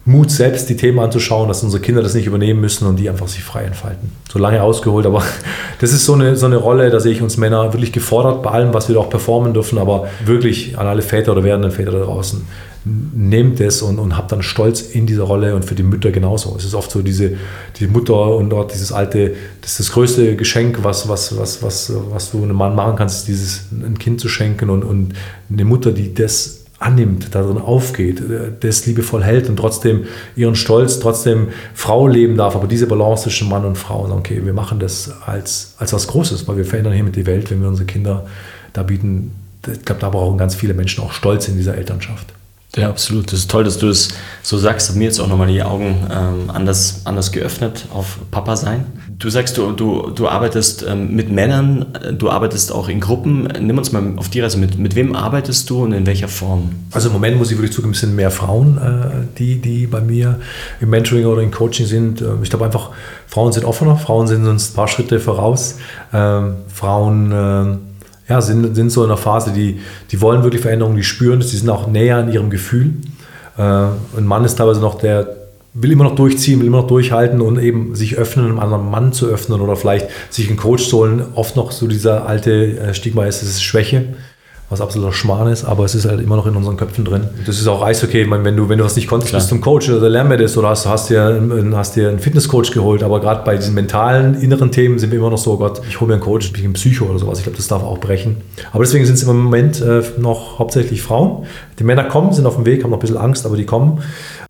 Mut, 0.07 0.29
selbst 0.29 0.69
die 0.69 0.77
Themen 0.77 0.99
anzuschauen, 0.99 1.47
dass 1.47 1.63
unsere 1.63 1.81
Kinder 1.81 2.03
das 2.03 2.13
nicht 2.13 2.27
übernehmen 2.27 2.61
müssen 2.61 2.87
und 2.87 2.97
die 2.97 3.09
einfach 3.09 3.27
sich 3.27 3.43
frei 3.43 3.63
entfalten. 3.63 4.11
So 4.31 4.37
lange 4.37 4.61
ausgeholt, 4.61 5.05
aber 5.05 5.23
das 5.79 5.93
ist 5.93 6.05
so 6.05 6.13
eine, 6.13 6.35
so 6.35 6.45
eine 6.45 6.57
Rolle, 6.57 6.89
da 6.91 6.99
sehe 6.99 7.11
ich 7.11 7.21
uns 7.21 7.37
Männer 7.37 7.73
wirklich 7.73 7.91
gefordert 7.91 8.43
bei 8.43 8.51
allem, 8.51 8.73
was 8.73 8.87
wir 8.87 8.99
auch 8.99 9.09
performen 9.09 9.53
dürfen, 9.53 9.79
aber 9.79 10.07
wirklich 10.23 10.77
an 10.77 10.85
alle 10.85 11.01
Väter 11.01 11.31
oder 11.31 11.43
werdenden 11.43 11.71
Väter 11.71 11.91
da 11.91 11.99
draußen 11.99 12.45
nehmt 12.85 13.59
es 13.59 13.81
und, 13.81 13.97
und 13.97 14.15
habt 14.15 14.31
dann 14.31 14.43
Stolz 14.43 14.81
in 14.81 15.07
dieser 15.07 15.23
Rolle 15.23 15.55
und 15.55 15.65
für 15.65 15.73
die 15.73 15.83
Mütter 15.83 16.11
genauso. 16.11 16.55
Es 16.55 16.65
ist 16.65 16.75
oft 16.75 16.91
so 16.91 17.01
diese 17.01 17.37
die 17.79 17.87
Mutter 17.87 18.35
und 18.35 18.51
dort 18.51 18.73
dieses 18.73 18.91
alte, 18.91 19.33
das 19.61 19.71
ist 19.71 19.79
das 19.79 19.91
größte 19.91 20.35
Geschenk, 20.35 20.83
was, 20.83 21.09
was, 21.09 21.35
was, 21.37 21.63
was, 21.63 21.91
was 22.11 22.31
du 22.31 22.43
einem 22.43 22.55
Mann 22.55 22.75
machen 22.75 22.95
kannst, 22.95 23.19
ist 23.19 23.27
dieses 23.27 23.65
ein 23.71 23.97
Kind 23.97 24.21
zu 24.21 24.29
schenken 24.29 24.69
und, 24.69 24.83
und 24.83 25.13
eine 25.51 25.65
Mutter, 25.65 25.91
die 25.91 26.13
das 26.13 26.64
annimmt, 26.77 27.33
darin 27.33 27.57
aufgeht, 27.57 28.21
das 28.59 28.85
liebevoll 28.85 29.23
hält 29.23 29.49
und 29.49 29.55
trotzdem 29.55 30.05
ihren 30.35 30.55
Stolz, 30.55 30.99
trotzdem 30.99 31.49
Frau 31.73 32.07
leben 32.07 32.35
darf, 32.35 32.55
aber 32.55 32.67
diese 32.67 32.85
Balance 32.85 33.23
zwischen 33.23 33.49
Mann 33.49 33.65
und 33.65 33.77
Frau, 33.77 34.09
okay, 34.11 34.41
wir 34.43 34.53
machen 34.53 34.79
das 34.79 35.11
als, 35.25 35.75
als 35.77 35.93
was 35.93 36.07
Großes, 36.07 36.47
weil 36.47 36.57
wir 36.57 36.65
verändern 36.65 36.93
hiermit 36.93 37.15
die 37.15 37.25
Welt, 37.25 37.49
wenn 37.49 37.61
wir 37.61 37.69
unsere 37.69 37.85
Kinder 37.85 38.25
da 38.73 38.83
bieten. 38.83 39.31
Ich 39.71 39.85
glaube, 39.85 40.01
da 40.01 40.09
brauchen 40.09 40.37
ganz 40.37 40.53
viele 40.53 40.73
Menschen 40.73 41.03
auch 41.03 41.13
Stolz 41.13 41.47
in 41.47 41.57
dieser 41.57 41.75
Elternschaft. 41.75 42.34
Ja, 42.75 42.89
absolut. 42.89 43.27
Das 43.31 43.39
ist 43.39 43.51
toll, 43.51 43.63
dass 43.63 43.77
du 43.77 43.87
es 43.87 44.09
so 44.43 44.57
sagst. 44.57 44.89
Hat 44.89 44.95
mir 44.97 45.05
jetzt 45.05 45.19
auch 45.19 45.27
nochmal 45.27 45.47
die 45.47 45.63
Augen 45.63 46.07
ähm, 46.11 46.49
anders, 46.49 47.01
anders 47.05 47.31
geöffnet 47.31 47.85
auf 47.93 48.19
Papa 48.31 48.57
sein. 48.57 48.85
Du 49.17 49.29
sagst, 49.29 49.57
du, 49.57 49.71
du, 49.71 50.11
du 50.11 50.27
arbeitest 50.27 50.85
ähm, 50.87 51.15
mit 51.15 51.31
Männern, 51.31 51.85
du 52.17 52.29
arbeitest 52.29 52.73
auch 52.73 52.89
in 52.89 52.99
Gruppen. 52.99 53.47
Nimm 53.61 53.77
uns 53.77 53.93
mal 53.93 54.03
auf 54.17 54.27
die 54.27 54.41
Reise 54.41 54.57
mit. 54.57 54.77
Mit 54.77 54.95
wem 54.95 55.15
arbeitest 55.15 55.69
du 55.69 55.83
und 55.83 55.93
in 55.93 56.05
welcher 56.05 56.27
Form? 56.27 56.71
Also 56.91 57.07
im 57.07 57.13
Moment 57.13 57.37
muss 57.37 57.49
ich 57.49 57.57
wirklich 57.57 57.71
zugeben, 57.71 57.93
es 57.93 58.01
sind 58.01 58.13
mehr 58.13 58.31
Frauen, 58.31 58.77
äh, 58.77 59.37
die, 59.37 59.61
die 59.61 59.87
bei 59.87 60.01
mir 60.01 60.41
im 60.81 60.89
Mentoring 60.89 61.25
oder 61.25 61.41
im 61.41 61.51
Coaching 61.51 61.85
sind. 61.85 62.21
Ähm, 62.21 62.39
ich 62.43 62.49
glaube 62.49 62.65
einfach, 62.65 62.89
Frauen 63.27 63.53
sind 63.53 63.65
offener, 63.65 63.95
Frauen 63.95 64.27
sind 64.27 64.45
uns 64.45 64.71
ein 64.71 64.73
paar 64.75 64.89
Schritte 64.89 65.21
voraus. 65.21 65.77
Ähm, 66.11 66.55
Frauen 66.67 67.31
ähm, 67.33 67.77
ja, 68.27 68.41
sind, 68.41 68.75
sind 68.75 68.89
so 68.91 69.03
in 69.03 69.09
einer 69.09 69.17
Phase, 69.17 69.51
die, 69.51 69.79
die 70.11 70.21
wollen 70.21 70.43
wirklich 70.43 70.61
Veränderungen, 70.61 70.97
die 70.97 71.03
spüren 71.03 71.39
es, 71.39 71.51
die 71.51 71.57
sind 71.57 71.69
auch 71.69 71.87
näher 71.87 72.17
an 72.17 72.31
ihrem 72.31 72.49
Gefühl. 72.49 72.93
Äh, 73.57 73.61
ein 73.61 74.25
Mann 74.25 74.45
ist 74.45 74.55
teilweise 74.55 74.81
noch 74.81 74.95
der, 74.97 75.35
will 75.73 75.91
immer 75.91 76.05
noch 76.05 76.15
durchziehen, 76.15 76.59
will 76.59 76.67
immer 76.67 76.81
noch 76.81 76.87
durchhalten 76.87 77.41
und 77.41 77.59
eben 77.59 77.95
sich 77.95 78.15
öffnen, 78.17 78.45
einem 78.45 78.59
anderen 78.59 78.89
Mann 78.89 79.13
zu 79.13 79.27
öffnen 79.27 79.61
oder 79.61 79.75
vielleicht 79.75 80.07
sich 80.29 80.47
einen 80.47 80.57
Coach 80.57 80.87
zu 80.89 80.97
holen. 80.97 81.23
Oft 81.35 81.55
noch 81.55 81.71
so 81.71 81.87
dieser 81.87 82.27
alte 82.27 82.79
äh, 82.79 82.93
Stigma 82.93 83.25
ist, 83.25 83.43
es 83.43 83.49
ist 83.49 83.63
Schwäche 83.63 84.15
was 84.69 84.81
absoluter 84.81 85.13
Schmarrn 85.13 85.47
ist, 85.51 85.63
aber 85.63 85.85
es 85.85 85.93
ist 85.93 86.05
halt 86.05 86.19
immer 86.19 86.35
noch 86.35 86.47
in 86.47 86.55
unseren 86.55 86.75
Köpfen 86.75 87.05
drin. 87.05 87.25
Das 87.45 87.59
ist 87.59 87.67
auch 87.67 87.83
Eishockey, 87.83 88.21
ich 88.21 88.27
meine, 88.27 88.43
wenn 88.43 88.57
du, 88.57 88.67
wenn 88.67 88.79
du 88.79 88.83
was 88.83 88.95
nicht 88.95 89.07
konntest, 89.07 89.29
Klar. 89.29 89.39
bist 89.39 89.51
du 89.51 89.55
ein 89.55 89.61
Coach 89.61 89.89
oder 89.89 90.09
lern 90.09 90.27
mir 90.27 90.37
das 90.37 90.57
oder 90.57 90.69
hast, 90.69 90.87
hast, 90.87 91.09
dir, 91.09 91.39
hast 91.73 91.95
dir 91.95 92.09
einen 92.09 92.19
Fitnesscoach 92.19 92.71
geholt, 92.71 93.03
aber 93.03 93.19
gerade 93.19 93.43
bei 93.45 93.57
diesen 93.57 93.75
mentalen, 93.75 94.41
inneren 94.41 94.71
Themen 94.71 94.97
sind 94.97 95.11
wir 95.11 95.19
immer 95.19 95.29
noch 95.29 95.37
so, 95.37 95.53
oh 95.53 95.57
Gott, 95.57 95.81
ich 95.87 95.99
hole 95.99 96.07
mir 96.07 96.15
einen 96.15 96.23
Coach, 96.23 96.47
ich 96.47 96.53
bin 96.53 96.63
ein 96.65 96.73
Psycho 96.73 97.05
oder 97.05 97.19
sowas, 97.19 97.37
ich 97.37 97.43
glaube, 97.43 97.57
das 97.57 97.67
darf 97.67 97.83
auch 97.83 97.99
brechen. 97.99 98.37
Aber 98.73 98.83
deswegen 98.83 99.05
sind 99.05 99.15
es 99.15 99.23
im 99.23 99.43
Moment 99.43 99.81
äh, 99.81 100.01
noch 100.17 100.57
hauptsächlich 100.57 101.01
Frauen. 101.01 101.45
Die 101.77 101.83
Männer 101.83 102.05
kommen, 102.05 102.33
sind 102.33 102.47
auf 102.47 102.55
dem 102.55 102.65
Weg, 102.65 102.83
haben 102.83 102.89
noch 102.89 102.97
ein 102.97 103.01
bisschen 103.01 103.17
Angst, 103.17 103.45
aber 103.45 103.57
die 103.57 103.65
kommen. 103.65 104.01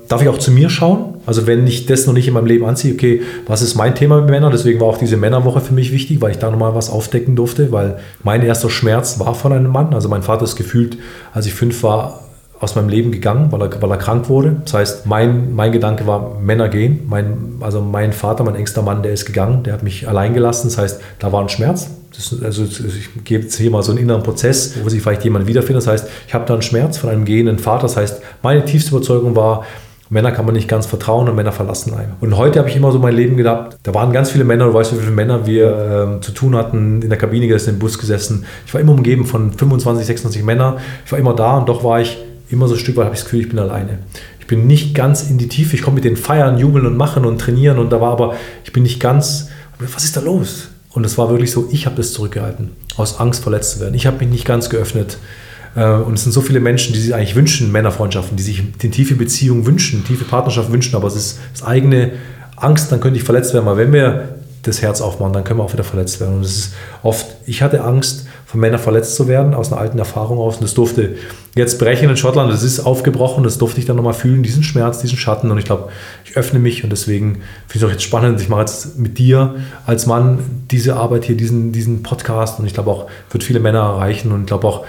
Darf 0.07 0.21
ich 0.21 0.29
auch 0.29 0.37
zu 0.37 0.51
mir 0.51 0.69
schauen? 0.69 1.14
Also 1.25 1.47
wenn 1.47 1.65
ich 1.67 1.85
das 1.85 2.05
noch 2.07 2.13
nicht 2.13 2.27
in 2.27 2.33
meinem 2.33 2.45
Leben 2.45 2.65
anziehe, 2.65 2.93
okay, 2.93 3.21
was 3.47 3.61
ist 3.61 3.75
mein 3.75 3.95
Thema 3.95 4.21
mit 4.21 4.29
Männern? 4.29 4.51
Deswegen 4.51 4.79
war 4.79 4.87
auch 4.87 4.97
diese 4.97 5.17
Männerwoche 5.17 5.61
für 5.61 5.73
mich 5.73 5.91
wichtig, 5.91 6.21
weil 6.21 6.31
ich 6.31 6.37
da 6.37 6.51
nochmal 6.51 6.75
was 6.75 6.89
aufdecken 6.89 7.35
durfte, 7.35 7.71
weil 7.71 7.97
mein 8.23 8.43
erster 8.43 8.69
Schmerz 8.69 9.19
war 9.19 9.35
von 9.35 9.53
einem 9.53 9.71
Mann. 9.71 9.93
Also 9.93 10.09
mein 10.09 10.23
Vater 10.23 10.43
ist 10.43 10.55
gefühlt, 10.55 10.97
als 11.33 11.45
ich 11.45 11.53
fünf 11.53 11.83
war, 11.83 12.21
aus 12.59 12.75
meinem 12.75 12.89
Leben 12.89 13.11
gegangen, 13.11 13.51
weil 13.51 13.61
er, 13.61 13.81
weil 13.81 13.91
er 13.91 13.97
krank 13.97 14.29
wurde. 14.29 14.55
Das 14.63 14.73
heißt, 14.73 15.05
mein, 15.05 15.53
mein 15.53 15.71
Gedanke 15.71 16.07
war, 16.07 16.39
Männer 16.39 16.69
gehen. 16.69 17.01
Mein, 17.07 17.55
also 17.59 17.81
mein 17.81 18.13
Vater, 18.13 18.43
mein 18.43 18.55
engster 18.55 18.81
Mann, 18.81 19.03
der 19.03 19.11
ist 19.11 19.25
gegangen, 19.25 19.63
der 19.63 19.73
hat 19.73 19.83
mich 19.83 20.07
allein 20.07 20.33
gelassen. 20.33 20.67
Das 20.69 20.77
heißt, 20.77 21.01
da 21.19 21.31
war 21.31 21.41
ein 21.41 21.49
Schmerz. 21.49 21.89
Das, 22.15 22.35
also 22.43 22.63
ich 22.63 23.23
gebe 23.25 23.43
jetzt 23.43 23.57
hier 23.57 23.69
mal 23.71 23.83
so 23.83 23.91
einen 23.91 23.99
inneren 24.01 24.23
Prozess, 24.23 24.75
wo 24.81 24.87
sich 24.87 25.01
vielleicht 25.01 25.25
jemand 25.25 25.47
wiederfindet. 25.47 25.85
Das 25.85 25.91
heißt, 25.91 26.07
ich 26.27 26.33
habe 26.33 26.45
da 26.45 26.53
einen 26.53 26.61
Schmerz 26.61 26.97
von 26.97 27.09
einem 27.09 27.25
gehenden 27.25 27.59
Vater. 27.59 27.83
Das 27.83 27.97
heißt, 27.97 28.21
meine 28.41 28.63
tiefste 28.63 28.91
Überzeugung 28.95 29.35
war, 29.35 29.65
Männer 30.09 30.31
kann 30.31 30.45
man 30.45 30.53
nicht 30.53 30.67
ganz 30.67 30.85
vertrauen 30.85 31.27
und 31.27 31.35
Männer 31.35 31.51
verlassen 31.51 31.93
einen. 31.93 32.13
Und 32.21 32.37
heute 32.37 32.59
habe 32.59 32.69
ich 32.69 32.75
immer 32.75 32.91
so 32.91 32.99
mein 32.99 33.15
Leben 33.15 33.37
gedacht, 33.37 33.77
da 33.83 33.93
waren 33.93 34.13
ganz 34.13 34.29
viele 34.29 34.43
Männer, 34.43 34.65
du 34.65 34.73
weißt, 34.73 34.93
wie 34.93 34.99
viele 34.99 35.11
Männer 35.11 35.47
wir 35.47 36.17
äh, 36.17 36.21
zu 36.21 36.31
tun 36.31 36.55
hatten, 36.55 37.01
in 37.01 37.09
der 37.09 37.17
Kabine 37.17 37.47
gesessen, 37.47 37.71
im 37.71 37.79
Bus 37.79 37.97
gesessen. 37.97 38.45
Ich 38.67 38.73
war 38.73 38.81
immer 38.81 38.91
umgeben 38.91 39.25
von 39.25 39.51
25, 39.51 40.05
26 40.05 40.43
Männern. 40.43 40.77
Ich 41.05 41.11
war 41.11 41.17
immer 41.17 41.35
da 41.35 41.57
und 41.57 41.67
doch 41.69 41.83
war 41.83 42.01
ich 42.01 42.17
immer 42.49 42.67
so 42.67 42.75
ein 42.75 42.79
Stück 42.79 42.97
weit, 42.97 43.05
habe 43.05 43.15
ich 43.15 43.21
das 43.21 43.25
Gefühl, 43.25 43.41
ich 43.41 43.49
bin 43.49 43.57
alleine. 43.57 43.99
Ich 44.39 44.47
bin 44.47 44.67
nicht 44.67 44.93
ganz 44.93 45.27
in 45.27 45.39
die 45.39 45.47
Tiefe. 45.47 45.75
Ich 45.75 45.81
komme 45.81 45.95
mit 45.95 46.03
den 46.03 46.17
Feiern, 46.17 46.59
Jubeln 46.59 46.85
und 46.85 46.97
Machen 46.97 47.25
und 47.25 47.41
Trainieren 47.41 47.79
und 47.79 47.89
da 47.91 47.99
war 47.99 48.11
aber, 48.11 48.35
ich 48.63 48.71
bin 48.71 48.83
nicht 48.83 48.99
ganz, 48.99 49.49
was 49.79 50.03
ist 50.03 50.15
da 50.15 50.21
los? 50.21 50.69
Und 50.91 51.03
es 51.03 51.17
war 51.17 51.29
wirklich 51.29 51.51
so, 51.51 51.67
ich 51.71 51.87
habe 51.87 51.95
das 51.97 52.13
zurückgehalten, 52.13 52.71
aus 52.95 53.19
Angst 53.19 53.41
verletzt 53.41 53.71
zu 53.71 53.79
werden. 53.79 53.95
Ich 53.95 54.05
habe 54.05 54.19
mich 54.19 54.29
nicht 54.29 54.45
ganz 54.45 54.69
geöffnet. 54.69 55.17
Äh, 55.75 55.89
und 55.89 56.15
es 56.15 56.23
sind 56.23 56.31
so 56.31 56.41
viele 56.41 56.59
Menschen, 56.59 56.93
die 56.93 56.99
sich 56.99 57.13
eigentlich 57.13 57.35
wünschen, 57.35 57.71
Männerfreundschaften, 57.71 58.37
die 58.37 58.43
sich 58.43 58.63
die 58.81 58.89
tiefe 58.89 59.15
Beziehung 59.15 59.65
wünschen, 59.65 60.05
tiefe 60.05 60.25
Partnerschaft 60.25 60.71
wünschen, 60.71 60.95
aber 60.95 61.07
es 61.07 61.15
ist 61.15 61.39
das 61.53 61.63
eigene 61.63 62.13
Angst, 62.55 62.91
dann 62.91 62.99
könnte 62.99 63.19
ich 63.19 63.25
verletzt 63.25 63.53
werden. 63.53 63.65
Weil 63.65 63.77
wenn 63.77 63.93
wir 63.93 64.29
das 64.63 64.81
Herz 64.81 65.01
aufmachen, 65.01 65.33
dann 65.33 65.43
können 65.43 65.59
wir 65.59 65.63
auch 65.63 65.73
wieder 65.73 65.83
verletzt 65.83 66.19
werden. 66.19 66.37
Und 66.37 66.45
es 66.45 66.57
ist 66.57 66.73
oft, 67.03 67.27
ich 67.45 67.61
hatte 67.61 67.83
Angst, 67.83 68.25
von 68.45 68.59
Männern 68.59 68.79
verletzt 68.79 69.15
zu 69.15 69.27
werden, 69.27 69.53
aus 69.53 69.71
einer 69.71 69.81
alten 69.81 69.99
Erfahrung 69.99 70.37
aus. 70.37 70.55
Und 70.55 70.63
das 70.63 70.73
durfte 70.75 71.15
jetzt 71.55 71.77
brechen 71.77 72.09
in 72.09 72.15
Schottland. 72.15 72.51
Das 72.51 72.63
ist 72.63 72.79
aufgebrochen, 72.79 73.43
das 73.43 73.57
durfte 73.57 73.79
ich 73.79 73.85
dann 73.85 73.95
nochmal 73.95 74.13
fühlen, 74.13 74.43
diesen 74.43 74.63
Schmerz, 74.63 74.99
diesen 74.99 75.17
Schatten. 75.17 75.51
Und 75.51 75.57
ich 75.57 75.65
glaube, 75.65 75.89
ich 76.23 76.37
öffne 76.37 76.59
mich 76.59 76.83
und 76.83 76.89
deswegen 76.89 77.33
finde 77.33 77.43
ich 77.67 77.75
es 77.75 77.83
auch 77.83 77.91
jetzt 77.91 78.03
spannend. 78.03 78.39
Ich 78.39 78.49
mache 78.49 78.61
jetzt 78.61 78.97
mit 78.97 79.17
dir 79.17 79.55
als 79.85 80.05
Mann 80.05 80.39
diese 80.71 80.95
Arbeit 80.95 81.25
hier, 81.25 81.35
diesen, 81.35 81.71
diesen 81.71 82.01
Podcast. 82.01 82.59
Und 82.59 82.65
ich 82.65 82.73
glaube 82.73 82.91
auch, 82.91 83.07
wird 83.29 83.43
viele 83.43 83.59
Männer 83.59 83.79
erreichen. 83.79 84.31
Und 84.31 84.41
ich 84.41 84.47
glaube 84.47 84.67
auch, 84.67 84.85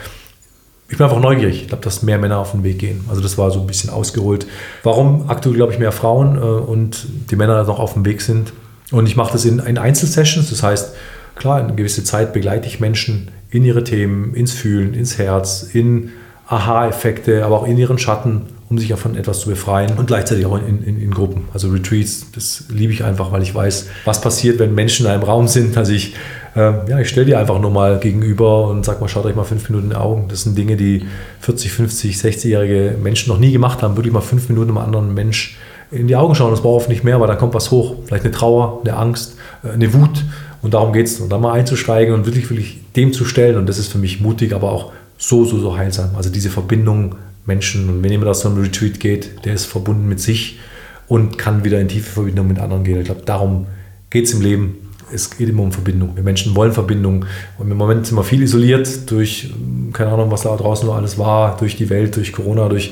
ich 0.88 0.98
bin 0.98 1.04
einfach 1.04 1.20
neugierig. 1.20 1.62
Ich 1.62 1.68
glaube, 1.68 1.82
dass 1.82 2.02
mehr 2.02 2.18
Männer 2.18 2.38
auf 2.38 2.52
den 2.52 2.62
Weg 2.62 2.78
gehen. 2.78 3.04
Also 3.08 3.20
das 3.20 3.36
war 3.36 3.50
so 3.50 3.60
ein 3.60 3.66
bisschen 3.66 3.90
ausgeholt. 3.90 4.46
Warum 4.82 5.28
aktuell, 5.28 5.56
glaube 5.56 5.72
ich, 5.72 5.78
mehr 5.78 5.92
Frauen 5.92 6.36
äh, 6.36 6.40
und 6.40 7.06
die 7.30 7.36
Männer 7.36 7.64
noch 7.64 7.80
auf 7.80 7.94
dem 7.94 8.04
Weg 8.04 8.20
sind. 8.20 8.52
Und 8.92 9.06
ich 9.06 9.16
mache 9.16 9.32
das 9.32 9.44
in, 9.44 9.58
in 9.58 9.78
Einzelsessions. 9.78 10.48
Das 10.50 10.62
heißt, 10.62 10.94
klar, 11.34 11.56
eine 11.56 11.74
gewisse 11.74 12.04
Zeit 12.04 12.32
begleite 12.32 12.68
ich 12.68 12.78
Menschen 12.78 13.32
in 13.50 13.64
ihre 13.64 13.82
Themen, 13.82 14.34
ins 14.34 14.52
Fühlen, 14.52 14.94
ins 14.94 15.18
Herz, 15.18 15.68
in 15.72 16.12
Aha-Effekte, 16.46 17.44
aber 17.44 17.60
auch 17.60 17.66
in 17.66 17.76
ihren 17.76 17.98
Schatten, 17.98 18.42
um 18.68 18.78
sich 18.78 18.88
ja 18.88 18.96
von 18.96 19.16
etwas 19.16 19.40
zu 19.40 19.48
befreien 19.48 19.94
und 19.96 20.06
gleichzeitig 20.06 20.46
auch 20.46 20.56
in, 20.56 20.84
in, 20.84 21.00
in, 21.00 21.10
Gruppen. 21.10 21.48
Also 21.52 21.70
Retreats, 21.70 22.26
das 22.32 22.64
liebe 22.68 22.92
ich 22.92 23.02
einfach, 23.02 23.32
weil 23.32 23.42
ich 23.42 23.52
weiß, 23.52 23.86
was 24.04 24.20
passiert, 24.20 24.60
wenn 24.60 24.74
Menschen 24.74 25.06
in 25.06 25.12
einem 25.12 25.22
Raum 25.24 25.48
sind. 25.48 25.76
Also 25.76 25.92
ich, 25.92 26.14
äh, 26.56 26.88
ja, 26.88 26.98
ich 26.98 27.08
stelle 27.08 27.26
dir 27.26 27.38
einfach 27.38 27.60
nur 27.60 27.70
mal 27.70 27.98
gegenüber 27.98 28.68
und 28.68 28.84
sag 28.84 29.00
mal, 29.00 29.08
schaut 29.08 29.26
euch 29.26 29.36
mal 29.36 29.44
fünf 29.44 29.68
Minuten 29.68 29.88
in 29.88 29.90
die 29.90 29.96
Augen. 29.96 30.26
Das 30.28 30.42
sind 30.42 30.56
Dinge, 30.56 30.76
die 30.76 31.04
40, 31.40 31.70
50, 31.70 32.16
60-jährige 32.16 32.96
Menschen 33.00 33.30
noch 33.30 33.38
nie 33.38 33.52
gemacht 33.52 33.82
haben. 33.82 33.96
Wirklich 33.96 34.12
mal 34.12 34.22
fünf 34.22 34.48
Minuten 34.48 34.70
einem 34.70 34.78
anderen 34.78 35.12
Mensch 35.12 35.58
in 35.90 36.08
die 36.08 36.16
Augen 36.16 36.34
schauen. 36.34 36.50
Das 36.50 36.62
braucht 36.62 36.82
oft 36.82 36.88
nicht 36.88 37.04
mehr, 37.04 37.20
weil 37.20 37.26
da 37.26 37.36
kommt 37.36 37.52
was 37.52 37.70
hoch. 37.70 37.96
Vielleicht 38.06 38.24
eine 38.24 38.32
Trauer, 38.32 38.80
eine 38.84 38.96
Angst, 38.96 39.36
äh, 39.62 39.72
eine 39.72 39.92
Wut. 39.92 40.24
Und 40.62 40.72
darum 40.72 40.94
geht 40.94 41.06
es. 41.06 41.20
Und 41.20 41.30
da 41.30 41.36
mal 41.36 41.52
einzusteigen 41.52 42.14
und 42.14 42.24
wirklich, 42.24 42.48
wirklich 42.48 42.80
dem 42.96 43.12
zu 43.12 43.26
stellen. 43.26 43.56
Und 43.56 43.68
das 43.68 43.78
ist 43.78 43.92
für 43.92 43.98
mich 43.98 44.22
mutig, 44.22 44.54
aber 44.54 44.72
auch 44.72 44.92
so, 45.18 45.44
so, 45.44 45.58
so 45.58 45.76
heilsam. 45.76 46.16
Also 46.16 46.30
diese 46.30 46.48
Verbindung 46.48 47.16
Menschen. 47.44 47.90
Und 47.90 48.02
wenn 48.02 48.10
jemand 48.10 48.30
aus 48.30 48.40
so 48.40 48.48
einem 48.48 48.62
Retreat 48.62 48.98
geht, 48.98 49.44
der 49.44 49.52
ist 49.52 49.66
verbunden 49.66 50.08
mit 50.08 50.20
sich 50.20 50.58
und 51.06 51.36
kann 51.36 51.64
wieder 51.64 51.78
in 51.80 51.88
tiefe 51.88 52.10
Verbindung 52.10 52.48
mit 52.48 52.58
anderen 52.58 52.82
gehen. 52.82 52.98
Ich 52.98 53.04
glaube, 53.04 53.22
darum 53.26 53.66
geht 54.08 54.24
es 54.24 54.32
im 54.32 54.40
Leben. 54.40 54.85
Es 55.12 55.30
geht 55.30 55.48
immer 55.48 55.62
um 55.62 55.72
Verbindung. 55.72 56.16
Wir 56.16 56.22
Menschen 56.22 56.56
wollen 56.56 56.72
Verbindung. 56.72 57.26
Und 57.58 57.70
im 57.70 57.76
Moment 57.76 58.06
sind 58.06 58.16
wir 58.16 58.24
viel 58.24 58.42
isoliert 58.42 59.10
durch, 59.10 59.52
keine 59.92 60.10
Ahnung, 60.10 60.30
was 60.30 60.42
da 60.42 60.56
draußen 60.56 60.86
nur 60.86 60.96
alles 60.96 61.18
war, 61.18 61.56
durch 61.56 61.76
die 61.76 61.88
Welt, 61.90 62.16
durch 62.16 62.32
Corona, 62.32 62.68
durch, 62.68 62.88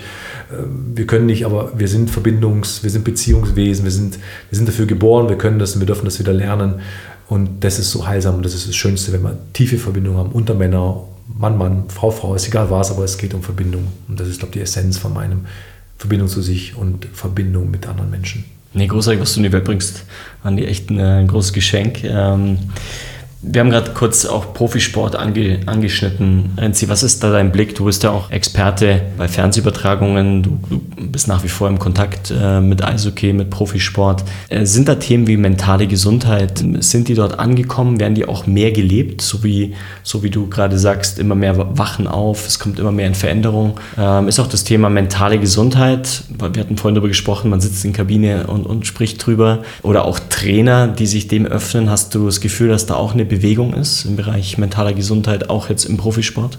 äh, 0.51 0.63
wir 0.95 1.07
können 1.07 1.27
nicht, 1.27 1.45
aber 1.45 1.73
wir 1.77 1.89
sind 1.89 2.11
Verbindungs-, 2.11 2.83
wir 2.83 2.91
sind 2.91 3.05
Beziehungswesen, 3.05 3.85
wir 3.85 3.91
sind, 3.91 4.19
wir 4.51 4.57
sind 4.57 4.69
dafür 4.69 4.87
geboren, 4.87 5.29
wir 5.29 5.39
können 5.39 5.59
das 5.59 5.75
und 5.75 5.81
wir 5.81 5.87
dürfen 5.87 6.05
das 6.05 6.19
wieder 6.19 6.33
lernen. 6.33 6.81
Und 7.29 7.65
das 7.65 7.79
ist 7.79 7.91
so 7.91 8.07
heilsam 8.07 8.37
und 8.37 8.45
das 8.45 8.55
ist 8.55 8.69
das 8.69 8.77
Schönste, 8.77 9.13
wenn 9.13 9.23
wir 9.23 9.39
tiefe 9.53 9.79
Verbindungen 9.79 10.19
haben 10.19 10.33
unter 10.33 10.55
Männer, 10.55 11.05
Mann, 11.27 11.57
Mann, 11.57 11.85
Frau, 11.89 12.11
Frau, 12.11 12.35
ist 12.35 12.47
egal 12.47 12.71
was, 12.71 12.91
aber 12.91 13.05
es 13.05 13.17
geht 13.17 13.35
um 13.35 13.43
Verbindung. 13.43 13.89
Und 14.09 14.21
das 14.21 14.29
ist, 14.29 14.39
glaube 14.39 14.51
ich, 14.51 14.59
die 14.59 14.61
Essenz 14.61 14.99
von 14.99 15.15
meinem 15.15 15.47
Verbindung 15.97 16.29
zu 16.29 16.43
sich 16.43 16.77
und 16.77 17.07
Verbindung 17.13 17.71
mit 17.71 17.87
anderen 17.87 18.11
Menschen. 18.11 18.45
Nee, 18.75 18.89
großartig, 18.89 19.21
was 19.21 19.33
du 19.35 19.41
in 19.41 19.45
die 19.45 19.53
Welt 19.53 19.65
bringst. 19.65 20.05
Andi, 20.43 20.65
echt 20.65 20.91
ein, 20.91 21.01
ein 21.01 21.27
großes 21.29 21.53
Geschenk. 21.53 22.03
Ähm, 22.05 22.59
wir 23.47 23.61
haben 23.61 23.71
gerade 23.71 23.91
kurz 23.93 24.25
auch 24.25 24.55
Profisport 24.55 25.17
ange, 25.17 25.61
angeschnitten. 25.67 26.53
Renzi, 26.57 26.89
was 26.89 27.03
ist 27.03 27.23
da 27.23 27.31
dein 27.31 27.53
Blick? 27.53 27.75
Du 27.75 27.85
bist 27.85 28.03
ja 28.03 28.11
auch 28.11 28.31
Experte 28.31 29.03
bei 29.19 29.29
Fernsehübertragungen. 29.29 30.43
Du, 30.43 30.59
du 30.69 30.81
bist 31.11 31.29
nach 31.29 31.45
wie 31.45 31.49
vor 31.49 31.69
im 31.69 31.79
Kontakt 31.79 32.33
äh, 32.37 32.61
mit 32.61 32.83
Eishockey, 32.83 33.35
mit 33.35 33.51
Profisport. 33.51 34.25
Äh, 34.49 34.65
sind 34.65 34.89
da 34.89 34.95
Themen 34.95 35.27
wie 35.27 35.37
mentale 35.37 35.87
Gesundheit, 35.87 36.65
sind 36.81 37.09
die 37.09 37.15
dort 37.15 37.39
angekommen? 37.39 38.01
Werden 38.01 38.15
die 38.15 38.27
auch 38.27 38.47
mehr 38.47 38.73
gelebt? 38.73 39.21
So 39.21 39.45
wie, 39.45 39.75
so 40.03 40.23
wie 40.23 40.31
du 40.31 40.49
gerade 40.49 40.79
sagst, 40.79 41.19
immer 41.19 41.35
mehr 41.35 41.77
wachen 41.77 42.07
auf, 42.07 42.47
es 42.47 42.59
kommt 42.59 42.79
immer 42.79 42.93
mehr 42.93 43.07
in 43.07 43.15
Veränderung. 43.15 43.79
Ähm, 43.99 44.27
ist 44.27 44.41
auch 44.41 44.49
das 44.49 44.65
Thema 44.65 44.89
mentale 44.89 45.39
Gesundheit. 45.39 46.25
Wir 46.29 46.63
hatten 46.63 46.79
vorhin 46.79 46.95
darüber 46.95 47.09
gesprochen, 47.09 47.51
man 47.51 47.61
sitzt 47.61 47.85
in 47.85 47.93
Kabine 47.93 48.47
und, 48.47 48.65
und 48.65 48.87
spricht 48.87 49.25
drüber. 49.25 49.63
Oder 49.83 50.07
auch 50.07 50.19
Trainer, 50.19 50.89
die 50.89 51.07
sich 51.07 51.29
dem 51.29 51.47
öffnen. 51.47 51.91
Hast 51.91 52.15
du 52.15 52.27
das 52.27 52.41
Gefühl, 52.41 52.69
dass 52.69 52.87
da 52.87 52.95
auch 52.95 53.13
eine 53.13 53.34
Bewegung 53.37 53.75
ist 53.75 54.05
im 54.05 54.17
Bereich 54.17 54.59
mentaler 54.59 54.93
Gesundheit, 54.93 55.51
auch 55.51 55.69
jetzt 55.69 55.85
im 55.85 55.97
Profisport? 55.97 56.59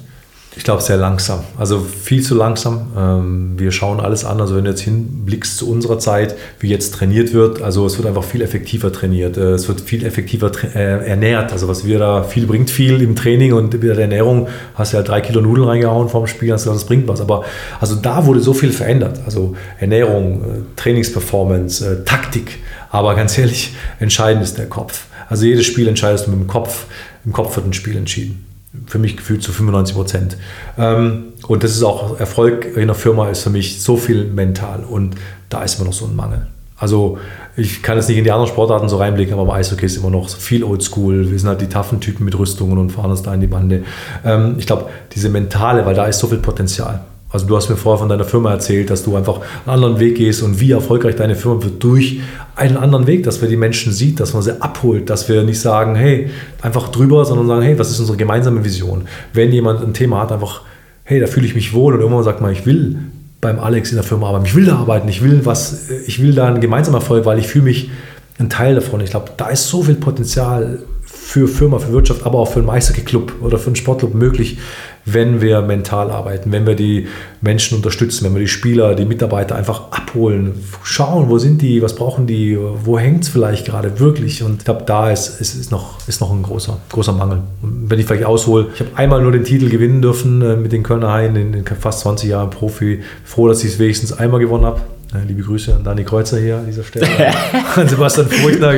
Ich 0.57 0.63
glaube, 0.63 0.81
sehr 0.81 0.95
langsam. 0.95 1.41
Also 1.57 1.81
viel 1.81 2.21
zu 2.23 2.33
langsam. 2.33 2.87
Ähm, 2.97 3.53
wir 3.57 3.73
schauen 3.73 3.99
alles 3.99 4.23
an. 4.23 4.39
Also 4.39 4.55
wenn 4.55 4.63
du 4.63 4.69
jetzt 4.69 4.81
hinblickst 4.81 5.57
zu 5.57 5.69
unserer 5.69 5.99
Zeit, 5.99 6.35
wie 6.59 6.69
jetzt 6.69 6.93
trainiert 6.93 7.33
wird, 7.33 7.61
also 7.61 7.85
es 7.85 7.97
wird 7.97 8.07
einfach 8.07 8.23
viel 8.23 8.41
effektiver 8.41 8.91
trainiert. 8.91 9.35
Äh, 9.35 9.51
es 9.51 9.67
wird 9.67 9.81
viel 9.81 10.05
effektiver 10.05 10.51
äh, 10.73 11.09
ernährt. 11.09 11.51
Also 11.51 11.67
was 11.67 11.85
wir 11.85 11.99
da, 11.99 12.23
viel 12.23 12.47
bringt 12.47 12.69
viel 12.69 13.01
im 13.01 13.17
Training 13.17 13.51
und 13.51 13.73
mit 13.73 13.83
der 13.83 13.97
Ernährung 13.97 14.47
hast 14.75 14.93
du 14.93 14.97
ja 14.97 15.03
drei 15.03 15.19
Kilo 15.19 15.41
Nudeln 15.41 15.67
reingehauen 15.67 16.07
vorm 16.07 16.25
Spiel, 16.25 16.53
hast 16.53 16.63
gesagt, 16.63 16.77
das 16.77 16.85
bringt 16.85 17.05
was. 17.09 17.19
Aber 17.19 17.43
also 17.81 17.95
da 17.95 18.25
wurde 18.25 18.39
so 18.39 18.53
viel 18.53 18.71
verändert. 18.71 19.19
Also 19.25 19.57
Ernährung, 19.77 20.41
äh, 20.41 20.47
Trainingsperformance, 20.77 22.05
Taktik. 22.05 22.59
Aber 22.91 23.13
ganz 23.15 23.37
ehrlich, 23.37 23.75
entscheidend 23.99 24.43
ist 24.43 24.57
der 24.57 24.67
Kopf. 24.67 25.07
Also 25.29 25.45
jedes 25.45 25.65
Spiel 25.65 25.87
entscheidest 25.87 26.27
du 26.27 26.31
mit 26.31 26.39
dem 26.39 26.47
Kopf. 26.47 26.85
Im 27.25 27.33
Kopf 27.33 27.55
wird 27.55 27.65
ein 27.65 27.73
Spiel 27.73 27.97
entschieden. 27.97 28.45
Für 28.87 28.99
mich 28.99 29.15
gefühlt 29.15 29.41
zu 29.41 29.51
95 29.51 29.95
Prozent. 29.95 30.37
Ähm, 30.77 31.33
und 31.47 31.63
das 31.63 31.71
ist 31.71 31.83
auch 31.83 32.19
Erfolg 32.19 32.65
in 32.75 32.87
der 32.87 32.95
Firma 32.95 33.29
ist 33.29 33.43
für 33.43 33.49
mich 33.49 33.81
so 33.81 33.97
viel 33.97 34.25
mental. 34.25 34.83
Und 34.83 35.15
da 35.49 35.63
ist 35.63 35.75
immer 35.75 35.85
noch 35.85 35.93
so 35.93 36.05
ein 36.05 36.15
Mangel. 36.15 36.47
Also 36.77 37.17
ich 37.55 37.81
kann 37.81 37.97
jetzt 37.97 38.09
nicht 38.09 38.17
in 38.17 38.25
die 38.25 38.31
anderen 38.31 38.49
Sportarten 38.49 38.89
so 38.89 38.97
reinblicken, 38.97 39.33
aber 39.33 39.45
beim 39.45 39.55
Eishockey 39.55 39.85
ist 39.85 39.95
immer 39.95 40.09
noch 40.09 40.29
viel 40.29 40.63
Oldschool. 40.63 41.31
Wir 41.31 41.39
sind 41.39 41.47
halt 41.47 41.61
die 41.61 41.67
taffen 41.67 42.01
Typen 42.01 42.25
mit 42.25 42.37
Rüstungen 42.37 42.77
und 42.77 42.89
fahren 42.89 43.11
uns 43.11 43.21
da 43.21 43.33
in 43.33 43.39
die 43.39 43.47
Bande. 43.47 43.83
Ähm, 44.25 44.55
ich 44.57 44.67
glaube, 44.67 44.89
diese 45.13 45.29
mentale, 45.29 45.85
weil 45.85 45.95
da 45.95 46.05
ist 46.05 46.19
so 46.19 46.27
viel 46.27 46.39
Potenzial. 46.39 46.99
Also 47.35 47.47
du 47.47 47.57
hast 47.57 47.69
mir 47.69 47.75
vorher 47.75 47.99
von 47.99 48.07
deiner 48.07 48.23
Firma 48.23 48.49
erzählt, 48.51 48.89
dass 48.89 49.03
du 49.03 49.17
einfach 49.17 49.41
einen 49.65 49.75
anderen 49.75 49.99
Weg 49.99 50.15
gehst 50.15 50.41
und 50.41 50.61
wie 50.61 50.71
erfolgreich 50.71 51.17
deine 51.17 51.35
Firma 51.35 51.61
wird 51.61 51.83
durch 51.83 52.21
einen 52.55 52.77
anderen 52.77 53.07
Weg, 53.07 53.23
dass 53.23 53.41
wir 53.41 53.49
die 53.49 53.57
Menschen 53.57 53.91
sieht, 53.91 54.21
dass 54.21 54.33
man 54.33 54.41
sie 54.41 54.61
abholt, 54.61 55.09
dass 55.09 55.27
wir 55.27 55.43
nicht 55.43 55.59
sagen, 55.59 55.95
hey, 55.95 56.29
einfach 56.61 56.87
drüber, 56.87 57.25
sondern 57.25 57.47
sagen, 57.47 57.61
hey, 57.61 57.77
was 57.77 57.91
ist 57.91 57.99
unsere 57.99 58.17
gemeinsame 58.17 58.63
Vision? 58.63 59.01
Wenn 59.33 59.51
jemand 59.51 59.83
ein 59.83 59.93
Thema 59.93 60.21
hat, 60.21 60.31
einfach, 60.31 60.61
hey, 61.03 61.19
da 61.19 61.27
fühle 61.27 61.45
ich 61.45 61.55
mich 61.55 61.73
wohl 61.73 61.93
und 61.93 61.99
irgendwann 61.99 62.23
sagt 62.23 62.39
man, 62.39 62.53
ich 62.53 62.65
will 62.65 62.99
beim 63.41 63.59
Alex 63.59 63.89
in 63.89 63.97
der 63.97 64.05
Firma 64.05 64.29
arbeiten, 64.29 64.45
ich 64.45 64.55
will 64.55 64.65
da 64.65 64.77
arbeiten, 64.77 65.09
ich 65.09 65.21
will 65.21 65.41
was, 65.43 65.89
ich 66.07 66.21
will 66.21 66.33
da 66.33 66.47
einen 66.47 66.61
gemeinsamen 66.61 66.95
Erfolg, 66.95 67.25
weil 67.25 67.37
ich 67.37 67.47
fühle 67.47 67.65
mich 67.65 67.91
ein 68.39 68.49
Teil 68.49 68.75
davon. 68.75 69.01
Ich 69.01 69.09
glaube, 69.09 69.31
da 69.35 69.49
ist 69.49 69.67
so 69.67 69.83
viel 69.83 69.95
Potenzial 69.95 70.79
für 71.03 71.49
Firma, 71.49 71.79
für 71.79 71.91
Wirtschaft, 71.91 72.25
aber 72.25 72.39
auch 72.39 72.49
für 72.49 72.59
einen 72.59 72.69
Eishockey-Club 72.69 73.41
oder 73.41 73.57
für 73.57 73.67
einen 73.67 73.75
Sportclub 73.75 74.13
möglich, 74.13 74.57
wenn 75.05 75.39
wir 75.39 75.61
mental 75.61 76.09
arbeiten, 76.09 76.51
wenn 76.51 76.65
wir 76.65 76.75
die 76.75 77.07
Menschen 77.41 77.77
unterstützen, 77.77 78.25
wenn 78.25 78.33
wir 78.33 78.41
die 78.41 78.47
Spieler, 78.47 78.95
die 78.95 79.05
Mitarbeiter 79.05 79.55
einfach 79.55 79.91
abholen, 79.91 80.63
schauen, 80.83 81.29
wo 81.29 81.37
sind 81.37 81.61
die, 81.61 81.81
was 81.83 81.95
brauchen 81.95 82.25
die, 82.25 82.57
wo 82.57 82.97
hängt 82.97 83.23
es 83.23 83.29
vielleicht 83.29 83.67
gerade 83.67 83.99
wirklich. 83.99 84.41
Und 84.41 84.59
ich 84.59 84.65
glaube, 84.65 84.83
da 84.85 85.11
ist, 85.11 85.39
ist, 85.39 85.53
ist, 85.55 85.71
noch, 85.71 86.07
ist 86.07 86.21
noch 86.21 86.31
ein 86.31 86.41
großer, 86.41 86.79
großer 86.89 87.13
Mangel. 87.13 87.41
Und 87.61 87.89
wenn 87.89 87.99
ich 87.99 88.07
vielleicht 88.07 88.25
aushole, 88.25 88.67
ich 88.73 88.79
habe 88.79 88.89
einmal 88.95 89.21
nur 89.21 89.31
den 89.31 89.43
Titel 89.43 89.69
gewinnen 89.69 90.01
dürfen 90.01 90.41
äh, 90.41 90.55
mit 90.55 90.71
den 90.71 90.81
Kölner 90.81 91.11
Haien 91.11 91.35
in, 91.35 91.53
in 91.53 91.65
fast 91.65 91.99
20 91.99 92.29
Jahren 92.29 92.49
Profi. 92.49 93.01
Froh, 93.23 93.47
dass 93.47 93.63
ich 93.63 93.73
es 93.73 93.79
wenigstens 93.79 94.11
einmal 94.11 94.39
gewonnen 94.39 94.65
habe. 94.65 94.81
Liebe 95.27 95.41
Grüße 95.41 95.75
an 95.75 95.83
Dani 95.83 96.03
Kreuzer 96.03 96.39
hier 96.39 96.57
an 96.57 96.65
dieser 96.65 96.83
Stelle. 96.83 97.07
an 97.75 97.87
Sebastian 97.87 98.27
Furchtner. 98.27 98.73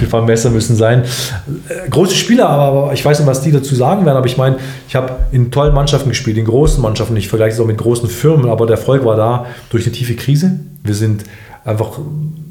Die 0.00 0.06
paar 0.06 0.22
Messer 0.22 0.50
müssen 0.50 0.76
sein. 0.76 1.04
Äh, 1.68 1.88
große 1.88 2.14
Spieler, 2.14 2.48
aber 2.48 2.92
ich 2.92 3.04
weiß 3.04 3.18
nicht, 3.18 3.28
was 3.28 3.42
die 3.42 3.52
dazu 3.52 3.74
sagen 3.74 4.04
werden. 4.06 4.16
Aber 4.16 4.26
ich 4.26 4.36
meine, 4.36 4.56
ich 4.88 4.96
habe 4.96 5.16
in 5.32 5.50
tollen 5.50 5.74
Mannschaften 5.74 6.08
gespielt, 6.08 6.36
in 6.36 6.44
großen 6.44 6.82
Mannschaften. 6.82 7.16
Ich 7.16 7.28
vergleiche 7.28 7.54
es 7.54 7.60
auch 7.60 7.66
mit 7.66 7.78
großen 7.78 8.08
Firmen, 8.08 8.48
aber 8.48 8.66
der 8.66 8.76
Erfolg 8.76 9.04
war 9.04 9.16
da 9.16 9.46
durch 9.70 9.84
eine 9.84 9.92
tiefe 9.92 10.14
Krise. 10.14 10.58
Wir 10.82 10.94
sind 10.94 11.24
einfach 11.64 11.98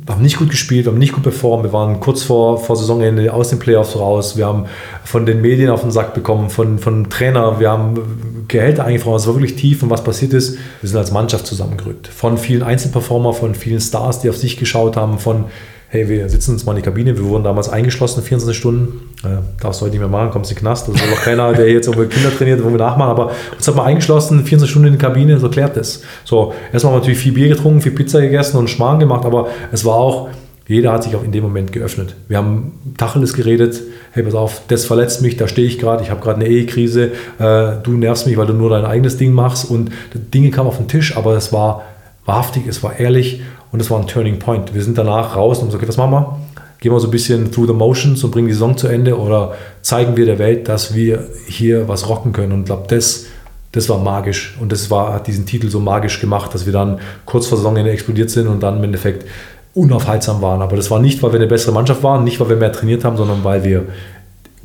haben 0.08 0.22
nicht 0.22 0.38
gut 0.38 0.50
gespielt, 0.50 0.86
wir 0.86 0.92
haben 0.92 1.00
nicht 1.00 1.14
gut 1.14 1.24
performt, 1.24 1.64
wir 1.64 1.74
waren 1.74 2.00
kurz 2.00 2.24
vor, 2.24 2.58
vor 2.58 2.76
Saisonende 2.76 3.34
aus 3.34 3.50
den 3.50 3.60
Playoffs 3.60 3.96
raus, 3.96 4.36
wir 4.36 4.46
haben 4.46 4.66
von 5.06 5.26
den 5.26 5.42
Medien 5.42 5.70
auf 5.70 5.82
den 5.82 5.92
Sack 5.92 6.14
bekommen, 6.14 6.50
von, 6.50 6.78
von 6.78 7.10
Trainer, 7.10 7.60
wir 7.60 7.72
haben 7.72 8.46
Gehälter 8.48 8.84
eingefroren, 8.84 9.18
es 9.18 9.28
war 9.28 9.36
wirklich 9.36 9.56
tief 9.56 9.82
und 9.82 9.90
was 9.90 10.04
passiert 10.04 10.34
ist, 10.34 10.58
wir 10.82 10.90
sind 10.90 10.98
als 10.98 11.12
Mannschaft 11.12 11.48
zusammengerückt. 11.48 12.08
Von 12.08 12.38
vielen 12.38 12.64
Einzelperformer, 12.64 13.34
von 13.34 13.56
vielen 13.56 13.80
Stars, 13.80 14.20
die 14.20 14.30
auf 14.30 14.38
sich 14.38 14.58
geschaut 14.58 14.98
haben, 14.98 15.20
von 15.20 15.46
hey, 15.94 16.10
wir 16.10 16.28
sitzen 16.28 16.54
uns 16.54 16.66
mal 16.66 16.72
in 16.72 16.78
die 16.78 16.82
Kabine, 16.82 17.16
wir 17.16 17.24
wurden 17.24 17.44
damals 17.44 17.70
eingeschlossen, 17.70 18.24
24 18.24 18.58
Stunden, 18.58 19.12
äh, 19.24 19.62
darfst 19.62 19.80
du 19.80 19.86
heute 19.86 19.92
nicht 19.92 20.00
mehr 20.00 20.10
machen, 20.10 20.32
kommst 20.32 20.50
in 20.50 20.56
den 20.56 20.62
Knast, 20.62 20.88
das 20.88 20.96
ist 20.96 21.08
noch 21.08 21.22
keiner, 21.22 21.54
der 21.54 21.72
jetzt 21.72 21.86
über 21.86 22.08
Kinder 22.08 22.36
trainiert, 22.36 22.64
wo 22.64 22.72
wir 22.72 22.80
nachmachen, 22.80 23.12
aber 23.12 23.32
uns 23.56 23.68
hat 23.68 23.76
man 23.76 23.86
eingeschlossen, 23.86 24.40
24 24.40 24.68
Stunden 24.72 24.88
in 24.88 24.94
die 24.94 24.98
Kabine, 25.00 25.38
so 25.38 25.50
klärt 25.50 25.78
das. 25.78 26.02
So, 26.24 26.52
erstmal 26.72 26.94
haben 26.94 26.98
wir 26.98 27.02
natürlich 27.02 27.20
viel 27.20 27.34
Bier 27.34 27.48
getrunken, 27.48 27.82
viel 27.82 27.92
Pizza 27.92 28.22
gegessen 28.22 28.58
und 28.58 28.72
Schmarrn 28.72 29.00
gemacht, 29.00 29.24
aber 29.24 29.50
es 29.72 29.86
war 29.86 29.98
auch, 29.98 30.30
jeder 30.68 30.94
hat 30.94 31.04
sich 31.04 31.16
auch 31.16 31.24
in 31.24 31.32
dem 31.32 31.44
Moment 31.44 31.72
geöffnet. 31.72 32.16
Wir 32.28 32.38
haben 32.38 32.72
Tacheles 32.98 33.34
geredet, 33.34 33.80
hey, 34.14 34.24
pass 34.24 34.34
auf, 34.34 34.62
das 34.70 34.86
verletzt 34.86 35.22
mich, 35.22 35.38
da 35.38 35.48
stehe 35.48 35.68
ich 35.68 35.78
gerade, 35.78 36.02
ich 36.02 36.10
habe 36.10 36.22
gerade 36.22 36.40
eine 36.40 36.50
Ehekrise, 36.50 37.12
äh, 37.38 37.74
du 37.84 37.92
nervst 37.92 38.26
mich, 38.26 38.36
weil 38.38 38.48
du 38.48 38.54
nur 38.54 38.72
dein 38.72 38.86
eigenes 38.86 39.18
Ding 39.18 39.32
machst. 39.32 39.70
Und 39.70 39.92
Dinge 40.16 40.50
kamen 40.50 40.70
auf 40.70 40.78
den 40.78 40.88
Tisch, 40.88 41.16
aber 41.16 41.36
es 41.36 41.54
war 41.54 41.84
wahrhaftig, 42.26 42.66
es 42.66 42.82
war 42.82 43.00
ehrlich 43.00 43.42
und 43.74 43.80
es 43.82 43.90
war 43.90 44.00
ein 44.00 44.08
Turning 44.08 44.40
Point. 44.40 44.74
Wir 44.74 44.84
sind 44.84 44.98
danach 44.98 45.36
raus 45.36 45.58
und 45.58 45.64
haben 45.64 45.68
gesagt, 45.70 45.84
okay, 45.84 45.90
was 45.90 45.98
machen 45.98 46.12
wir? 46.12 46.40
Gehen 46.80 46.94
wir 46.94 47.00
so 47.00 47.08
ein 47.08 47.12
bisschen 47.12 47.52
through 47.52 47.68
the 47.68 47.74
motions 47.74 48.24
und 48.24 48.30
bringen 48.30 48.48
die 48.48 48.54
Saison 48.54 48.78
zu 48.78 48.88
Ende 48.88 49.18
oder 49.18 49.56
zeigen 49.82 50.16
wir 50.16 50.26
der 50.26 50.38
Welt, 50.38 50.70
dass 50.70 50.94
wir 50.94 51.28
hier 51.48 51.88
was 51.88 52.08
rocken 52.08 52.34
können? 52.34 52.52
Und 52.52 52.60
ich 52.60 52.66
glaube, 52.68 52.86
das, 52.88 53.26
das 53.72 53.90
war 53.90 53.98
magisch 53.98 54.56
und 54.62 54.72
das 54.72 54.92
war, 54.92 55.14
hat 55.14 55.26
diesen 55.26 55.48
Titel 55.48 55.70
so 55.70 55.80
magisch 55.80 56.22
gemacht, 56.22 56.54
dass 56.54 56.68
wir 56.68 56.74
dann 56.74 57.00
kurz 57.26 57.48
vor 57.48 57.58
Saisonende 57.58 57.92
explodiert 57.92 58.30
sind 58.30 58.48
und 58.48 58.62
dann 58.62 58.78
im 58.78 58.84
Endeffekt 58.84 59.26
unaufhaltsam 59.74 60.42
waren. 60.44 60.62
Aber 60.62 60.76
das 60.76 60.92
war 60.92 61.00
nicht, 61.00 61.24
weil 61.24 61.32
wir 61.32 61.40
eine 61.40 61.48
bessere 61.48 61.72
Mannschaft 61.72 62.04
waren, 62.04 62.24
nicht, 62.24 62.40
weil 62.40 62.50
wir 62.50 62.58
mehr 62.58 62.72
trainiert 62.72 63.04
haben, 63.04 63.18
sondern 63.18 63.44
weil 63.44 63.64
wir 63.64 63.88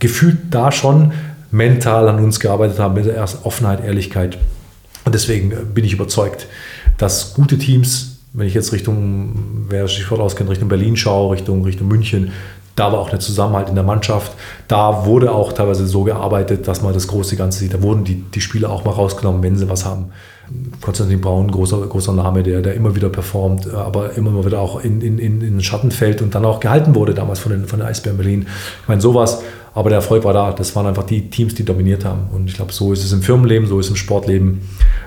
gefühlt 0.00 0.36
da 0.50 0.70
schon 0.70 1.12
mental 1.50 2.08
an 2.08 2.22
uns 2.22 2.40
gearbeitet 2.40 2.78
haben, 2.78 2.92
mit 2.92 3.06
erst 3.06 3.46
Offenheit, 3.46 3.82
Ehrlichkeit. 3.82 4.36
Und 5.06 5.14
deswegen 5.14 5.50
bin 5.72 5.86
ich 5.86 5.94
überzeugt, 5.94 6.46
dass 6.98 7.32
gute 7.32 7.56
Teams 7.56 8.17
wenn 8.32 8.46
ich 8.46 8.54
jetzt 8.54 8.72
Richtung, 8.72 9.66
wer 9.68 9.82
das 9.82 9.92
Stichwort 9.92 10.20
auskennt, 10.20 10.50
Richtung 10.50 10.68
Berlin 10.68 10.96
schaue, 10.96 11.32
Richtung, 11.32 11.64
Richtung 11.64 11.88
München, 11.88 12.32
da 12.78 12.92
war 12.92 13.00
auch 13.00 13.10
der 13.10 13.18
Zusammenhalt 13.18 13.68
in 13.68 13.74
der 13.74 13.82
Mannschaft. 13.82 14.32
Da 14.68 15.04
wurde 15.04 15.32
auch 15.32 15.52
teilweise 15.52 15.86
so 15.88 16.04
gearbeitet, 16.04 16.68
dass 16.68 16.80
man 16.80 16.94
das 16.94 17.08
große 17.08 17.34
Ganze 17.34 17.58
sieht. 17.58 17.74
Da 17.74 17.82
wurden 17.82 18.04
die, 18.04 18.22
die 18.22 18.40
Spieler 18.40 18.70
auch 18.70 18.84
mal 18.84 18.92
rausgenommen, 18.92 19.42
wenn 19.42 19.56
sie 19.56 19.68
was 19.68 19.84
haben. 19.84 20.12
Konstantin 20.80 21.20
Braun, 21.20 21.50
großer, 21.50 21.78
großer 21.86 22.12
Name, 22.12 22.42
der, 22.42 22.62
der 22.62 22.74
immer 22.74 22.94
wieder 22.94 23.08
performt, 23.08 23.68
aber 23.74 24.14
immer 24.14 24.30
mal 24.30 24.46
wieder 24.46 24.60
auch 24.60 24.82
in, 24.82 25.00
in, 25.00 25.18
in 25.18 25.40
den 25.40 25.60
Schatten 25.60 25.90
fällt 25.90 26.22
und 26.22 26.34
dann 26.34 26.44
auch 26.44 26.60
gehalten 26.60 26.94
wurde 26.94 27.14
damals 27.14 27.40
von 27.40 27.50
den, 27.52 27.66
von 27.66 27.80
den 27.80 27.88
Eisbären 27.88 28.16
Berlin. 28.16 28.46
Ich 28.82 28.88
meine, 28.88 29.00
sowas, 29.00 29.42
aber 29.74 29.90
der 29.90 29.98
Erfolg 29.98 30.24
war 30.24 30.32
da. 30.32 30.52
Das 30.52 30.74
waren 30.74 30.86
einfach 30.86 31.04
die 31.04 31.30
Teams, 31.30 31.54
die 31.54 31.64
dominiert 31.64 32.04
haben. 32.04 32.28
Und 32.32 32.48
ich 32.48 32.56
glaube, 32.56 32.72
so 32.72 32.92
ist 32.92 33.04
es 33.04 33.12
im 33.12 33.22
Firmenleben, 33.22 33.68
so 33.68 33.78
ist 33.78 33.86
es 33.86 33.90
im 33.90 33.96
Sportleben 33.96 34.62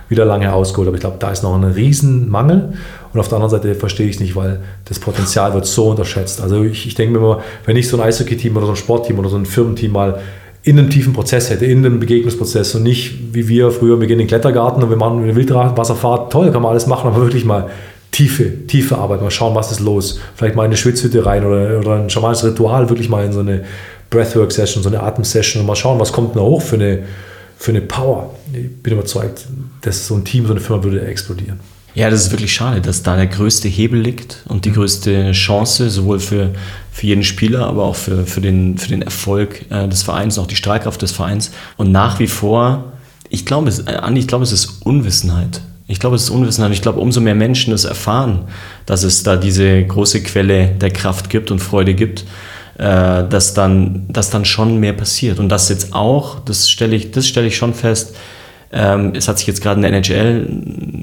wieder 0.10 0.26
lange 0.26 0.54
ausgeholt. 0.54 0.88
Aber 0.88 0.96
ich 0.96 1.02
glaube, 1.02 1.18
da 1.20 1.32
ist 1.32 1.44
noch 1.44 1.56
ein 1.56 1.64
Riesenmangel. 1.64 2.74
Und 3.14 3.20
auf 3.20 3.28
der 3.28 3.38
anderen 3.38 3.52
Seite 3.52 3.76
verstehe 3.76 4.08
ich 4.08 4.16
es 4.16 4.22
nicht, 4.22 4.36
weil 4.36 4.62
das 4.86 5.00
Potenzial 5.00 5.54
wird 5.54 5.66
so 5.66 5.90
unterschätzt. 5.90 6.42
Also 6.42 6.64
ich, 6.64 6.88
ich 6.88 6.96
denke 6.96 7.14
mir 7.14 7.20
immer, 7.20 7.42
wenn 7.66 7.76
ich 7.76 7.88
so 7.88 7.98
ein 7.98 8.04
Eishockey-Team 8.04 8.56
oder 8.56 8.68
so 8.68 8.74
ein 8.74 8.78
Sportteam 8.78 9.20
oder 9.20 9.30
so 9.30 9.38
ein 9.38 9.46
Firmenteam 9.46 9.92
mal 9.92 10.20
in 10.64 10.78
einem 10.78 10.90
tiefen 10.90 11.14
Prozess 11.14 11.50
hätte, 11.50 11.66
in 11.66 11.80
einem 11.80 12.00
Begegnungsprozess 12.00 12.76
und 12.76 12.84
nicht 12.84 13.34
wie 13.34 13.48
wir 13.48 13.72
früher, 13.72 14.00
wir 14.00 14.08
gehen 14.08 14.20
in 14.20 14.26
den 14.26 14.28
Klettergarten 14.28 14.84
und 14.84 14.90
wir 14.90 14.98
machen 14.98 15.24
eine 15.24 15.36
Wildwasserfahrt, 15.36 16.32
toll, 16.32 16.52
kann 16.52 16.62
man 16.62 16.72
alles 16.72 16.86
machen, 16.86 17.08
aber 17.08 17.22
wirklich 17.22 17.46
mal 17.46 17.70
tiefe, 18.12 18.68
tiefe 18.68 18.98
Arbeit, 18.98 19.22
mal 19.22 19.32
schauen, 19.32 19.56
was 19.56 19.72
ist 19.72 19.80
los. 19.80 20.20
Vielleicht 20.36 20.56
mal 20.56 20.64
in 20.64 20.68
eine 20.68 20.78
Schwitzhütte 20.78 21.26
rein 21.26 21.46
oder, 21.46 21.80
oder 21.80 21.96
ein 21.96 22.10
schamanisches 22.10 22.52
Ritual, 22.52 22.90
wirklich 22.90 23.10
mal 23.10 23.26
in 23.26 23.32
so 23.32 23.40
eine 23.40 23.64
Breathwork-Session, 24.12 24.84
so 24.84 24.90
eine 24.90 25.02
Atem-Session 25.02 25.62
und 25.62 25.68
mal 25.68 25.76
schauen, 25.76 26.00
was 26.00 26.12
kommt 26.12 26.36
da 26.36 26.42
hoch 26.42 26.62
für 26.62 26.76
eine, 26.76 27.00
für 27.58 27.72
eine 27.72 27.82
Power. 27.82 28.36
Ich 28.54 28.84
bin 28.84 28.94
überzeugt, 28.94 29.48
dass 29.82 30.06
so 30.06 30.16
ein 30.16 30.24
Team, 30.24 30.46
so 30.46 30.52
eine 30.52 30.60
Firma 30.60 30.84
würde 30.84 31.02
explodieren. 31.02 31.60
Ja, 31.94 32.10
das 32.10 32.22
ist 32.22 32.32
wirklich 32.32 32.54
schade, 32.54 32.80
dass 32.80 33.04
da 33.04 33.16
der 33.16 33.28
größte 33.28 33.68
Hebel 33.68 34.00
liegt 34.00 34.44
und 34.48 34.64
die 34.64 34.72
größte 34.72 35.32
Chance, 35.32 35.90
sowohl 35.90 36.20
für, 36.20 36.52
für 36.92 37.06
jeden 37.06 37.24
Spieler, 37.24 37.66
aber 37.66 37.84
auch 37.84 37.96
für, 37.96 38.26
für, 38.26 38.40
den, 38.40 38.78
für 38.78 38.88
den 38.88 39.02
Erfolg 39.02 39.66
äh, 39.70 39.90
des 39.90 40.04
Vereins, 40.04 40.40
auch 40.40 40.48
die 40.48 40.56
Strahlkraft 40.56 41.02
des 41.02 41.12
Vereins. 41.12 41.52
Und 41.76 41.92
nach 41.92 42.20
wie 42.20 42.28
vor, 42.28 42.94
ich 43.30 43.46
glaube, 43.46 43.68
es, 43.68 43.80
äh, 43.80 43.92
Andi, 43.92 44.22
ich 44.22 44.28
glaube, 44.28 44.44
es 44.44 44.54
ist 44.54 44.86
Unwissenheit. 44.86 45.62
Ich 45.88 46.00
glaube, 46.00 46.16
es 46.16 46.24
ist 46.24 46.30
Unwissenheit. 46.30 46.72
Ich 46.72 46.82
glaube, 46.82 47.02
umso 47.02 47.20
mehr 47.20 47.36
Menschen 47.36 47.72
das 47.72 47.84
erfahren, 47.84 48.46
dass 48.86 49.04
es 49.04 49.24
da 49.24 49.36
diese 49.36 49.84
große 49.84 50.24
Quelle 50.24 50.68
der 50.68 50.92
Kraft 50.92 51.30
gibt 51.30 51.52
und 51.52 51.60
Freude 51.60 51.94
gibt, 51.94 52.24
äh, 52.82 53.30
dass, 53.30 53.54
dann, 53.54 54.06
dass 54.10 54.32
dann 54.32 54.44
schon 54.44 54.80
mehr 54.80 54.94
passiert. 54.94 55.40
Und 55.40 55.50
das 55.50 55.70
jetzt 55.70 55.94
auch, 55.94 56.40
das 56.40 56.68
stelle 56.68 56.96
ich, 56.96 57.12
das 57.12 57.28
ich 57.28 57.56
schon 57.56 57.76
fest, 57.76 58.16
ähm, 58.74 59.14
es 59.16 59.28
hat 59.28 59.38
sich 59.38 59.46
jetzt 59.46 59.62
gerade 59.62 59.76
in 59.76 59.82
der 59.84 59.94
NHL, 59.94 60.48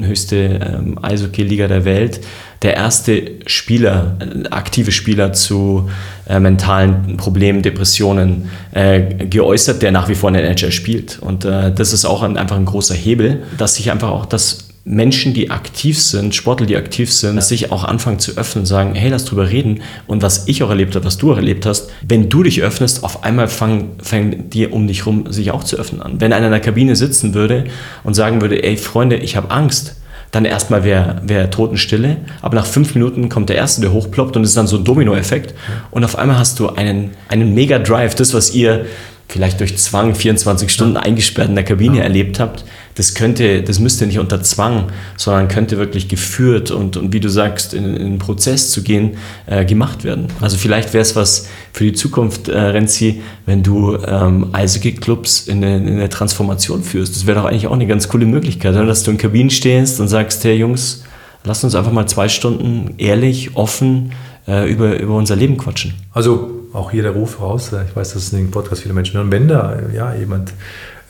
höchste 0.01 0.37
ähm, 0.37 0.99
Eishockey-Liga 1.01 1.68
der 1.68 1.85
Welt, 1.85 2.20
der 2.62 2.74
erste 2.74 3.31
Spieler, 3.47 4.16
äh, 4.18 4.49
aktive 4.49 4.91
Spieler 4.91 5.33
zu 5.33 5.89
äh, 6.29 6.41
mentalen 6.41 7.16
Problemen, 7.16 7.62
Depressionen 7.62 8.51
äh, 8.72 9.26
geäußert, 9.26 9.81
der 9.81 9.93
nach 9.93 10.09
wie 10.09 10.16
vor 10.16 10.31
in 10.31 10.35
der 10.35 10.45
NHL 10.45 10.72
spielt. 10.72 11.20
Und 11.20 11.45
äh, 11.45 11.72
das 11.72 11.93
ist 11.93 12.07
auch 12.07 12.22
ein, 12.22 12.37
einfach 12.37 12.57
ein 12.57 12.64
großer 12.64 12.95
Hebel, 12.95 13.45
dass 13.57 13.76
sich 13.76 13.93
einfach 13.93 14.11
auch 14.11 14.26
das 14.26 14.68
Menschen, 14.89 15.34
die 15.34 15.51
aktiv 15.51 16.01
sind, 16.01 16.34
Sportler, 16.34 16.66
die 16.66 16.76
aktiv 16.76 17.12
sind, 17.12 17.43
sich 17.43 17.70
auch 17.70 17.84
anfangen 17.84 18.18
zu 18.18 18.36
öffnen 18.39 18.62
und 18.62 18.66
sagen, 18.66 18.95
hey, 18.95 19.11
lass 19.11 19.26
drüber 19.26 19.51
reden. 19.51 19.82
Und 20.07 20.22
was 20.22 20.49
ich 20.49 20.62
auch 20.62 20.70
erlebt 20.70 20.95
habe, 20.95 21.05
was 21.05 21.18
du 21.18 21.32
auch 21.32 21.36
erlebt 21.36 21.66
hast, 21.66 21.91
wenn 22.07 22.30
du 22.30 22.43
dich 22.43 22.62
öffnest, 22.62 23.05
auf 23.05 23.22
einmal 23.22 23.49
fangen, 23.49 23.91
fangen 24.03 24.49
die 24.49 24.66
um 24.66 24.86
dich 24.86 25.05
rum 25.05 25.30
sich 25.30 25.51
auch 25.51 25.62
zu 25.62 25.76
öffnen 25.76 26.01
an. 26.01 26.20
Wenn 26.20 26.32
einer 26.32 26.47
in 26.47 26.53
der 26.53 26.61
Kabine 26.61 26.97
sitzen 26.97 27.34
würde 27.34 27.64
und 28.03 28.14
sagen 28.14 28.41
würde, 28.41 28.62
ey 28.62 28.78
Freunde, 28.78 29.16
ich 29.16 29.36
habe 29.36 29.51
Angst, 29.51 29.95
dann 30.30 30.45
erstmal 30.45 30.84
wäre 30.84 31.20
wär 31.24 31.51
Totenstille, 31.51 32.16
aber 32.43 32.57
nach 32.57 32.66
fünf 32.66 32.95
Minuten 32.95 33.28
kommt 33.28 33.51
der 33.51 33.57
Erste, 33.57 33.80
der 33.80 33.93
hochploppt 33.93 34.36
und 34.36 34.43
es 34.43 34.51
ist 34.51 34.57
dann 34.57 34.66
so 34.66 34.76
ein 34.76 34.84
Domino-Effekt. 34.84 35.55
Und 35.91 36.05
auf 36.05 36.16
einmal 36.16 36.39
hast 36.39 36.61
du 36.61 36.68
einen, 36.68 37.12
einen 37.28 37.55
Mega-Drive, 37.55 38.14
das, 38.14 38.34
was 38.34 38.55
ihr 38.55 38.86
vielleicht 39.29 39.61
durch 39.61 39.76
Zwang 39.76 40.14
24 40.14 40.70
Stunden 40.70 40.97
eingesperrt 40.97 41.51
in 41.51 41.55
der 41.55 41.64
Kabine 41.64 41.99
ja. 41.99 42.03
erlebt 42.03 42.41
habt, 42.41 42.64
das 42.95 43.14
könnte, 43.14 43.62
das 43.62 43.79
müsste 43.79 44.07
nicht 44.07 44.18
unter 44.18 44.43
Zwang, 44.43 44.87
sondern 45.16 45.49
könnte 45.49 45.76
wirklich 45.76 46.09
geführt 46.09 46.70
und, 46.70 46.97
und 46.97 47.12
wie 47.12 47.20
du 47.20 47.29
sagst, 47.29 47.74
in, 47.74 47.85
in 47.95 48.07
einen 48.07 48.18
Prozess 48.18 48.70
zu 48.70 48.83
gehen, 48.83 49.18
äh, 49.47 49.64
gemacht 49.64 50.03
werden. 50.03 50.26
Also 50.41 50.57
vielleicht 50.57 50.95
wäre 50.95 51.03
es 51.03 51.14
was 51.14 51.47
für 51.72 51.85
die 51.85 51.93
Zukunft, 51.93 52.49
äh, 52.49 52.59
Renzi, 52.59 53.22
wenn 53.47 53.62
du 53.62 53.97
ähm, 53.97 54.49
Eishockey-Clubs 54.53 55.47
in, 55.47 55.62
in 55.62 55.99
der 55.99 56.11
Transformation 56.11 56.83
führst. 56.83 57.14
Das 57.14 57.26
wäre 57.26 57.41
doch 57.41 57.47
eigentlich 57.47 57.66
auch 57.68 57.72
eine 57.72 57.87
ganz 57.87 58.09
coole 58.09 58.26
Möglichkeit, 58.26 58.74
oder? 58.74 58.87
dass 58.87 59.03
du 59.03 59.11
in 59.11 59.18
Kabinen 59.18 59.51
stehst 59.51 60.01
und 60.01 60.09
sagst, 60.09 60.43
hey 60.43 60.57
Jungs, 60.57 61.05
lasst 61.45 61.62
uns 61.62 61.74
einfach 61.74 61.93
mal 61.93 62.07
zwei 62.07 62.29
Stunden 62.29 62.95
ehrlich, 62.99 63.55
offen 63.55 64.12
äh, 64.49 64.68
über, 64.68 64.99
über 64.99 65.14
unser 65.14 65.37
Leben 65.37 65.57
quatschen. 65.57 65.95
Also 66.12 66.58
auch 66.73 66.91
hier 66.91 67.03
der 67.03 67.12
Ruf 67.12 67.41
raus. 67.41 67.73
Ich 67.89 67.97
weiß, 67.97 68.12
dass 68.12 68.23
es 68.25 68.33
in 68.33 68.39
dem 68.39 68.51
Podcast 68.51 68.83
viele 68.83 68.95
Menschen 68.95 69.16
hören. 69.16 69.33
Wenn 69.33 69.49
da 69.49 69.77
ja, 69.93 70.14
jemand 70.14 70.53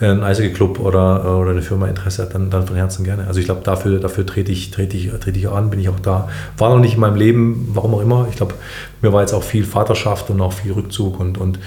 äh, 0.00 0.06
ein 0.06 0.22
Eishockey-Club 0.22 0.78
oder, 0.78 1.38
oder 1.38 1.50
eine 1.50 1.62
Firma 1.62 1.86
Interesse 1.88 2.22
hat, 2.22 2.34
dann, 2.34 2.50
dann 2.50 2.66
von 2.66 2.76
Herzen 2.76 3.04
gerne. 3.04 3.26
Also 3.26 3.40
ich 3.40 3.46
glaube, 3.46 3.62
dafür, 3.64 3.98
dafür 3.98 4.24
trete 4.24 4.52
ich, 4.52 4.70
trete, 4.70 4.96
ich, 4.96 5.10
trete 5.20 5.38
ich 5.38 5.48
an, 5.48 5.70
bin 5.70 5.80
ich 5.80 5.88
auch 5.88 6.00
da. 6.00 6.28
War 6.56 6.70
noch 6.70 6.78
nicht 6.78 6.94
in 6.94 7.00
meinem 7.00 7.16
Leben, 7.16 7.70
warum 7.72 7.94
auch 7.94 8.00
immer. 8.00 8.26
Ich 8.30 8.36
glaube, 8.36 8.54
mir 9.02 9.12
war 9.12 9.20
jetzt 9.22 9.32
auch 9.32 9.42
viel 9.42 9.64
Vaterschaft 9.64 10.30
und 10.30 10.40
auch 10.40 10.52
viel 10.52 10.72
Rückzug 10.72 11.18
und, 11.18 11.38
und 11.38 11.58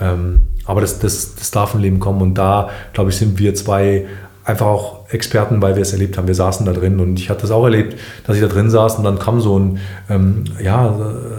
ähm, 0.00 0.42
aber 0.64 0.80
das, 0.80 0.98
das, 0.98 1.36
das 1.36 1.50
darf 1.52 1.74
im 1.74 1.80
Leben 1.80 2.00
kommen 2.00 2.20
und 2.20 2.34
da, 2.34 2.70
glaube 2.92 3.10
ich, 3.10 3.16
sind 3.16 3.38
wir 3.38 3.54
zwei 3.54 4.06
einfach 4.46 4.66
auch 4.66 5.10
Experten, 5.10 5.60
weil 5.60 5.74
wir 5.74 5.82
es 5.82 5.92
erlebt 5.92 6.16
haben. 6.16 6.28
Wir 6.28 6.34
saßen 6.34 6.64
da 6.64 6.72
drin 6.72 7.00
und 7.00 7.18
ich 7.18 7.28
hatte 7.28 7.42
das 7.42 7.50
auch 7.50 7.64
erlebt, 7.64 7.98
dass 8.26 8.36
ich 8.36 8.42
da 8.42 8.48
drin 8.48 8.70
saß 8.70 8.96
und 8.96 9.04
dann 9.04 9.18
kam 9.18 9.40
so 9.40 9.58
ein, 9.58 9.78
ähm, 10.08 10.44
ja, 10.62 10.94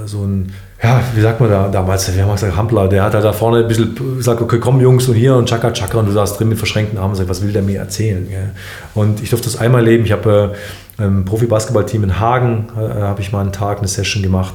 so 0.05 0.24
ein 0.24 0.51
ja, 0.84 1.01
wie 1.16 1.22
sagt 1.22 1.39
man 1.39 1.49
da 1.49 1.70
damals, 1.70 2.14
wir 2.16 2.24
haben 2.24 2.32
gesagt, 2.32 2.55
Hampler, 2.55 2.88
der 2.88 3.03
hat 3.03 3.16
halt 3.16 3.24
da 3.24 3.34
vorne 3.34 3.60
ein 3.60 3.68
bisschen 3.68 3.95
gesagt, 4.18 4.41
okay, 4.41 4.60
komm 4.60 4.80
Jungs 4.80 5.08
und 5.08 5.16
hier 5.16 5.36
und 5.36 5.49
Chaka 5.49 5.72
Chaka 5.72 5.97
und 5.97 6.05
du 6.05 6.12
saßt 6.12 6.39
drin 6.39 6.49
mit 6.49 6.60
verschränkten 6.60 6.99
Armen 6.99 7.12
und 7.12 7.16
sagst, 7.16 7.30
was 7.30 7.41
will 7.41 7.51
der 7.51 7.64
mir 7.64 7.80
erzählen? 7.80 8.28
Gell? 8.30 8.51
Und 8.93 9.24
ich 9.24 9.32
durfte 9.32 9.49
das 9.49 9.60
einmal 9.60 9.84
leben. 9.84 10.05
Ich 10.05 10.12
habe 10.12 10.55
äh, 10.99 11.03
im 11.03 11.26
Profi-Basketball-Team 11.26 12.03
in 12.03 12.20
Hagen, 12.20 12.68
äh, 12.78 13.01
habe 13.01 13.22
ich 13.22 13.32
mal 13.32 13.41
einen 13.41 13.53
Tag 13.53 13.80
eine 13.80 13.88
Session 13.88 14.22
gemacht. 14.22 14.53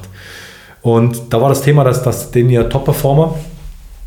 Und 0.81 1.33
da 1.33 1.41
war 1.41 1.49
das 1.49 1.61
Thema, 1.61 1.83
dass, 1.83 2.03
dass 2.03 2.31
den 2.31 2.49
ja 2.49 2.63
Top-Performer, 2.63 3.35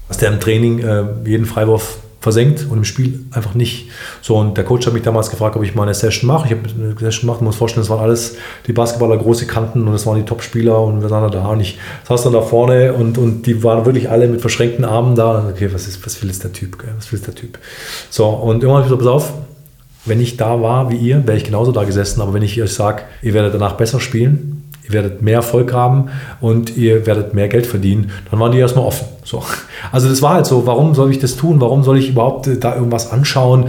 dass 0.09 0.17
der 0.17 0.33
im 0.33 0.41
Training 0.41 0.79
äh, 0.79 1.05
jeden 1.27 1.45
Freiwurf 1.45 1.99
versenkt 2.27 2.67
und 2.69 2.79
im 2.79 2.85
Spiel 2.85 3.21
einfach 3.31 3.55
nicht. 3.55 3.89
So, 4.21 4.37
und 4.37 4.57
der 4.57 4.65
Coach 4.65 4.85
hat 4.85 4.95
mich 4.95 5.05
damals 5.05 5.31
gefragt, 5.31 5.55
ob 5.55 5.63
ich 5.63 5.77
mal 5.77 5.85
eine 5.85 5.95
Session 5.95 6.27
mache. 6.27 6.47
Ich 6.47 6.51
habe 6.51 6.63
eine 6.77 6.99
Session 6.99 7.29
gemacht, 7.29 7.41
muss 7.41 7.55
vorstellen, 7.55 7.85
das 7.85 7.89
waren 7.91 8.01
alles 8.01 8.35
die 8.67 8.73
Basketballer 8.73 9.17
große 9.17 9.47
Kanten 9.47 9.87
und 9.87 9.93
das 9.93 10.07
waren 10.07 10.17
die 10.17 10.25
Top-Spieler 10.25 10.81
und 10.81 11.03
wir 11.03 11.09
saßen 11.09 11.31
da 11.31 11.47
und 11.47 11.61
ich 11.61 11.79
saß 12.09 12.25
dann 12.25 12.33
da 12.33 12.41
vorne 12.41 12.95
und, 12.95 13.17
und 13.17 13.47
die 13.47 13.63
waren 13.63 13.87
wirklich 13.87 14.11
alle 14.11 14.27
mit 14.27 14.41
verschränkten 14.41 14.85
Armen 14.85 15.15
da. 15.15 15.39
Und 15.39 15.53
okay, 15.53 15.69
was, 15.73 15.87
ist, 15.87 16.05
was 16.05 16.21
will 16.21 16.29
jetzt 16.29 16.43
der 16.43 16.53
Typ? 16.53 16.79
Was 16.97 17.13
will 17.13 17.21
jetzt 17.21 17.29
der 17.29 17.37
Typ? 17.37 17.61
So, 18.11 18.27
und 18.27 18.65
irgendwann 18.65 18.83
habe 18.83 18.87
ich 18.87 18.99
gesagt, 18.99 19.05
pass 19.05 19.09
auf, 19.09 19.33
wenn 20.05 20.21
ich 20.21 20.37
da 20.37 20.61
war 20.61 20.91
wie 20.91 20.97
ihr, 20.97 21.25
wäre 21.29 21.37
ich 21.37 21.45
genauso 21.45 21.71
da 21.71 21.85
gesessen, 21.85 22.21
aber 22.23 22.35
wenn 22.35 22.43
ich 22.43 22.61
euch 22.61 22.73
sage, 22.73 23.03
ihr 23.23 23.35
werdet 23.35 23.55
danach 23.55 23.75
besser 23.75 24.01
spielen, 24.01 24.65
ihr 24.87 24.93
werdet 24.93 25.23
mehr 25.23 25.37
Erfolg 25.37 25.73
haben 25.73 26.07
und 26.41 26.77
ihr 26.77 27.07
werdet 27.07 27.35
mehr 27.35 27.49
Geld 27.49 27.67
verdienen, 27.67 28.11
dann 28.31 28.41
waren 28.41 28.53
die 28.53 28.59
erstmal 28.59 28.85
offen. 28.85 29.07
So. 29.25 29.43
Also 29.91 30.09
das 30.09 30.23
war 30.23 30.35
halt 30.35 30.47
so, 30.47 30.67
warum 30.67 30.95
soll 30.95 31.11
ich 31.11 31.19
das 31.19 31.37
tun? 31.37 31.61
Warum 31.61 31.83
soll 31.83 31.99
ich 31.99 32.11
überhaupt 32.11 32.47
äh, 32.47 32.59
da 32.59 32.75
irgendwas 32.75 33.11
anschauen? 33.11 33.67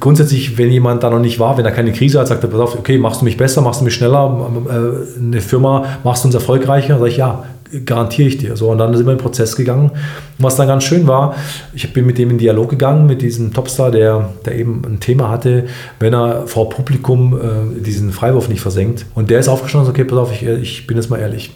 Grundsätzlich, 0.00 0.56
wenn 0.56 0.70
jemand 0.70 1.02
da 1.02 1.10
noch 1.10 1.20
nicht 1.20 1.38
war, 1.38 1.58
wenn 1.58 1.64
er 1.64 1.72
keine 1.72 1.92
Krise 1.92 2.18
hat, 2.18 2.28
sagt 2.28 2.42
er, 2.42 2.50
pass 2.50 2.60
auf, 2.60 2.78
okay, 2.78 2.98
machst 2.98 3.20
du 3.20 3.24
mich 3.26 3.36
besser, 3.36 3.60
machst 3.60 3.80
du 3.80 3.84
mich 3.84 3.94
schneller, 3.94 4.50
äh, 4.68 5.20
eine 5.20 5.40
Firma, 5.40 5.84
machst 6.04 6.24
du 6.24 6.28
uns 6.28 6.34
erfolgreicher? 6.34 6.88
Dann 6.88 6.98
sage 6.98 7.10
ich, 7.10 7.18
ja, 7.18 7.44
garantiere 7.84 8.28
ich 8.28 8.38
dir. 8.38 8.56
So, 8.56 8.70
und 8.70 8.78
dann 8.78 8.94
sind 8.96 9.06
wir 9.06 9.12
in 9.12 9.18
den 9.18 9.22
Prozess 9.22 9.56
gegangen. 9.56 9.90
was 10.38 10.56
dann 10.56 10.68
ganz 10.68 10.84
schön 10.84 11.06
war, 11.06 11.34
ich 11.72 11.92
bin 11.92 12.06
mit 12.06 12.18
dem 12.18 12.30
in 12.30 12.38
Dialog 12.38 12.70
gegangen, 12.70 13.06
mit 13.06 13.22
diesem 13.22 13.52
Topstar, 13.52 13.90
der, 13.90 14.30
der 14.44 14.56
eben 14.56 14.82
ein 14.84 15.00
Thema 15.00 15.30
hatte, 15.30 15.66
wenn 16.00 16.14
er 16.14 16.46
vor 16.46 16.68
Publikum 16.68 17.38
äh, 17.38 17.80
diesen 17.80 18.12
Freiwurf 18.12 18.48
nicht 18.48 18.60
versenkt. 18.60 19.06
Und 19.14 19.30
der 19.30 19.40
ist 19.40 19.48
aufgestanden 19.48 19.88
und 19.88 19.94
sagt, 19.94 20.00
okay, 20.00 20.08
pass 20.08 20.18
auf, 20.18 20.32
ich, 20.32 20.46
ich 20.46 20.86
bin 20.86 20.96
jetzt 20.96 21.10
mal 21.10 21.18
ehrlich. 21.18 21.52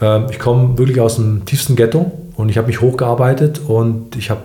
Äh, 0.00 0.30
ich 0.30 0.38
komme 0.38 0.78
wirklich 0.78 1.00
aus 1.00 1.16
dem 1.16 1.44
tiefsten 1.44 1.76
Ghetto 1.76 2.12
und 2.36 2.48
ich 2.48 2.58
habe 2.58 2.66
mich 2.66 2.80
hochgearbeitet 2.80 3.60
und 3.66 4.16
ich 4.16 4.30
habe 4.30 4.42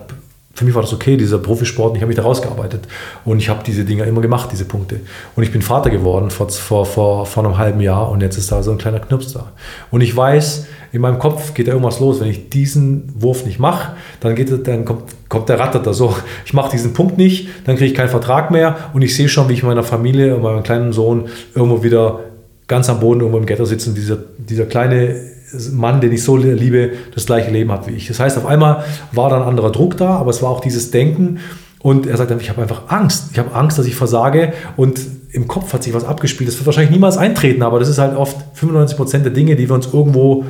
für 0.60 0.66
mich 0.66 0.74
war 0.74 0.82
das 0.82 0.92
okay, 0.92 1.16
dieser 1.16 1.38
Profisport, 1.38 1.96
ich 1.96 2.02
habe 2.02 2.08
mich 2.08 2.18
da 2.18 2.22
rausgearbeitet 2.22 2.82
und 3.24 3.38
ich 3.38 3.48
habe 3.48 3.62
diese 3.66 3.86
Dinge 3.86 4.04
immer 4.04 4.20
gemacht, 4.20 4.50
diese 4.52 4.66
Punkte. 4.66 5.00
Und 5.34 5.42
ich 5.42 5.50
bin 5.50 5.62
Vater 5.62 5.88
geworden 5.88 6.30
vor, 6.30 6.50
vor, 6.50 6.84
vor, 6.84 7.24
vor 7.24 7.46
einem 7.46 7.56
halben 7.56 7.80
Jahr 7.80 8.10
und 8.10 8.20
jetzt 8.20 8.36
ist 8.36 8.52
da 8.52 8.62
so 8.62 8.70
ein 8.70 8.76
kleiner 8.76 9.00
Knirps 9.00 9.32
da. 9.32 9.52
Und 9.90 10.02
ich 10.02 10.14
weiß, 10.14 10.66
in 10.92 11.00
meinem 11.00 11.18
Kopf 11.18 11.54
geht 11.54 11.66
da 11.66 11.72
irgendwas 11.72 11.98
los. 11.98 12.20
Wenn 12.20 12.28
ich 12.28 12.50
diesen 12.50 13.10
Wurf 13.16 13.46
nicht 13.46 13.58
mache, 13.58 13.94
dann, 14.20 14.34
geht, 14.34 14.66
dann 14.68 14.84
kommt, 14.84 15.04
kommt 15.30 15.48
der 15.48 15.58
Ratter 15.58 15.78
da 15.78 15.94
so. 15.94 16.14
Ich 16.44 16.52
mache 16.52 16.70
diesen 16.72 16.92
Punkt 16.92 17.16
nicht, 17.16 17.48
dann 17.64 17.76
kriege 17.76 17.90
ich 17.90 17.96
keinen 17.96 18.10
Vertrag 18.10 18.50
mehr 18.50 18.90
und 18.92 19.00
ich 19.00 19.16
sehe 19.16 19.30
schon, 19.30 19.48
wie 19.48 19.54
ich 19.54 19.62
meiner 19.62 19.82
Familie 19.82 20.36
und 20.36 20.42
meinem 20.42 20.62
kleinen 20.62 20.92
Sohn 20.92 21.30
irgendwo 21.54 21.82
wieder 21.82 22.20
ganz 22.66 22.90
am 22.90 23.00
Boden 23.00 23.20
irgendwo 23.20 23.38
im 23.38 23.46
Ghetto 23.46 23.64
sitzen. 23.64 23.94
Dieser, 23.94 24.18
dieser 24.36 24.66
kleine 24.66 25.39
Mann, 25.72 26.00
den 26.00 26.12
ich 26.12 26.22
so 26.22 26.36
liebe, 26.36 26.90
das 27.14 27.26
gleiche 27.26 27.50
Leben 27.50 27.72
hat 27.72 27.86
wie 27.88 27.92
ich. 27.92 28.08
Das 28.08 28.20
heißt, 28.20 28.38
auf 28.38 28.46
einmal 28.46 28.84
war 29.12 29.30
da 29.30 29.36
ein 29.36 29.42
anderer 29.42 29.72
Druck 29.72 29.96
da, 29.96 30.16
aber 30.16 30.30
es 30.30 30.42
war 30.42 30.50
auch 30.50 30.60
dieses 30.60 30.90
Denken. 30.90 31.38
Und 31.82 32.06
er 32.06 32.16
sagt 32.16 32.30
dann, 32.30 32.40
ich 32.40 32.50
habe 32.50 32.60
einfach 32.60 32.82
Angst. 32.88 33.30
Ich 33.32 33.38
habe 33.38 33.54
Angst, 33.54 33.78
dass 33.78 33.86
ich 33.86 33.96
versage. 33.96 34.52
Und 34.76 35.00
im 35.32 35.48
Kopf 35.48 35.72
hat 35.72 35.82
sich 35.82 35.94
was 35.94 36.04
abgespielt. 36.04 36.48
Das 36.48 36.56
wird 36.56 36.66
wahrscheinlich 36.66 36.90
niemals 36.90 37.16
eintreten, 37.16 37.62
aber 37.62 37.78
das 37.78 37.88
ist 37.88 37.98
halt 37.98 38.16
oft 38.16 38.36
95 38.54 38.96
Prozent 38.96 39.24
der 39.24 39.32
Dinge, 39.32 39.56
die 39.56 39.68
wir 39.68 39.74
uns 39.74 39.88
irgendwo 39.92 40.44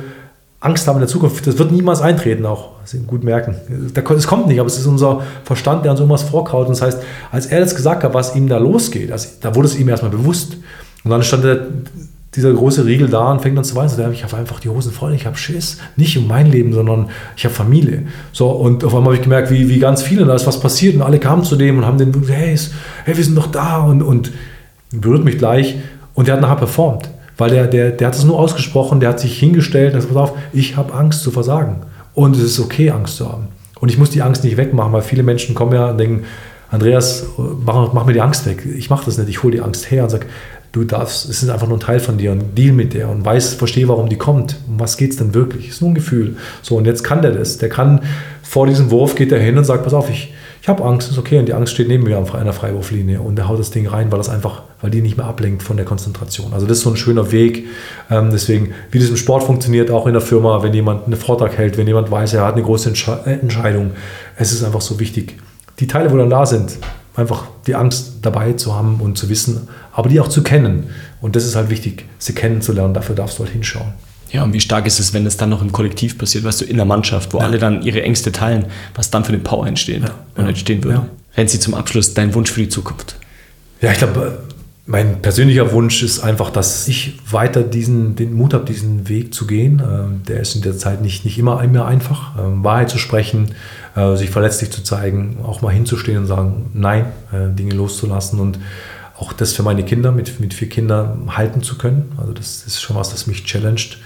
Angst 0.59 0.87
haben 0.87 0.97
in 0.97 1.01
der 1.01 1.07
Zukunft. 1.07 1.47
Das 1.47 1.57
wird 1.57 1.71
niemals 1.71 2.01
eintreten, 2.01 2.45
auch. 2.45 2.71
Sie 2.83 2.99
gut 2.99 3.23
merken. 3.23 3.55
Es 4.15 4.27
kommt 4.27 4.47
nicht, 4.47 4.59
aber 4.59 4.67
es 4.67 4.77
ist 4.77 4.85
unser 4.85 5.21
Verstand, 5.43 5.85
der 5.85 5.91
uns 5.91 5.99
irgendwas 5.99 6.23
vorkaut. 6.23 6.67
Und 6.67 6.73
das 6.73 6.81
heißt, 6.81 6.99
als 7.31 7.47
er 7.47 7.61
das 7.61 7.75
gesagt 7.75 8.03
hat, 8.03 8.13
was 8.13 8.35
ihm 8.35 8.47
da 8.47 8.57
losgeht, 8.57 9.11
also, 9.11 9.29
da 9.41 9.55
wurde 9.55 9.67
es 9.67 9.77
ihm 9.77 9.89
erstmal 9.89 10.11
bewusst. 10.11 10.57
Und 11.03 11.11
dann 11.11 11.23
stand 11.23 11.45
er 11.45 11.67
dieser 12.35 12.53
große 12.53 12.85
Riegel 12.85 13.09
da 13.09 13.31
und 13.31 13.41
fängt 13.41 13.57
an 13.57 13.63
zu 13.63 13.75
weinen. 13.75 13.89
So, 13.89 14.09
ich 14.09 14.23
habe 14.23 14.37
einfach 14.37 14.59
die 14.59 14.69
Hosen 14.69 14.91
voll, 14.91 15.13
ich 15.13 15.25
habe 15.25 15.37
Schiss. 15.37 15.79
Nicht 15.97 16.17
um 16.17 16.27
mein 16.27 16.49
Leben, 16.49 16.71
sondern 16.73 17.09
ich 17.35 17.43
habe 17.43 17.53
Familie. 17.53 18.03
So, 18.31 18.49
und 18.49 18.83
auf 18.85 18.93
einmal 18.93 19.07
habe 19.07 19.15
ich 19.15 19.21
gemerkt, 19.21 19.51
wie, 19.51 19.67
wie 19.67 19.79
ganz 19.79 20.01
viele, 20.01 20.25
da 20.25 20.33
ist 20.33 20.47
was 20.47 20.59
passiert 20.59 20.95
und 20.95 21.01
alle 21.01 21.19
kamen 21.19 21.43
zu 21.43 21.57
dem 21.57 21.77
und 21.77 21.85
haben 21.85 21.97
den, 21.97 22.13
hey, 22.27 22.57
hey 23.05 23.17
wir 23.17 23.23
sind 23.23 23.35
doch 23.35 23.47
da 23.47 23.79
und, 23.79 24.01
und 24.01 24.31
berührt 24.91 25.25
mich 25.25 25.37
gleich. 25.37 25.75
Und 26.13 26.27
der 26.27 26.35
hat 26.35 26.41
nachher 26.41 26.55
performt. 26.55 27.09
Weil 27.37 27.49
der, 27.49 27.67
der, 27.67 27.91
der 27.91 28.07
hat 28.07 28.15
es 28.15 28.23
nur 28.23 28.39
ausgesprochen, 28.39 28.99
der 28.99 29.09
hat 29.09 29.19
sich 29.19 29.37
hingestellt 29.39 29.93
und 29.93 30.01
hat 30.01 30.07
gesagt, 30.07 30.33
ich 30.53 30.77
habe 30.77 30.93
Angst 30.93 31.23
zu 31.23 31.31
versagen. 31.31 31.77
Und 32.13 32.35
es 32.35 32.43
ist 32.43 32.59
okay, 32.59 32.91
Angst 32.91 33.17
zu 33.17 33.29
haben. 33.29 33.47
Und 33.79 33.89
ich 33.89 33.97
muss 33.97 34.09
die 34.09 34.21
Angst 34.21 34.43
nicht 34.43 34.57
wegmachen, 34.57 34.93
weil 34.93 35.01
viele 35.01 35.23
Menschen 35.23 35.55
kommen 35.55 35.73
ja 35.73 35.89
und 35.89 35.97
denken, 35.97 36.23
Andreas, 36.69 37.25
mach, 37.37 37.93
mach 37.93 38.05
mir 38.05 38.13
die 38.13 38.21
Angst 38.21 38.45
weg. 38.45 38.65
Ich 38.77 38.89
mache 38.89 39.05
das 39.05 39.17
nicht, 39.17 39.27
ich 39.27 39.43
hole 39.43 39.53
die 39.53 39.61
Angst 39.61 39.91
her 39.91 40.03
und 40.03 40.09
sage, 40.09 40.27
du 40.71 40.83
darfst, 40.83 41.29
es 41.29 41.43
ist 41.43 41.49
einfach 41.49 41.67
nur 41.67 41.77
ein 41.77 41.81
Teil 41.81 41.99
von 41.99 42.17
dir 42.17 42.31
und 42.31 42.57
deal 42.57 42.73
mit 42.73 42.93
der 42.93 43.09
und 43.09 43.25
weiß, 43.25 43.55
verstehe, 43.55 43.87
warum 43.87 44.09
die 44.09 44.17
kommt. 44.17 44.57
Um 44.67 44.79
was 44.79 44.97
geht 44.97 45.11
es 45.11 45.17
denn 45.17 45.33
wirklich? 45.33 45.69
Ist 45.69 45.81
nur 45.81 45.91
ein 45.91 45.95
Gefühl. 45.95 46.37
So, 46.61 46.77
und 46.77 46.85
jetzt 46.85 47.03
kann 47.03 47.21
der 47.21 47.31
das. 47.31 47.57
Der 47.57 47.69
kann 47.69 48.01
vor 48.41 48.67
diesem 48.67 48.91
Wurf 48.91 49.15
geht 49.15 49.31
er 49.31 49.39
hin 49.39 49.57
und 49.57 49.63
sagt, 49.63 49.83
pass 49.83 49.93
auf, 49.93 50.09
ich, 50.09 50.33
ich 50.61 50.67
habe 50.67 50.83
Angst, 50.83 51.09
ist 51.09 51.17
okay. 51.17 51.39
Und 51.39 51.47
die 51.47 51.53
Angst 51.53 51.73
steht 51.73 51.87
neben 51.87 52.03
mir 52.03 52.17
auf 52.17 52.35
einer 52.35 52.53
Freiwurflinie 52.53 53.21
und 53.21 53.37
der 53.37 53.47
haut 53.47 53.59
das 53.59 53.71
Ding 53.71 53.87
rein, 53.87 54.11
weil 54.11 54.17
das 54.17 54.29
einfach, 54.29 54.63
weil 54.81 54.91
die 54.91 55.01
nicht 55.01 55.17
mehr 55.17 55.25
ablenkt 55.25 55.63
von 55.63 55.77
der 55.77 55.85
Konzentration. 55.85 56.53
Also 56.53 56.67
das 56.67 56.79
ist 56.79 56.83
so 56.83 56.89
ein 56.89 56.97
schöner 56.97 57.31
Weg. 57.31 57.67
Ähm, 58.09 58.29
deswegen, 58.31 58.73
wie 58.91 58.99
das 58.99 59.09
im 59.09 59.17
Sport 59.17 59.43
funktioniert, 59.43 59.89
auch 59.91 60.05
in 60.05 60.13
der 60.13 60.21
Firma, 60.21 60.63
wenn 60.63 60.73
jemand 60.73 61.05
einen 61.05 61.15
Vortrag 61.15 61.57
hält, 61.57 61.77
wenn 61.77 61.87
jemand 61.87 62.11
weiß, 62.11 62.33
er 62.33 62.45
hat 62.45 62.55
eine 62.55 62.63
große 62.63 62.89
Entsche 62.89 63.19
Entscheidung, 63.25 63.91
es 64.37 64.51
ist 64.51 64.63
einfach 64.63 64.81
so 64.81 64.99
wichtig. 64.99 65.37
Die 65.79 65.87
Teile, 65.87 66.11
wo 66.11 66.17
dann 66.17 66.29
da 66.29 66.45
sind, 66.45 66.77
einfach 67.15 67.45
die 67.67 67.75
Angst 67.75 68.13
dabei 68.21 68.53
zu 68.53 68.75
haben 68.75 69.01
und 69.01 69.17
zu 69.17 69.29
wissen, 69.29 69.67
aber 69.91 70.09
die 70.09 70.19
auch 70.19 70.29
zu 70.29 70.43
kennen. 70.43 70.89
Und 71.19 71.35
das 71.35 71.45
ist 71.45 71.55
halt 71.55 71.69
wichtig, 71.69 72.05
sie 72.17 72.33
kennenzulernen. 72.33 72.93
Dafür 72.93 73.15
darfst 73.15 73.39
du 73.39 73.43
halt 73.43 73.53
hinschauen. 73.53 73.93
Ja, 74.31 74.43
und 74.43 74.53
wie 74.53 74.61
stark 74.61 74.87
ist 74.87 74.99
es, 74.99 75.13
wenn 75.13 75.25
das 75.25 75.35
dann 75.35 75.49
noch 75.49 75.61
im 75.61 75.73
Kollektiv 75.73 76.17
passiert, 76.17 76.45
weißt 76.45 76.61
du, 76.61 76.65
in 76.65 76.77
der 76.77 76.85
Mannschaft, 76.85 77.33
wo 77.33 77.39
ja. 77.39 77.43
alle 77.43 77.59
dann 77.59 77.81
ihre 77.81 78.01
Ängste 78.01 78.31
teilen, 78.31 78.65
was 78.95 79.11
dann 79.11 79.25
für 79.25 79.33
eine 79.33 79.41
Power 79.41 79.67
entstehen 79.67 80.03
ja. 80.03 80.11
und 80.35 80.47
entstehen 80.47 80.83
würde. 80.83 80.99
Ja. 80.99 81.07
Renzi, 81.35 81.59
zum 81.59 81.73
Abschluss 81.73 82.13
dein 82.13 82.33
Wunsch 82.33 82.51
für 82.51 82.61
die 82.61 82.69
Zukunft. 82.69 83.17
Ja, 83.81 83.91
ich 83.91 83.97
glaube, 83.97 84.39
mein 84.85 85.21
persönlicher 85.21 85.71
Wunsch 85.71 86.01
ist 86.03 86.19
einfach, 86.19 86.49
dass 86.49 86.87
ich 86.87 87.19
weiter 87.29 87.63
diesen, 87.63 88.15
den 88.15 88.33
Mut 88.33 88.53
habe, 88.53 88.65
diesen 88.65 89.07
Weg 89.09 89.33
zu 89.33 89.47
gehen. 89.47 89.81
Ähm, 89.81 90.21
der 90.27 90.41
ist 90.41 90.55
in 90.55 90.61
der 90.61 90.77
Zeit 90.77 91.01
nicht, 91.01 91.23
nicht 91.23 91.37
immer, 91.37 91.63
immer 91.63 91.85
einfach. 91.85 92.37
Ähm, 92.37 92.63
Wahrheit 92.63 92.89
zu 92.89 92.97
sprechen, 92.97 93.53
äh, 93.95 94.15
sich 94.15 94.29
verletzlich 94.29 94.71
zu 94.71 94.83
zeigen, 94.83 95.37
auch 95.43 95.61
mal 95.61 95.71
hinzustehen 95.71 96.19
und 96.19 96.27
sagen, 96.27 96.71
nein, 96.73 97.07
äh, 97.31 97.53
Dinge 97.53 97.73
loszulassen 97.73 98.39
und 98.39 98.59
auch 99.17 99.33
das 99.33 99.53
für 99.53 99.63
meine 99.63 99.83
Kinder, 99.83 100.11
mit, 100.11 100.39
mit 100.39 100.53
vier 100.53 100.69
Kindern 100.69 101.35
halten 101.37 101.61
zu 101.61 101.77
können. 101.77 102.11
Also 102.17 102.33
das 102.33 102.63
ist 102.65 102.81
schon 102.81 102.95
was, 102.95 103.11
das 103.11 103.27
mich 103.27 103.45
challenged. 103.45 103.97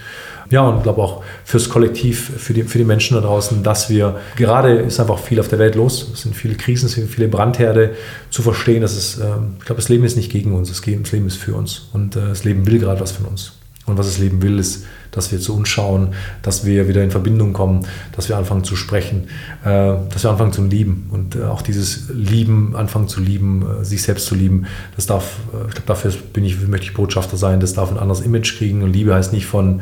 Ja, 0.50 0.62
und 0.68 0.76
ich 0.76 0.82
glaube 0.84 1.02
auch 1.02 1.24
fürs 1.44 1.68
Kollektiv, 1.68 2.30
für 2.38 2.52
die, 2.52 2.62
für 2.62 2.78
die 2.78 2.84
Menschen 2.84 3.16
da 3.16 3.20
draußen, 3.20 3.62
dass 3.62 3.90
wir, 3.90 4.20
gerade 4.36 4.74
ist 4.74 5.00
einfach 5.00 5.18
viel 5.18 5.40
auf 5.40 5.48
der 5.48 5.58
Welt 5.58 5.74
los, 5.74 6.08
es 6.12 6.22
sind 6.22 6.36
viele 6.36 6.54
Krisen, 6.54 6.86
es 6.86 6.92
sind 6.92 7.10
viele 7.10 7.28
Brandherde, 7.28 7.96
zu 8.30 8.42
verstehen, 8.42 8.82
dass 8.82 8.94
es, 8.94 9.18
ähm, 9.18 9.56
ich 9.58 9.64
glaube, 9.64 9.80
das 9.80 9.88
Leben 9.88 10.04
ist 10.04 10.16
nicht 10.16 10.30
gegen 10.30 10.54
uns, 10.54 10.68
das 10.68 10.86
Leben 10.86 11.04
ist 11.26 11.36
für 11.36 11.54
uns 11.54 11.88
und 11.92 12.14
äh, 12.14 12.20
das 12.28 12.44
Leben 12.44 12.66
will 12.66 12.78
gerade 12.78 13.00
was 13.00 13.10
von 13.10 13.26
uns. 13.26 13.52
Und 13.86 13.98
was 13.98 14.06
das 14.06 14.18
Leben 14.18 14.42
will, 14.42 14.58
ist, 14.58 14.84
dass 15.16 15.32
wir 15.32 15.40
zu 15.40 15.56
uns 15.56 15.68
schauen, 15.68 16.08
dass 16.42 16.66
wir 16.66 16.88
wieder 16.88 17.02
in 17.02 17.10
Verbindung 17.10 17.52
kommen, 17.52 17.86
dass 18.14 18.28
wir 18.28 18.36
anfangen 18.36 18.64
zu 18.64 18.76
sprechen, 18.76 19.28
äh, 19.64 19.94
dass 20.12 20.24
wir 20.24 20.30
anfangen 20.30 20.52
zu 20.52 20.62
lieben. 20.64 21.08
Und 21.10 21.36
äh, 21.36 21.44
auch 21.44 21.62
dieses 21.62 22.10
Lieben, 22.12 22.76
anfangen 22.76 23.08
zu 23.08 23.20
lieben, 23.20 23.64
äh, 23.80 23.84
sich 23.84 24.02
selbst 24.02 24.26
zu 24.26 24.34
lieben, 24.34 24.66
das 24.94 25.06
darf, 25.06 25.38
ich 25.68 25.74
glaube, 25.74 25.86
dafür 25.86 26.12
bin 26.32 26.44
ich, 26.44 26.60
möchte 26.68 26.86
ich 26.86 26.94
Botschafter 26.94 27.36
sein, 27.36 27.60
das 27.60 27.72
darf 27.72 27.90
ein 27.90 27.98
anderes 27.98 28.20
Image 28.20 28.58
kriegen. 28.58 28.82
Und 28.82 28.92
Liebe 28.92 29.14
heißt 29.14 29.32
nicht 29.32 29.46
von 29.46 29.80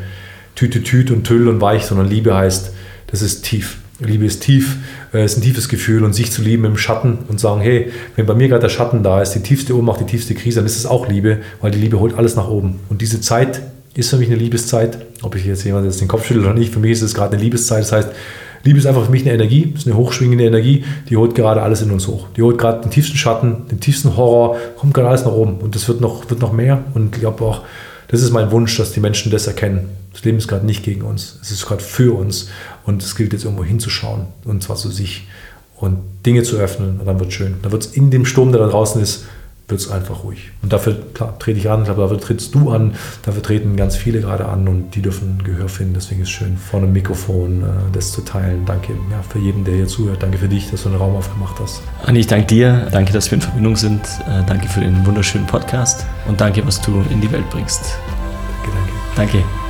Tüte, 0.55 0.82
Tüt 0.82 1.11
und 1.11 1.24
Tüll 1.24 1.48
und 1.48 1.61
Weich, 1.61 1.84
sondern 1.84 2.09
Liebe 2.09 2.34
heißt, 2.34 2.72
das 3.09 3.22
ist 3.22 3.44
tief. 3.44 3.78
Liebe 4.00 4.24
ist 4.24 4.42
tief, 4.42 4.78
ist 5.12 5.38
ein 5.38 5.42
tiefes 5.42 5.68
Gefühl 5.68 6.02
und 6.02 6.14
sich 6.14 6.32
zu 6.32 6.42
lieben 6.42 6.64
im 6.64 6.76
Schatten 6.76 7.18
und 7.28 7.38
sagen, 7.38 7.61
hey, 7.61 7.92
wenn 8.16 8.26
bei 8.26 8.34
mir 8.34 8.48
gerade 8.48 8.62
der 8.62 8.68
Schatten 8.68 9.05
da 9.05 9.22
ist, 9.22 9.32
die 9.34 9.40
tiefste 9.40 9.76
Ohnmacht, 9.76 10.00
die 10.00 10.05
tiefste 10.05 10.34
Krise, 10.34 10.59
dann 10.59 10.66
ist 10.66 10.76
es 10.76 10.84
auch 10.84 11.09
Liebe, 11.09 11.38
weil 11.61 11.70
die 11.70 11.78
Liebe 11.78 12.00
holt 12.00 12.18
alles 12.18 12.34
nach 12.34 12.48
oben. 12.48 12.80
Und 12.88 13.02
diese 13.02 13.20
Zeit, 13.20 13.62
ist 13.95 14.11
für 14.11 14.16
mich 14.16 14.28
eine 14.28 14.36
Liebeszeit. 14.36 14.99
Ob 15.22 15.34
ich 15.36 15.45
jetzt 15.45 15.64
jemand 15.64 15.86
jetzt 15.86 16.01
den 16.01 16.09
Kopf 16.09 16.26
schüttelt 16.26 16.47
oder 16.47 16.55
nicht, 16.55 16.72
für 16.72 16.80
mich 16.80 16.92
ist 16.92 17.03
es 17.03 17.14
gerade 17.14 17.34
eine 17.34 17.42
Liebeszeit. 17.42 17.82
Das 17.82 17.92
heißt, 17.92 18.09
Liebe 18.64 18.78
ist 18.78 18.86
einfach 18.86 19.05
für 19.05 19.11
mich 19.11 19.22
eine 19.22 19.32
Energie, 19.32 19.72
ist 19.74 19.86
eine 19.86 19.97
hochschwingende 19.97 20.45
Energie, 20.45 20.84
die 21.11 21.18
holt 21.18 21.34
gerade 21.34 21.62
alles 21.62 21.82
in 21.82 21.90
uns 21.90 22.09
hoch. 22.09 22.28
Die 22.34 22.42
holt 22.42 22.57
gerade 22.57 22.80
den 22.80 22.90
tiefsten 22.90 23.16
Schatten, 23.16 23.68
den 23.70 23.78
tiefsten 23.78 24.16
Horror, 24.16 24.57
kommt 24.76 24.95
gerade 24.95 25.09
alles 25.09 25.24
nach 25.24 25.32
oben. 25.32 25.59
Und 25.59 25.74
das 25.74 25.86
wird 25.86 26.01
noch, 26.01 26.30
wird 26.30 26.40
noch 26.40 26.53
mehr. 26.53 26.82
Und 26.95 27.14
ich 27.14 27.20
glaube 27.20 27.45
auch, 27.45 27.62
das 28.09 28.22
ist 28.22 28.30
mein 28.30 28.51
Wunsch, 28.51 28.76
dass 28.78 28.92
die 28.92 29.01
Menschen 29.01 29.30
das 29.30 29.47
erkennen. 29.47 29.90
Das 30.12 30.24
Leben 30.24 30.38
ist 30.38 30.49
gerade 30.49 30.64
nicht 30.64 30.82
gegen 30.82 31.03
uns, 31.03 31.38
es 31.42 31.51
ist 31.51 31.66
gerade 31.66 31.82
für 31.82 32.16
uns. 32.16 32.49
Und 32.86 33.03
es 33.03 33.16
gilt 33.16 33.32
jetzt 33.32 33.45
irgendwo 33.45 33.64
hinzuschauen, 33.64 34.26
und 34.45 34.62
zwar 34.62 34.76
zu 34.76 34.90
sich 34.90 35.26
und 35.76 35.99
Dinge 36.24 36.42
zu 36.42 36.57
öffnen. 36.57 37.01
Und 37.01 37.07
dann 37.07 37.18
wird 37.18 37.28
es 37.28 37.34
schön. 37.34 37.57
Dann 37.62 37.72
wird 37.72 37.84
es 37.84 37.92
in 37.92 38.11
dem 38.11 38.24
Sturm, 38.24 38.51
der 38.53 38.62
da 38.62 38.68
draußen 38.68 39.03
ist, 39.03 39.26
wird 39.69 39.81
es 39.81 39.91
einfach 39.91 40.25
ruhig. 40.25 40.51
Und 40.62 40.73
dafür, 40.73 40.97
klar, 41.15 41.39
trete 41.39 41.59
ich 41.59 41.71
an, 41.71 41.81
ich 41.81 41.87
glaube, 41.87 42.03
dafür 42.03 42.21
trittst 42.21 42.55
du 42.55 42.71
an, 42.71 42.95
dafür 43.23 43.43
treten 43.43 43.77
ganz 43.77 43.97
viele 43.97 44.21
gerade 44.21 44.47
an 44.47 44.69
und 44.69 44.95
die 44.95 45.03
dürfen 45.03 45.43
Gehör 45.43 45.69
finden. 45.69 45.95
Deswegen 45.95 46.21
ist 46.21 46.29
es 46.29 46.35
schön, 46.35 46.57
vor 46.57 46.81
einem 46.81 46.93
Mikrofon 46.93 47.62
äh, 47.62 47.67
das 47.93 48.12
zu 48.12 48.21
teilen. 48.21 48.65
Danke 48.67 48.93
ja, 49.11 49.23
für 49.23 49.39
jeden, 49.39 49.65
der 49.65 49.75
hier 49.75 49.87
zuhört. 49.87 50.23
Danke 50.23 50.39
für 50.39 50.49
dich, 50.49 50.71
dass 50.71 50.83
du 50.83 50.91
einen 50.91 50.99
Raum 50.99 51.17
aufgemacht 51.17 51.59
hast. 51.61 51.83
Anni, 52.05 52.21
ich 52.21 52.27
danke 52.27 52.47
dir. 52.47 52.89
Danke, 52.93 53.12
dass 53.12 53.31
wir 53.31 53.37
in 53.37 53.43
Verbindung 53.43 53.77
sind. 53.77 54.03
Äh, 54.29 54.45
danke 54.47 54.69
für 54.69 54.81
den 54.81 55.07
wunderschönen 55.07 55.47
Podcast 55.47 56.05
und 56.29 56.41
danke, 56.41 56.67
was 56.67 56.81
du 56.81 57.03
in 57.11 57.21
die 57.21 57.33
Welt 57.33 57.49
bringst. 57.51 57.97
Danke, 58.62 58.79
danke. 59.17 59.43
Danke. 59.43 59.64